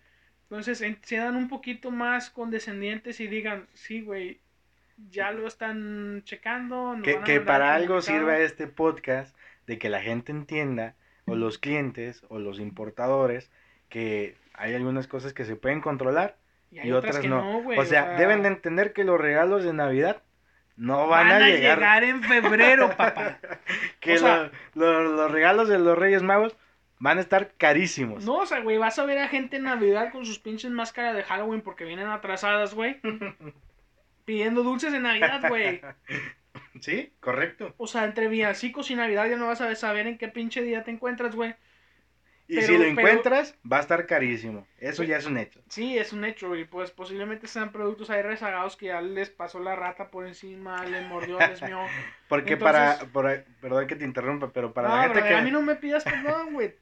Entonces, 0.52 0.84
sean 1.04 1.38
un 1.38 1.48
poquito 1.48 1.92
más 1.92 2.30
condescendientes 2.30 3.22
y 3.22 3.28
digan, 3.28 3.68
sí, 3.74 4.02
güey, 4.02 4.42
ya 5.10 5.32
lo 5.32 5.48
están 5.48 6.24
checando. 6.26 6.98
que, 7.02 7.22
que 7.22 7.40
para 7.40 7.74
algo 7.74 8.02
sirva 8.02 8.38
este 8.38 8.68
podcast 8.68 9.34
de 9.66 9.80
que 9.80 9.88
la 9.88 10.02
gente 10.02 10.34
entienda, 10.34 10.96
o 11.24 11.36
los 11.36 11.58
clientes, 11.58 12.26
o 12.28 12.38
los 12.38 12.60
importadores, 12.60 13.50
que 13.88 14.36
hay 14.54 14.76
algunas 14.76 15.08
cosas 15.08 15.34
que 15.34 15.46
se 15.46 15.56
pueden 15.56 15.80
controlar 15.80 16.36
y, 16.70 16.92
otras, 16.92 17.24
no. 17.24 17.60
o, 17.60 17.86
sea, 17.86 18.18
deben 18.18 18.42
de 18.42 18.50
entender 18.50 18.92
que 18.92 19.06
los 19.06 19.22
regalos 19.22 19.64
de 19.64 19.72
Navidad 19.72 20.22
no 20.76 21.08
van, 21.08 21.30
a, 21.30 21.48
llegar. 21.48 22.04
en 22.04 22.24
febrero, 22.24 22.90
papá. 22.98 23.40
que 24.02 24.20
los 24.76 25.32
regalos 25.32 25.70
de 25.70 25.80
los 25.80 25.98
Reyes 25.98 26.24
Magos 26.24 26.58
van 27.02 27.18
a 27.18 27.22
estar 27.22 27.54
carísimos. 27.58 28.24
No, 28.26 28.36
o 28.38 28.46
sea, 28.46 28.60
güey, 28.60 28.78
vas 28.78 29.00
a 29.00 29.06
ver 29.06 29.18
a 29.18 29.28
gente 29.28 29.58
en 29.58 29.64
Navidad 29.64 30.12
con 30.12 30.24
sus 30.24 30.38
pinches 30.38 30.70
máscaras 30.70 31.16
de 31.16 31.24
Halloween 31.24 31.62
porque 31.62 31.84
vienen 31.84 32.08
atrasadas, 32.08 32.76
güey. 32.76 33.02
pidiendo 34.26 34.62
dulces 34.64 34.94
de 34.94 35.00
Navidad, 35.00 35.42
güey. 35.50 35.82
Sí, 36.82 37.14
correcto. 37.20 37.74
O 37.78 37.86
sea, 37.88 38.06
entre 38.06 38.28
villancicos 38.28 38.90
y 38.92 38.96
Navidad 38.96 39.28
ya 39.30 39.36
no 39.38 39.48
vas 39.48 39.62
a 39.62 39.74
saber 39.76 40.08
en 40.08 40.18
qué 40.18 40.28
pinche 40.30 40.62
día 40.62 40.84
te 40.84 40.92
encuentras, 40.92 41.36
güey. 41.36 41.56
Y 42.48 42.56
Pero- 42.56 42.68
si 42.68 42.74
lo 42.74 42.80
pero- 42.80 42.90
encuentras, 42.92 43.56
va 43.70 43.78
a 43.78 43.80
estar 43.82 44.06
carísimo. 44.08 44.66
Eso 44.78 45.04
ya 45.04 45.18
es 45.18 45.26
un 45.26 45.38
hecho. 45.38 45.62
Sí, 45.70 45.98
es 45.98 46.12
un 46.12 46.26
hecho, 46.26 46.56
y 46.56 46.66
pues 46.66 46.92
posiblemente 46.92 47.48
sean 47.48 47.72
productos 47.72 48.10
ahí 48.10 48.22
rezagados 48.22 48.76
que 48.76 48.88
ya 48.88 49.00
les 49.02 49.30
pasó 49.30 49.60
la 49.60 49.76
rata 49.76 50.10
por 50.12 50.28
encima, 50.28 50.84
le 50.86 51.02
mordió, 51.08 51.38
les 51.40 51.62
mió. 51.62 51.80
Porque 52.28 52.54
Entonces- 52.54 52.98
para, 52.98 53.12
por- 53.12 53.44
perdón 53.62 53.88
que 53.88 53.96
te 53.96 54.04
interrumpa, 54.06 54.52
pero 54.52 54.74
para 54.74 54.90
no, 54.90 54.96
la 54.98 55.02
gente 55.04 55.20
brother, 55.20 55.34
que... 55.34 55.40
a 55.40 55.44
mí 55.44 55.52
no 55.52 55.62
me 55.62 55.76
pidas 55.76 56.04
perdón, 56.04 56.54
güey. 56.54 56.74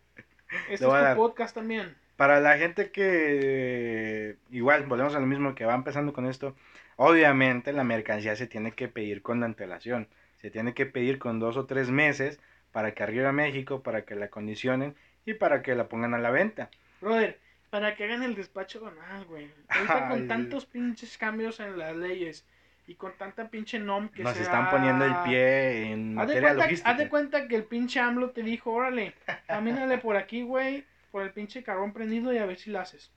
Este 0.69 0.73
es 0.73 0.79
tu 0.79 1.15
podcast 1.15 1.55
también. 1.55 1.95
Para 2.15 2.39
la 2.39 2.57
gente 2.57 2.91
que 2.91 4.37
igual 4.51 4.85
volvemos 4.85 5.15
a 5.15 5.19
lo 5.19 5.25
mismo 5.25 5.55
que 5.55 5.65
va 5.65 5.75
empezando 5.75 6.11
con 6.11 6.25
esto, 6.25 6.55
obviamente 6.97 7.71
la 7.71 7.83
mercancía 7.83 8.35
se 8.35 8.47
tiene 8.47 8.73
que 8.73 8.87
pedir 8.87 9.21
con 9.21 9.43
antelación, 9.43 10.07
se 10.37 10.51
tiene 10.51 10.73
que 10.73 10.85
pedir 10.85 11.17
con 11.17 11.39
dos 11.39 11.55
o 11.55 11.65
tres 11.65 11.89
meses 11.89 12.39
para 12.71 12.93
que 12.93 13.03
arribe 13.03 13.27
a 13.27 13.31
México, 13.31 13.83
para 13.83 14.03
que 14.03 14.15
la 14.15 14.25
acondicionen 14.25 14.95
y 15.25 15.33
para 15.33 15.61
que 15.61 15.75
la 15.75 15.87
pongan 15.87 16.13
a 16.13 16.19
la 16.19 16.29
venta. 16.29 16.69
Brother, 16.99 17.39
para 17.69 17.95
que 17.95 18.03
hagan 18.03 18.23
el 18.23 18.35
despacho 18.35 18.81
banal, 18.81 19.25
güey. 19.25 19.49
Ahorita 19.69 20.07
Ay, 20.07 20.09
con 20.09 20.27
tantos 20.27 20.65
pinches 20.65 21.17
cambios 21.17 21.59
en 21.59 21.77
las 21.77 21.95
leyes 21.95 22.45
y 22.89 22.95
con 22.95 23.13
tanta 23.19 23.47
pinche 23.49 23.77
nom 23.77 24.09
que 24.09 24.23
Nos 24.23 24.33
se 24.35 24.41
están 24.41 24.65
ha- 24.65 24.71
poniendo 24.71 25.05
el 25.05 25.13
pie 25.23 25.91
en 25.91 26.17
Haz 26.17 26.27
de, 26.27 26.33
materia 26.33 26.41
cuenta, 26.49 26.63
logística. 26.65 26.89
haz 26.89 26.97
de 26.97 27.07
cuenta 27.09 27.47
que 27.47 27.55
el 27.55 27.63
pinche 27.65 27.99
AMLO 27.99 28.31
te 28.31 28.41
dijo, 28.41 28.71
órale, 28.71 29.13
camínale 29.47 29.99
por 29.99 30.17
aquí, 30.17 30.41
güey, 30.41 30.85
por 31.11 31.21
el 31.21 31.29
pinche 31.31 31.61
carbón 31.61 31.93
prendido 31.93 32.33
y 32.33 32.39
a 32.39 32.47
ver 32.47 32.57
si 32.57 32.71
la 32.71 32.81
haces. 32.81 33.11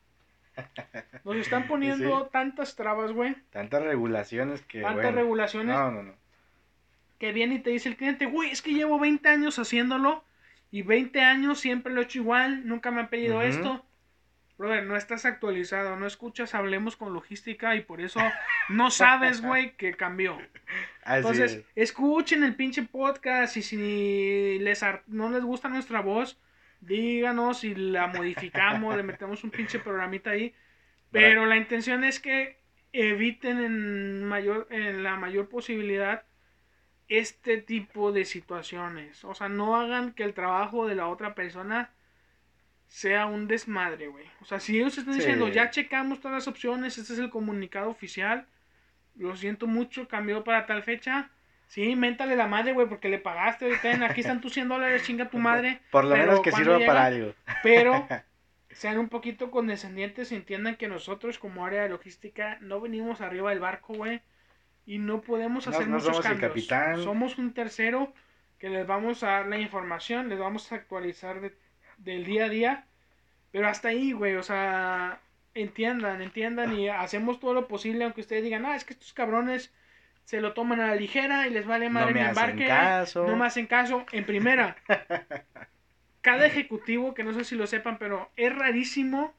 Nos 1.24 1.36
están 1.36 1.66
poniendo 1.68 2.26
tantas 2.26 2.76
trabas, 2.76 3.12
güey, 3.12 3.34
Tantas 3.50 3.82
regulaciones 3.82 4.60
que... 4.60 4.82
tantas 4.82 5.02
bueno, 5.04 5.16
regulaciones, 5.16 5.74
No, 5.74 5.90
no, 5.90 6.02
no. 6.02 6.12
que 7.18 7.32
viene 7.32 7.54
y 7.54 7.58
te 7.60 7.70
dice 7.70 7.88
el 7.88 7.96
cliente, 7.96 8.26
güey, 8.26 8.50
es 8.50 8.60
que 8.60 8.72
llevo 8.74 8.98
20 8.98 9.26
años 9.26 9.58
haciéndolo 9.58 10.22
y 10.70 10.82
20 10.82 11.18
años 11.22 11.58
siempre 11.60 11.94
lo 11.94 12.02
he 12.02 12.04
hecho 12.04 12.18
igual, 12.18 12.66
nunca 12.68 12.90
me 12.90 13.00
han 13.00 13.08
pedido 13.08 13.40
esto. 13.40 13.82
Brother, 14.62 14.84
no 14.84 14.96
estás 14.96 15.24
actualizado, 15.24 15.96
no 15.96 16.06
escuchas 16.06 16.54
Hablemos 16.54 16.96
con 16.96 17.12
Logística 17.12 17.74
y 17.74 17.80
por 17.80 18.00
eso 18.00 18.20
no 18.68 18.92
sabes, 18.92 19.42
güey, 19.42 19.72
que 19.72 19.94
cambió. 19.94 20.38
Así 21.02 21.16
Entonces, 21.16 21.52
es. 21.54 21.64
escuchen 21.74 22.44
el 22.44 22.54
pinche 22.54 22.84
podcast 22.84 23.56
y 23.56 23.62
si 23.62 24.60
les 24.60 24.84
no 25.08 25.30
les 25.30 25.42
gusta 25.42 25.68
nuestra 25.68 26.00
voz, 26.00 26.40
díganos 26.80 27.64
y 27.64 27.74
la 27.74 28.06
modificamos, 28.06 28.94
le 28.96 29.02
metemos 29.02 29.42
un 29.42 29.50
pinche 29.50 29.80
programita 29.80 30.30
ahí. 30.30 30.54
Pero 31.10 31.44
la 31.46 31.56
intención 31.56 32.04
es 32.04 32.20
que 32.20 32.60
eviten 32.92 33.58
en, 33.58 34.22
mayor, 34.22 34.68
en 34.70 35.02
la 35.02 35.16
mayor 35.16 35.48
posibilidad 35.48 36.22
este 37.08 37.58
tipo 37.58 38.12
de 38.12 38.24
situaciones. 38.24 39.24
O 39.24 39.34
sea, 39.34 39.48
no 39.48 39.74
hagan 39.74 40.12
que 40.12 40.22
el 40.22 40.34
trabajo 40.34 40.86
de 40.86 40.94
la 40.94 41.08
otra 41.08 41.34
persona 41.34 41.90
sea 42.92 43.24
un 43.24 43.48
desmadre, 43.48 44.08
güey. 44.08 44.26
O 44.42 44.44
sea, 44.44 44.60
si 44.60 44.76
ellos 44.78 44.98
están 44.98 45.14
Sí. 45.14 45.20
diciendo, 45.20 45.48
ya 45.48 45.70
checamos 45.70 46.20
todas 46.20 46.34
las 46.36 46.46
opciones, 46.48 46.98
este 46.98 47.14
es 47.14 47.18
el 47.18 47.30
comunicado 47.30 47.88
oficial, 47.88 48.46
lo 49.16 49.34
siento 49.34 49.66
mucho, 49.66 50.08
cambió 50.08 50.44
para 50.44 50.66
tal 50.66 50.82
fecha. 50.82 51.30
Sí, 51.68 51.96
méntale 51.96 52.36
la 52.36 52.46
madre, 52.48 52.74
güey, 52.74 52.86
porque 52.86 53.08
le 53.08 53.18
pagaste. 53.18 53.72
aquí 54.04 54.20
están 54.20 54.42
tus 54.42 54.52
100 54.52 54.68
dólares, 54.68 55.04
chinga 55.04 55.30
tu 55.30 55.38
madre. 55.48 55.80
Por 55.90 56.04
lo 56.04 56.14
menos 56.16 56.40
que 56.42 56.50
¿cuándo 56.50 56.74
sirva 56.78 56.86
para 56.86 57.06
algo. 57.06 57.32
Pero 57.62 58.06
sean 58.68 58.98
un 58.98 59.08
poquito 59.08 59.50
condescendientes 59.50 60.30
y 60.30 60.34
entiendan 60.34 60.76
que 60.76 60.86
nosotros 60.88 61.38
como 61.38 61.64
área 61.64 61.82
de 61.82 61.88
logística 61.88 62.58
no 62.60 62.78
venimos 62.78 63.22
arriba 63.22 63.48
del 63.50 63.60
barco, 63.60 63.94
güey. 63.94 64.20
Y 64.84 64.98
no 64.98 65.22
podemos 65.22 65.66
No- 65.66 65.72
hacer 65.72 65.86
no 65.88 65.94
muchos 65.94 66.08
somos 66.08 66.26
el 66.26 66.32
cambios. 66.32 66.50
capitán. 66.50 67.02
Somos 67.02 67.38
un 67.38 67.54
tercero 67.54 68.12
que 68.58 68.68
les 68.68 68.86
vamos 68.86 69.22
a 69.22 69.28
dar 69.28 69.46
la 69.46 69.56
información, 69.58 70.28
les 70.28 70.38
vamos 70.38 70.70
a 70.70 70.74
actualizar 70.74 71.40
de- 71.40 71.56
del 72.04 72.24
día 72.24 72.46
a 72.46 72.48
día. 72.48 72.86
Pero 73.50 73.68
hasta 73.68 73.88
ahí, 73.88 74.12
güey, 74.12 74.36
o 74.36 74.42
sea, 74.42 75.20
entiendan, 75.54 76.22
entiendan 76.22 76.72
y 76.78 76.88
hacemos 76.88 77.38
todo 77.40 77.54
lo 77.54 77.68
posible, 77.68 78.04
aunque 78.04 78.22
ustedes 78.22 78.42
digan, 78.44 78.64
ah, 78.66 78.76
es 78.76 78.84
que 78.84 78.94
estos 78.94 79.12
cabrones 79.12 79.72
se 80.24 80.40
lo 80.40 80.52
toman 80.54 80.80
a 80.80 80.86
la 80.88 80.94
ligera 80.96 81.46
y 81.46 81.50
les 81.50 81.66
vale 81.66 81.86
No 81.86 81.92
madre 81.94 82.14
me 82.14 82.20
mi 82.20 82.26
hacen 82.26 82.44
embarque. 82.50 82.66
caso. 82.66 83.26
No 83.26 83.36
me 83.36 83.46
hacen 83.46 83.66
caso. 83.66 84.06
En 84.12 84.24
primera, 84.24 84.76
cada 86.20 86.46
ejecutivo, 86.46 87.14
que 87.14 87.24
no 87.24 87.32
sé 87.32 87.44
si 87.44 87.56
lo 87.56 87.66
sepan, 87.66 87.98
pero 87.98 88.30
es 88.36 88.54
rarísimo 88.54 89.34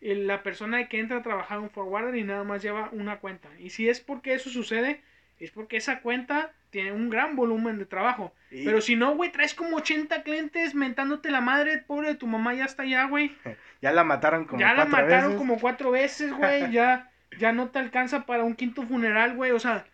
el- 0.00 0.26
la 0.26 0.42
persona 0.42 0.88
que 0.88 0.98
entra 1.00 1.18
a 1.18 1.22
trabajar 1.22 1.58
un 1.60 1.70
forwarder 1.70 2.16
y 2.16 2.24
nada 2.24 2.44
más 2.44 2.62
lleva 2.62 2.88
una 2.92 3.18
cuenta. 3.18 3.48
Y 3.58 3.70
si 3.70 3.88
es 3.88 4.00
porque 4.00 4.34
eso 4.34 4.50
sucede, 4.50 5.02
es 5.38 5.50
porque 5.50 5.76
esa 5.76 6.00
cuenta 6.00 6.52
tiene 6.70 6.92
un 6.92 7.10
gran 7.10 7.36
volumen 7.36 7.78
de 7.78 7.86
trabajo. 7.86 8.32
Y- 8.52 8.64
Pero 8.66 8.80
si 8.82 8.96
no, 8.96 9.14
güey, 9.16 9.32
traes 9.32 9.54
como 9.54 9.76
80 9.78 10.22
clientes 10.24 10.74
mentándote 10.74 11.30
la 11.30 11.40
madre, 11.40 11.78
pobre 11.78 12.08
de 12.08 12.14
tu 12.16 12.26
mamá 12.26 12.54
ya 12.54 12.64
está 12.66 12.82
allá, 12.82 13.06
güey. 13.06 13.34
Ya 13.82 13.90
la 13.90 14.04
mataron 14.04 14.44
como 14.44 14.60
Ya 14.60 14.68
la 14.74 14.86
cuatro 14.86 14.90
mataron 14.92 15.24
veces. 15.24 15.38
como 15.38 15.58
cuatro 15.58 15.90
veces, 15.90 16.32
güey. 16.32 16.70
Ya, 16.72 17.10
ya 17.38 17.52
no 17.52 17.70
te 17.70 17.78
alcanza 17.80 18.26
para 18.26 18.44
un 18.44 18.54
quinto 18.54 18.82
funeral, 18.82 19.34
güey. 19.34 19.50
O 19.52 19.58
sea, 19.58 19.86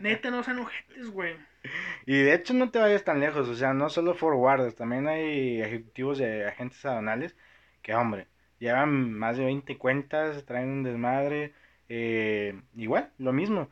neta, 0.00 0.30
no 0.30 0.42
sean 0.42 0.60
ojetes, 0.60 1.10
güey. 1.10 1.34
Y 2.06 2.18
de 2.22 2.34
hecho 2.34 2.52
no 2.54 2.70
te 2.70 2.78
vayas 2.78 3.04
tan 3.04 3.20
lejos, 3.20 3.48
o 3.48 3.54
sea, 3.54 3.72
no 3.72 3.88
solo 3.88 4.14
forwarders, 4.14 4.74
también 4.76 5.08
hay 5.08 5.62
ejecutivos 5.62 6.18
de 6.18 6.46
agentes 6.46 6.84
aduanales 6.84 7.34
que, 7.80 7.94
hombre, 7.94 8.26
llevan 8.58 9.12
más 9.14 9.38
de 9.38 9.46
20 9.46 9.78
cuentas, 9.78 10.44
traen 10.44 10.68
un 10.68 10.82
desmadre, 10.82 11.54
eh, 11.88 12.60
igual, 12.76 13.10
lo 13.18 13.32
mismo. 13.32 13.70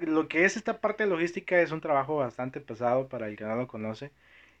Lo 0.00 0.28
que 0.28 0.44
es 0.44 0.56
esta 0.56 0.80
parte 0.80 1.04
de 1.04 1.10
logística 1.10 1.60
es 1.60 1.70
un 1.72 1.80
trabajo 1.80 2.16
bastante 2.16 2.60
pesado 2.60 3.08
para 3.08 3.28
el 3.28 3.36
que 3.36 3.44
no 3.44 3.54
lo 3.56 3.68
conoce 3.68 4.12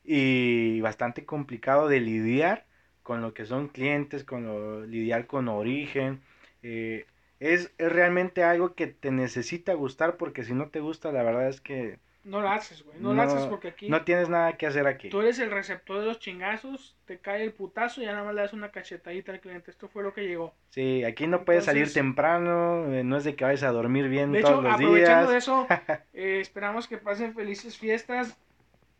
y 0.04 0.80
bastante 0.80 1.24
complicado 1.26 1.88
de 1.88 2.00
lidiar 2.00 2.66
con 3.02 3.20
lo 3.22 3.34
que 3.34 3.44
son 3.46 3.68
clientes, 3.68 4.24
con 4.24 4.44
lo, 4.46 4.84
lidiar 4.86 5.26
con 5.26 5.48
origen. 5.48 6.22
eh, 6.62 7.06
es, 7.40 7.72
es 7.78 7.92
realmente 7.92 8.42
algo 8.44 8.74
que 8.74 8.86
te 8.88 9.10
necesita 9.12 9.74
gustar 9.74 10.16
porque 10.16 10.44
si 10.44 10.54
no 10.54 10.68
te 10.70 10.80
gusta, 10.80 11.12
la 11.12 11.22
verdad 11.22 11.48
es 11.48 11.60
que 11.60 11.98
No 12.28 12.42
lo 12.42 12.50
haces, 12.50 12.84
güey. 12.84 12.98
No, 13.00 13.08
lo 13.08 13.14
No, 13.14 13.22
haces 13.22 13.46
porque 13.46 13.68
aquí 13.68 13.88
no 13.88 14.04
tienes 14.04 14.28
nada 14.28 14.52
que 14.58 14.66
hacer 14.66 14.86
aquí. 14.86 15.08
tú 15.08 15.20
eres 15.22 15.38
el 15.38 15.50
receptor 15.50 16.00
de 16.00 16.06
los 16.06 16.18
chingazos, 16.18 16.94
te 17.06 17.18
cae 17.18 17.42
el 17.42 17.52
putazo 17.52 18.02
y 18.02 18.04
ya 18.04 18.12
nada 18.12 18.24
más 18.24 18.34
le 18.34 18.42
das 18.42 18.52
una 18.52 18.70
cachetadita 18.70 19.32
al 19.32 19.40
cliente. 19.40 19.70
Esto 19.70 19.88
fue 19.88 20.02
lo 20.02 20.12
que 20.12 20.26
llegó. 20.26 20.52
Sí, 20.68 21.04
aquí 21.04 21.26
no 21.26 21.44
puedes 21.44 21.64
salir 21.64 21.90
temprano, 21.92 22.92
eh, 22.92 23.02
no 23.02 23.16
es 23.16 23.24
de 23.24 23.34
que 23.34 23.44
vayas 23.44 23.62
a 23.62 23.70
dormir 23.72 24.08
bien 24.08 24.32
De 24.32 24.42
todos 24.42 24.54
hecho, 24.56 24.62
los 24.62 24.74
aprovechando 24.74 25.30
días. 25.30 25.30
de 25.30 25.36
eso, 25.38 25.66
eh, 26.12 26.40
esperamos 26.40 26.86
que 26.86 26.98
pasen 26.98 27.34
felices 27.34 27.78
fiestas. 27.78 28.36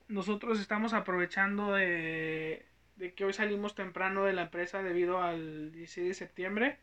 Nosotros 0.08 0.58
estamos 0.58 0.94
aprovechando 0.94 1.74
de, 1.74 2.64
de 2.96 3.12
que 3.12 3.26
hoy 3.26 3.34
salimos 3.34 3.74
temprano 3.74 4.24
de 4.24 4.32
la 4.32 4.42
empresa 4.42 4.82
debido 4.82 5.20
al 5.22 5.70
16 5.72 6.08
de 6.08 6.14
septiembre. 6.14 6.78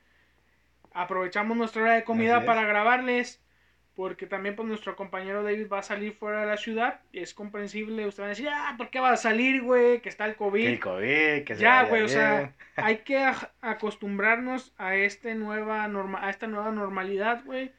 Aprovechamos 0.93 1.57
nuestra 1.57 1.81
hora 1.81 1.93
de 1.95 2.03
comida 2.03 2.45
para 2.45 2.65
grabarles. 2.65 3.41
Porque 3.95 4.27
también 4.27 4.55
pues 4.55 4.67
nuestro 4.67 4.95
compañero 4.95 5.41
David 5.41 5.67
va 5.71 5.79
a 5.79 5.83
salir 5.83 6.13
fuera 6.13 6.41
de 6.41 6.47
la 6.47 6.57
ciudad. 6.57 6.99
Y 7.13 7.19
es 7.19 7.33
comprensible. 7.33 8.05
Ustedes 8.05 8.17
van 8.17 8.27
a 8.27 8.29
decir, 8.29 8.49
ah, 8.51 8.75
¿por 8.77 8.89
qué 8.89 8.99
va 8.99 9.11
a 9.11 9.17
salir, 9.17 9.61
güey? 9.61 10.01
Que 10.01 10.09
está 10.09 10.25
el 10.25 10.35
COVID. 10.35 10.63
Que 10.63 10.73
el 10.73 10.79
COVID, 10.79 11.43
que 11.45 11.55
se 11.55 11.61
Ya, 11.61 11.83
güey, 11.83 12.01
o 12.01 12.07
sea, 12.07 12.53
hay 12.75 12.97
que 12.97 13.31
acostumbrarnos 13.61 14.73
a 14.77 14.95
este 14.95 15.35
nueva 15.35 15.87
norma 15.87 16.25
a 16.25 16.29
esta 16.29 16.47
nueva 16.47 16.71
normalidad, 16.71 17.43
güey. 17.45 17.71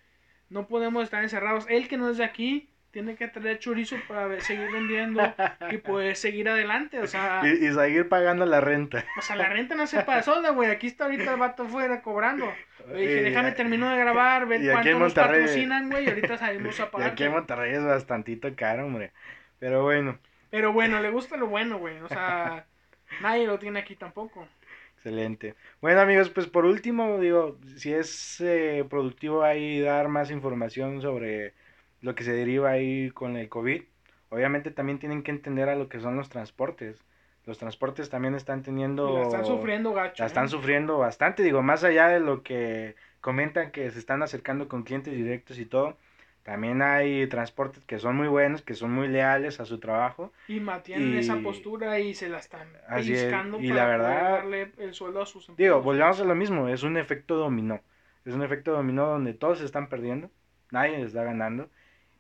No 0.49 0.69
podemos 0.69 1.05
estar 1.05 1.23
encerrados. 1.23 1.67
El 1.69 1.89
que 1.89 1.99
no 1.99 2.09
es 2.09 2.17
de 2.17 2.25
aquí 2.25 2.71
tiene 2.97 3.15
que 3.15 3.29
traer 3.29 3.59
chorizo 3.59 3.97
para 4.09 4.41
seguir 4.41 4.73
vendiendo 4.73 5.21
y 5.71 5.77
poder 5.77 6.17
seguir 6.17 6.49
adelante, 6.49 6.99
o 6.99 7.07
sea, 7.07 7.43
Y, 7.45 7.67
y 7.67 7.71
seguir 7.75 8.09
pagando 8.09 8.47
la 8.47 8.63
renta. 8.63 9.05
o 9.19 9.21
sea, 9.21 9.37
la 9.37 9.51
renta 9.51 9.75
no 9.75 9.87
se 9.87 10.03
para 10.03 10.23
sola, 10.23 10.49
güey. 10.53 10.71
Aquí 10.71 10.87
está 10.87 11.05
ahorita 11.05 11.35
el 11.35 11.39
vato 11.39 11.65
afuera 11.65 12.01
cobrando. 12.01 12.51
Le 12.89 13.01
dije, 13.03 13.21
Y- 13.21 13.23
déjame 13.25 13.53
termino 13.53 13.91
de 13.91 13.99
grabar, 13.99 14.47
ver 14.47 14.63
y 14.65 14.71
cuánto 14.71 14.99
nos 14.99 15.13
patrocinan, 15.13 15.91
güey, 15.91 16.07
y 16.07 16.09
ahorita 16.09 16.39
salimos 16.39 16.81
a 16.81 16.85
Y 16.87 16.87
pagar. 16.87 17.11
aquí 17.11 17.25
en 17.25 17.33
Monterrey 17.33 17.75
es 17.75 17.85
bastantito 17.85 18.49
caro, 18.57 18.87
hombre. 18.87 19.13
Pero 19.59 19.83
bueno, 19.83 20.19
Pero 20.49 20.73
bueno, 20.73 20.99
le 21.03 21.11
gusta 21.11 21.37
lo 21.37 21.49
bueno, 21.49 21.77
güey. 21.77 21.99
O 22.01 22.09
sea, 22.09 22.65
nadie 23.21 23.47
lo 23.47 23.59
tiene 23.59 23.81
aquí 23.81 23.95
tampoco. 23.97 24.49
excelente. 24.97 25.55
Bueno, 25.83 26.01
amigos, 26.01 26.31
pues 26.31 26.47
por 26.47 26.65
último, 26.65 27.19
digo, 27.21 27.59
si 27.77 27.93
es 27.93 28.41
eh, 28.41 28.87
productivo 28.89 29.43
ahí 29.45 29.83
dar 29.83 30.09
más 30.09 30.31
información 30.31 31.03
sobre 31.03 31.53
lo 32.01 32.15
que 32.15 32.25
se 32.25 32.33
deriva 32.33 32.71
ahí 32.71 33.11
con 33.11 33.37
el 33.37 33.49
COVID, 33.49 33.83
obviamente 34.31 34.71
también 34.71 34.99
tienen 34.99 35.23
que 35.23 35.31
entender 35.31 35.69
a 35.69 35.75
lo 35.77 35.89
que 35.89 36.01
son 36.01 36.17
los 36.17 36.29
transportes. 36.29 37.03
Los 37.45 37.59
transportes 37.59 38.11
también 38.11 38.35
están 38.35 38.63
teniendo... 38.63 39.19
La 39.19 39.23
están 39.23 39.45
sufriendo 39.45 39.93
gacho. 39.93 40.23
La 40.23 40.27
están 40.27 40.47
¿eh? 40.47 40.49
sufriendo 40.49 40.99
bastante, 40.99 41.43
digo, 41.45 41.63
más 41.63 41.85
allá 41.85 42.09
de 42.09 42.19
lo 42.21 42.43
que 42.43 42.97
comentan 43.21 43.71
que 43.71 43.91
se 43.91 43.99
están 44.01 44.23
acercando 44.23 44.69
con 44.69 44.83
clientes 44.83 45.15
directos 45.15 45.59
y 45.61 45.65
todo, 45.65 45.97
también 46.43 46.83
hay 46.83 47.27
transportes 47.29 47.85
que 47.85 47.99
son 47.99 48.17
muy 48.17 48.29
buenos, 48.29 48.63
que 48.63 48.75
son 48.75 48.93
muy 48.93 49.07
leales 49.09 49.59
a 49.61 49.65
su 49.65 49.79
trabajo. 49.79 50.33
Y 50.49 50.59
mantienen 50.61 51.15
Y- 51.15 51.19
esa 51.19 51.37
postura 51.39 51.99
y 52.01 52.15
se 52.15 52.29
la 52.29 52.39
están 52.39 52.69
es, 52.99 53.09
y 53.09 53.69
para 53.69 53.75
la 53.75 53.87
verdad- 53.87 54.21
poder 54.21 54.33
darle 54.33 54.73
el 54.79 54.95
sueldo 54.95 55.23
a 55.23 55.27
sus 55.27 55.45
Digo, 55.47 55.53
empleados. 55.53 55.85
volvamos 55.85 56.21
a 56.21 56.25
lo 56.25 56.35
mismo, 56.35 56.69
es 56.69 56.83
un 56.83 56.97
efecto 56.97 57.37
dominó. 57.37 57.81
Es 58.25 58.35
un 58.35 58.43
efecto 58.43 58.73
dominó 58.73 59.07
donde 59.07 59.35
todos 59.35 59.59
se 59.61 59.65
están 59.65 59.89
perdiendo, 59.89 60.31
nadie 60.73 61.01
está 61.01 61.23
ganando, 61.23 61.69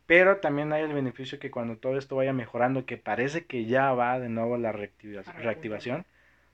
pero 0.07 0.37
también 0.39 0.73
hay 0.73 0.83
el 0.85 0.93
beneficio 0.93 1.39
que 1.39 1.51
cuando 1.51 1.77
todo 1.77 1.99
esto 1.99 2.17
vaya 2.17 2.33
mejorando, 2.33 2.87
que 2.87 2.97
parece 2.97 3.45
que 3.45 3.65
ya 3.67 3.93
va 3.93 4.19
de 4.21 4.29
nuevo 4.29 4.57
la 4.57 4.73
reactiva- 4.73 5.21
A 5.21 5.23
repuntar. 5.25 5.43
reactivación, 5.45 6.05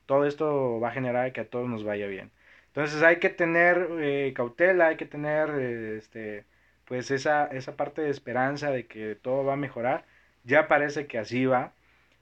todo 0.07 0.25
esto 0.27 0.81
va 0.81 0.89
a 0.89 0.93
generar 0.93 1.33
que 1.33 1.43
a 1.43 1.49
todos 1.49 1.69
nos 1.69 1.85
vaya 1.85 2.07
bien. 2.07 2.31
Entonces 2.69 3.03
hay 3.03 3.17
que 3.17 3.29
tener 3.29 3.89
eh, 4.01 4.33
cautela, 4.35 4.87
hay 4.89 4.97
que 4.97 5.05
tener 5.07 5.51
eh, 5.59 5.97
este, 5.99 6.45
pues 6.87 7.11
esa, 7.11 7.47
esa 7.47 7.77
parte 7.77 8.01
de 8.03 8.11
esperanza 8.11 8.71
de 8.71 8.87
que 8.87 9.15
todo 9.15 9.45
va 9.45 9.53
a 9.55 9.57
mejorar. 9.57 10.05
Ya 10.45 10.67
parece 10.69 11.07
que 11.07 11.19
así 11.19 11.45
va, 11.47 11.73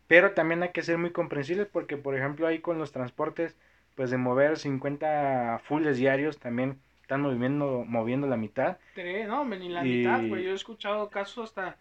pero 0.08 0.32
también 0.32 0.62
hay 0.64 0.70
que 0.70 0.82
ser 0.82 0.98
muy 0.98 1.10
comprensibles 1.12 1.68
porque, 1.68 1.96
por 1.96 2.16
ejemplo, 2.16 2.46
ahí 2.48 2.58
con 2.58 2.78
los 2.78 2.90
transportes, 2.92 3.56
pues 3.94 4.10
de 4.10 4.16
mover 4.18 4.58
50 4.58 5.60
fulles 5.64 5.96
diarios 5.98 6.38
también 6.38 6.78
están 7.10 7.22
moviendo, 7.22 7.84
moviendo 7.88 8.28
la 8.28 8.36
mitad. 8.36 8.78
No, 9.26 9.44
ni 9.44 9.68
la 9.68 9.82
mitad, 9.82 10.24
güey. 10.28 10.44
Yo 10.44 10.52
he 10.52 10.54
escuchado 10.54 11.10
casos 11.10 11.50
hasta 11.50 11.76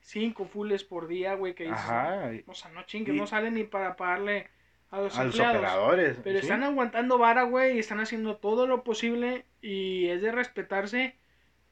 5 0.00 0.46
fulles 0.46 0.82
por 0.82 1.06
día, 1.06 1.34
güey, 1.34 1.54
que 1.54 1.68
Ajá. 1.68 2.32
O 2.46 2.54
sea, 2.54 2.72
no 2.72 2.82
chingue, 2.82 3.12
no 3.12 3.28
sale 3.28 3.52
ni 3.52 3.62
para 3.62 3.94
pagarle 3.94 4.48
a 4.90 5.00
los, 5.00 5.16
a 5.16 5.24
los 5.24 5.38
operadores. 5.38 6.18
Pero 6.24 6.40
están 6.40 6.64
aguantando 6.64 7.18
vara, 7.18 7.44
güey, 7.44 7.76
y 7.76 7.78
están 7.78 8.00
haciendo 8.00 8.38
todo 8.38 8.66
lo 8.66 8.82
posible 8.82 9.44
y 9.62 10.08
es 10.08 10.22
de 10.22 10.32
respetarse 10.32 11.14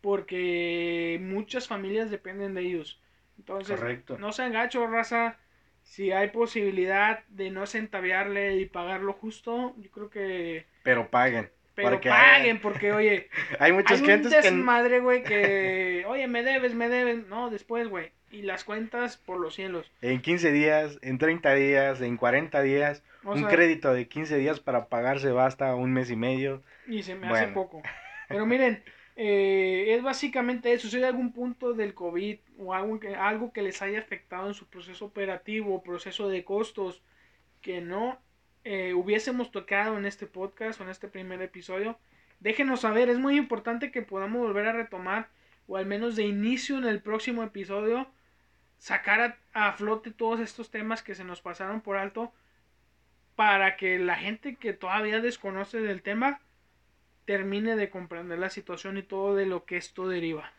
porque 0.00 1.18
muchas 1.20 1.66
familias 1.66 2.09
dependen 2.09 2.55
de 2.55 2.61
ellos. 2.61 3.03
Entonces, 3.36 3.80
no 4.16 4.30
sean 4.30 4.53
gachos, 4.53 4.88
raza. 4.88 5.38
Si 5.82 6.12
hay 6.12 6.28
posibilidad 6.28 7.24
de 7.26 7.50
no 7.50 7.66
centaviarle 7.66 8.59
y 8.59 8.66
pagarlo 8.66 9.12
justo, 9.12 9.74
yo 9.78 9.90
creo 9.90 10.09
que... 10.09 10.66
Pero 10.84 11.11
paguen. 11.11 11.50
Pero 11.75 12.01
paguen, 12.01 12.61
porque, 12.61 12.93
oye... 12.93 13.29
hay 13.59 13.73
muchas 13.73 14.01
hay 14.01 14.07
gentes 14.07 14.33
un 14.35 14.43
desmadre, 14.43 15.01
güey, 15.01 15.23
que... 15.23 16.05
Oye, 16.07 16.27
me 16.27 16.43
debes, 16.43 16.75
me 16.75 16.89
debes. 16.89 17.27
No, 17.29 17.51
después, 17.51 17.89
güey. 17.89 18.11
Y 18.31 18.43
las 18.43 18.64
cuentas 18.64 19.16
por 19.16 19.39
los 19.39 19.55
cielos. 19.55 19.91
En 20.01 20.20
15 20.20 20.53
días, 20.53 20.99
en 21.03 21.18
30 21.18 21.55
días, 21.55 22.01
en 22.01 22.16
40 22.16 22.62
días. 22.62 23.03
un 23.25 23.45
crédito 23.45 23.93
de 23.93 24.09
15 24.09 24.39
días 24.39 24.61
para 24.61 24.87
pagarse 24.87 25.31
basta 25.33 25.75
un 25.75 25.93
mes 25.93 26.11
y 26.11 26.16
medio. 26.16 26.62
Y 26.87 27.03
se 27.03 27.14
me 27.14 27.29
hace 27.29 27.49
poco. 27.49 27.83
Pero 28.29 28.47
miren, 28.47 28.83
eh, 29.16 29.95
es 29.95 30.03
básicamente 30.03 30.73
eso. 30.73 30.89
Si 30.89 30.97
hay 30.97 31.05
algún 31.05 31.33
punto 31.33 31.75
del 31.75 31.95
COVID 31.95 32.39
o 32.59 32.73
algo 32.73 32.99
que, 32.99 33.14
algo 33.14 33.53
que 33.53 33.62
les 33.62 33.83
haya 33.83 33.99
afectado 33.99 34.49
en 34.49 34.55
su 34.55 34.66
proceso 34.66 35.05
operativo, 35.05 35.83
proceso 35.83 36.29
de 36.29 36.45
costos, 36.45 37.03
que 37.61 37.81
no 37.81 38.18
eh, 38.65 38.95
hubiésemos 38.95 39.51
tocado 39.51 39.97
en 39.99 40.07
este 40.07 40.27
podcast 40.27 40.81
o 40.81 40.85
en 40.85 40.91
este 40.91 41.09
primer 41.09 41.43
episodio, 41.43 41.99
déjenos 42.41 42.81
saber. 42.81 43.09
Es 43.09 43.19
muy 43.19 43.37
importante 43.37 43.91
que 43.91 44.03
podamos 44.03 44.41
volver 44.41 44.67
a 44.69 44.73
retomar, 44.73 45.29
o 45.67 45.77
al 45.77 45.87
menos 45.87 46.17
de 46.17 46.25
inicio 46.25 46.79
en 46.79 46.85
el 46.85 47.01
próximo 47.01 47.43
episodio, 47.43 48.07
sacar 48.79 49.39
a, 49.53 49.69
a 49.69 49.73
flote 49.73 50.11
todos 50.11 50.41
estos 50.41 50.71
temas 50.71 51.03
que 51.03 51.15
se 51.15 51.25
nos 51.25 51.41
pasaron 51.41 51.81
por 51.81 51.97
alto 51.97 52.33
para 53.37 53.77
que 53.77 53.99
la 53.99 54.17
gente 54.17 54.57
que 54.57 54.73
todavía 54.73 55.21
desconoce 55.21 55.81
del 55.81 56.03
tema 56.03 56.41
termine 57.25 57.77
de 57.77 57.91
comprender 57.91 58.39
la 58.39 58.51
situación 58.51 58.99
y 58.99 59.03
todo 59.03 59.35
de 59.35 59.47
lo 59.47 59.65
que 59.65 59.77
esto 59.77 60.09
deriva. 60.09 60.53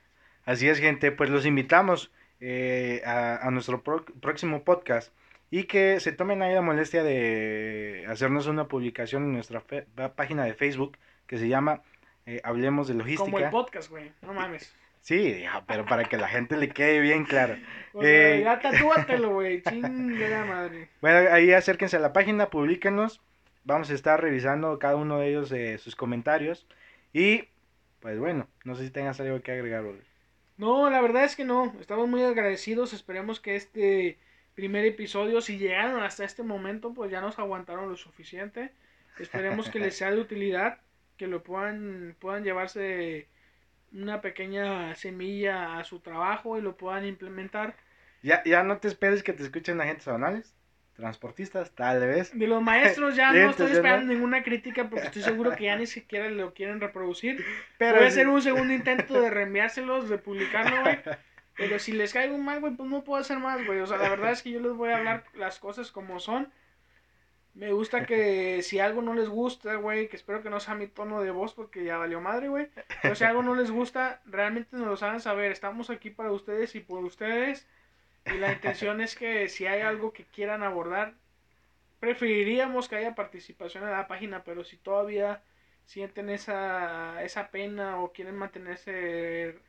Así 0.46 0.68
es, 0.68 0.80
gente, 0.80 1.12
pues 1.12 1.30
los 1.30 1.46
invitamos 1.46 2.12
eh, 2.40 3.02
a, 3.06 3.50
nuestro 3.52 3.84
próximo 3.84 4.64
podcast 4.64 5.14
y 5.54 5.66
que 5.66 6.00
se 6.00 6.12
tomen 6.12 6.42
ahí 6.42 6.52
la 6.56 6.64
molestia 6.64 7.04
de 7.04 8.06
hacernos 8.10 8.48
una 8.48 8.68
publicación 8.68 9.26
en 9.26 9.34
nuestra 9.34 9.64
página 10.16 10.46
de 10.46 10.56
Facebook 10.56 10.98
que 11.28 11.38
se 11.38 11.48
llama 11.48 11.84
eh, 12.26 12.42
Hablemos 12.44 12.88
de 12.88 12.96
Logística. 12.96 13.26
Como 13.26 13.38
el 13.38 13.52
podcast, 13.52 13.92
güey, 13.92 14.12
no 14.24 14.34
mames. 14.34 14.76
Sí, 15.02 15.46
pero 15.68 15.86
para 15.86 16.06
que 16.06 16.18
la 16.18 16.28
gente 16.28 16.58
le 16.58 16.70
quede 16.70 17.02
bien 17.02 17.26
claro. 17.26 17.56
eh, 18.02 18.42
ya 18.44 18.60
tatúatelo, 18.62 19.30
güey, 19.30 19.62
chingada 19.62 20.44
madre. 20.44 20.90
Bueno, 21.02 21.32
ahí 21.32 21.54
acérquense 21.54 21.98
a 21.98 22.00
la 22.00 22.14
página, 22.14 22.50
publíquenos 22.50 23.22
Vamos 23.64 23.92
a 23.92 23.94
estar 23.94 24.20
revisando 24.20 24.80
cada 24.80 24.96
uno 24.96 25.20
de 25.20 25.30
ellos 25.30 25.52
eh, 25.52 25.78
sus 25.78 25.96
comentarios. 25.96 26.66
Y 27.14 27.44
pues 28.00 28.18
bueno, 28.18 28.48
no 28.64 28.74
sé 28.74 28.86
si 28.86 28.90
tengas 28.90 29.20
algo 29.20 29.40
que 29.44 29.52
agregar, 29.52 29.84
No, 30.58 30.90
la 30.90 31.00
verdad 31.00 31.26
es 31.26 31.36
que 31.36 31.46
no. 31.46 31.76
Estamos 31.80 32.08
muy 32.08 32.24
agradecidos. 32.24 32.92
Esperemos 32.92 33.40
que 33.40 33.56
este 33.56 34.18
primer 34.56 34.86
episodio, 34.86 35.42
si 35.42 35.58
llegaron 35.58 36.02
hasta 36.04 36.26
este 36.26 36.44
momento, 36.44 36.94
pues 36.94 37.12
ya 37.12 37.22
nos 37.22 37.40
aguantaron 37.40 37.90
lo 37.90 37.98
suficiente. 37.98 38.72
Esperemos 39.20 39.70
que 39.70 39.80
les 39.80 39.96
sea 39.98 40.12
de 40.12 40.20
utilidad, 40.20 40.80
que 41.18 41.28
lo 41.28 41.44
puedan, 41.44 42.16
puedan 42.20 42.44
llevarse 42.44 43.28
una 43.92 44.22
pequeña 44.22 44.96
semilla 44.96 45.78
a 45.78 45.84
su 45.84 46.00
trabajo 46.00 46.58
y 46.58 46.62
lo 46.62 46.76
puedan 46.78 47.06
implementar. 47.06 47.76
Ya, 48.22 48.44
ya 48.44 48.64
no 48.64 48.78
te 48.78 48.88
esperes 48.88 49.22
que 49.24 49.34
te 49.34 49.44
escuchen 49.44 49.82
agentes 49.82 50.06
banales 50.06 50.56
transportistas, 50.96 51.72
tal 51.72 52.00
vez. 52.00 52.38
De 52.38 52.48
los 52.48 52.62
maestros 52.62 53.16
ya 53.16 53.32
no 53.34 53.50
estoy 53.50 53.72
esperando 53.72 54.14
ninguna 54.14 54.44
crítica 54.44 54.90
porque 54.90 55.08
estoy 55.08 55.24
seguro 55.24 55.56
que 55.56 55.66
ya 55.66 55.76
ni 55.76 55.88
siquiera 55.88 56.30
lo 56.30 56.54
quieren 56.54 56.80
reproducir. 56.80 57.44
Pero 57.78 57.96
Voy 57.96 58.06
a 58.06 58.08
hacer 58.08 58.28
un 58.28 58.42
segundo 58.42 58.74
intento 58.74 59.20
de 59.20 59.30
reenviárselos, 59.30 60.10
de 60.10 60.18
publicarlo, 60.18 60.82
güey. 60.82 61.00
Pero 61.56 61.78
si 61.80 61.92
les 61.92 62.14
caigo 62.14 62.38
mal, 62.38 62.60
güey, 62.60 62.74
pues 62.76 62.90
no 62.90 63.04
puedo 63.04 63.22
hacer 63.22 63.38
más, 63.40 63.66
güey. 63.66 63.80
O 63.80 63.88
sea, 63.88 63.98
la 63.98 64.10
verdad 64.10 64.32
es 64.32 64.42
que 64.42 64.52
yo 64.52 64.60
les 64.60 64.74
voy 64.74 64.90
a 64.90 64.98
hablar 64.98 65.24
las 65.36 65.60
cosas 65.60 65.92
como 65.92 66.20
son. 66.20 66.52
Me 67.54 67.72
gusta 67.72 68.06
que 68.06 68.62
si 68.64 68.80
algo 68.80 69.02
no 69.02 69.14
les 69.14 69.30
gusta, 69.30 69.76
güey, 69.76 70.10
que 70.10 70.16
espero 70.16 70.42
que 70.42 70.50
no 70.50 70.60
sea 70.60 70.76
mi 70.76 70.88
tono 70.88 71.22
de 71.22 71.32
voz 71.32 71.54
porque 71.54 71.84
ya 71.84 71.98
valió 71.98 72.22
madre, 72.22 72.50
güey. 72.50 72.70
Pero 73.02 73.16
si 73.16 73.24
algo 73.24 73.44
no 73.44 73.56
les 73.56 73.72
gusta, 73.72 74.22
realmente 74.26 74.76
nos 74.76 74.88
lo 74.88 75.08
hagan 75.08 75.22
saber. 75.22 75.52
Estamos 75.52 75.90
aquí 75.90 76.10
para 76.10 76.32
ustedes 76.32 76.76
y 76.76 76.80
por 76.80 77.04
ustedes. 77.04 77.68
Y 78.26 78.38
la 78.38 78.54
intención 78.54 79.02
es 79.02 79.16
que 79.16 79.50
si 79.50 79.68
hay 79.68 79.82
algo 79.82 80.14
que 80.14 80.26
quieran 80.26 80.64
abordar, 80.64 81.16
preferiríamos 82.00 82.90
que 82.90 82.96
haya 82.96 83.16
participación 83.16 83.84
en 83.84 83.92
la 83.92 84.08
página, 84.08 84.44
pero 84.44 84.64
si 84.64 84.78
todavía 84.78 85.44
sienten 85.86 86.30
esa, 86.30 87.22
esa 87.24 87.50
pena 87.52 88.00
o 88.02 88.12
quieren 88.14 88.36
mantenerse 88.36 89.60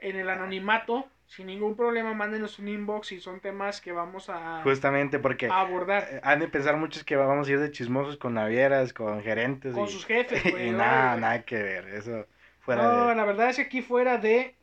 en 0.00 0.16
el 0.16 0.28
anonimato, 0.28 1.08
sin 1.26 1.46
ningún 1.46 1.76
problema, 1.76 2.14
mándenos 2.14 2.58
un 2.58 2.68
inbox 2.68 3.12
y 3.12 3.20
son 3.20 3.40
temas 3.40 3.80
que 3.80 3.92
vamos 3.92 4.28
a 4.28 4.62
justamente 4.62 5.18
porque 5.18 5.48
abordar. 5.50 6.06
Eh, 6.10 6.20
han 6.22 6.40
de 6.40 6.48
pensar 6.48 6.76
muchos 6.76 7.04
que 7.04 7.16
vamos 7.16 7.48
a 7.48 7.50
ir 7.50 7.60
de 7.60 7.70
chismosos 7.70 8.16
con 8.16 8.34
navieras, 8.34 8.92
con 8.92 9.22
gerentes 9.22 9.74
con 9.74 9.88
sus 9.88 10.04
jefes, 10.04 10.42
güey. 10.50 10.68
y 10.68 10.70
nada, 10.70 11.16
nada 11.16 11.42
que 11.42 11.62
ver, 11.62 11.88
eso 11.88 12.26
fuera 12.60 12.82
no, 12.82 13.14
la 13.14 13.24
verdad 13.24 13.50
es 13.50 13.56
que 13.56 13.62
aquí 13.62 13.82
fuera 13.82 14.18
de 14.18 14.54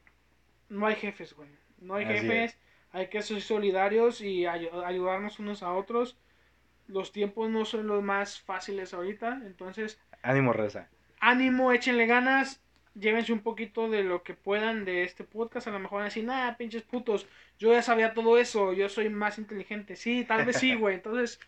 no 0.70 0.86
hay 0.88 0.96
jefes, 0.96 1.34
güey. 1.36 1.50
No 1.80 1.96
hay 1.96 2.06
jefes 2.06 2.58
hay 2.94 3.08
que 3.08 3.22
ser 3.22 3.42
solidarios 3.42 4.22
y 4.22 4.46
ayudarnos 4.46 5.40
unos 5.40 5.64
a 5.64 5.74
otros. 5.74 6.18
Los 6.88 7.12
tiempos 7.12 7.50
no 7.50 7.66
son 7.66 7.88
los 7.88 8.04
más 8.04 8.42
fáciles 8.42 8.94
ahorita, 8.94 9.42
entonces... 9.46 10.00
Ánimo, 10.24 10.52
Reza. 10.52 10.90
Ánimo, 11.20 11.72
échenle 11.72 12.06
ganas, 12.06 12.62
llévense 12.96 13.34
un 13.34 13.42
poquito 13.42 13.90
de 13.90 14.04
lo 14.04 14.24
que 14.24 14.34
puedan 14.34 14.86
de 14.86 15.04
este 15.04 15.24
podcast. 15.24 15.68
A 15.68 15.72
lo 15.72 15.80
mejor 15.80 15.98
van 15.98 16.04
a 16.04 16.10
decir, 16.10 16.24
nada, 16.24 16.58
pinches 16.58 16.84
putos, 16.84 17.28
yo 17.60 17.72
ya 17.72 17.82
sabía 17.82 18.14
todo 18.14 18.38
eso, 18.38 18.74
yo 18.74 18.90
soy 18.90 19.10
más 19.10 19.38
inteligente. 19.38 19.96
Sí, 19.96 20.26
tal 20.26 20.46
vez 20.46 20.58
sí, 20.58 20.76
güey. 20.80 20.96
Entonces, 20.96 21.40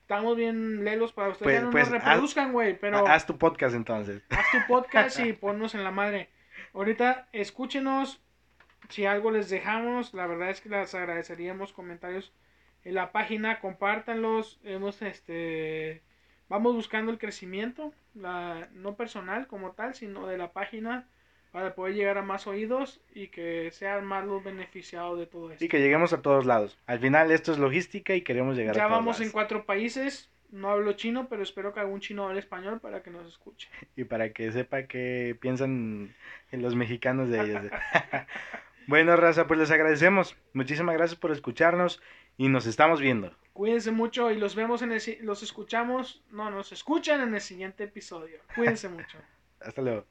estamos 0.00 0.36
bien 0.36 0.84
lelos 0.84 1.12
para 1.12 1.30
ustedes. 1.30 1.60
Pues, 1.60 1.62
no 1.62 1.70
pues, 1.70 1.90
nos 1.90 2.02
reproduzcan, 2.02 2.52
güey, 2.52 2.78
pero... 2.78 3.06
Haz 3.06 3.26
tu 3.26 3.38
podcast 3.38 3.74
entonces. 3.74 4.22
Haz 4.30 4.46
tu 4.50 4.58
podcast 4.66 5.18
y 5.20 5.32
ponnos 5.34 5.74
en 5.74 5.84
la 5.84 5.90
madre. 5.90 6.30
Ahorita, 6.74 7.28
escúchenos, 7.32 8.20
si 8.88 9.06
algo 9.06 9.30
les 9.30 9.50
dejamos, 9.50 10.14
la 10.14 10.26
verdad 10.26 10.50
es 10.50 10.60
que 10.60 10.68
les 10.68 10.94
agradeceríamos 10.94 11.72
comentarios 11.72 12.32
en 12.84 12.94
la 12.94 13.12
página, 13.12 13.60
compártanlos, 13.60 14.60
hemos 14.64 15.02
este 15.02 16.02
vamos 16.48 16.74
buscando 16.74 17.12
el 17.12 17.18
crecimiento, 17.18 17.92
la, 18.18 18.68
no 18.74 18.96
personal 18.96 19.46
como 19.46 19.72
tal, 19.72 19.94
sino 19.94 20.26
de 20.26 20.38
la 20.38 20.52
página 20.52 21.08
para 21.50 21.74
poder 21.74 21.94
llegar 21.94 22.18
a 22.18 22.22
más 22.22 22.46
oídos 22.46 23.00
y 23.14 23.28
que 23.28 23.70
sean 23.70 24.04
más 24.04 24.24
los 24.24 24.44
beneficiados 24.44 25.18
de 25.18 25.26
todo 25.26 25.50
esto. 25.50 25.64
Y 25.64 25.68
que 25.68 25.80
lleguemos 25.80 26.12
a 26.12 26.20
todos 26.20 26.44
lados. 26.44 26.78
Al 26.86 26.98
final 26.98 27.30
esto 27.30 27.52
es 27.52 27.58
logística 27.58 28.14
y 28.14 28.22
queremos 28.22 28.56
llegar 28.56 28.76
ya 28.76 28.84
a 28.84 28.88
todos 28.88 28.98
vamos 28.98 29.20
en 29.20 29.30
cuatro 29.30 29.64
países. 29.64 30.30
No 30.50 30.70
hablo 30.70 30.92
chino, 30.94 31.28
pero 31.28 31.42
espero 31.42 31.74
que 31.74 31.80
algún 31.80 32.00
chino 32.00 32.26
hable 32.26 32.38
español 32.38 32.80
para 32.80 33.02
que 33.02 33.10
nos 33.10 33.26
escuche. 33.26 33.68
Y 33.96 34.04
para 34.04 34.32
que 34.32 34.50
sepa 34.52 34.84
que 34.84 35.36
piensan 35.40 36.14
en 36.52 36.62
los 36.62 36.74
mexicanos 36.74 37.28
de 37.28 37.40
ellos. 37.40 37.62
Bueno, 38.88 39.16
raza, 39.16 39.46
pues 39.46 39.60
les 39.60 39.70
agradecemos. 39.70 40.34
Muchísimas 40.54 40.96
gracias 40.96 41.20
por 41.20 41.30
escucharnos 41.30 42.00
y 42.38 42.48
nos 42.48 42.64
estamos 42.64 43.02
viendo. 43.02 43.36
Cuídense 43.58 43.90
mucho 43.90 44.30
y 44.30 44.36
los 44.36 44.54
vemos 44.54 44.82
en 44.82 44.92
el, 44.92 45.02
los 45.22 45.42
escuchamos, 45.42 46.22
no, 46.30 46.48
nos 46.48 46.70
escuchan 46.70 47.22
en 47.22 47.34
el 47.34 47.40
siguiente 47.40 47.82
episodio. 47.82 48.38
Cuídense 48.54 48.88
mucho. 48.88 49.18
Hasta 49.60 49.82
luego. 49.82 50.06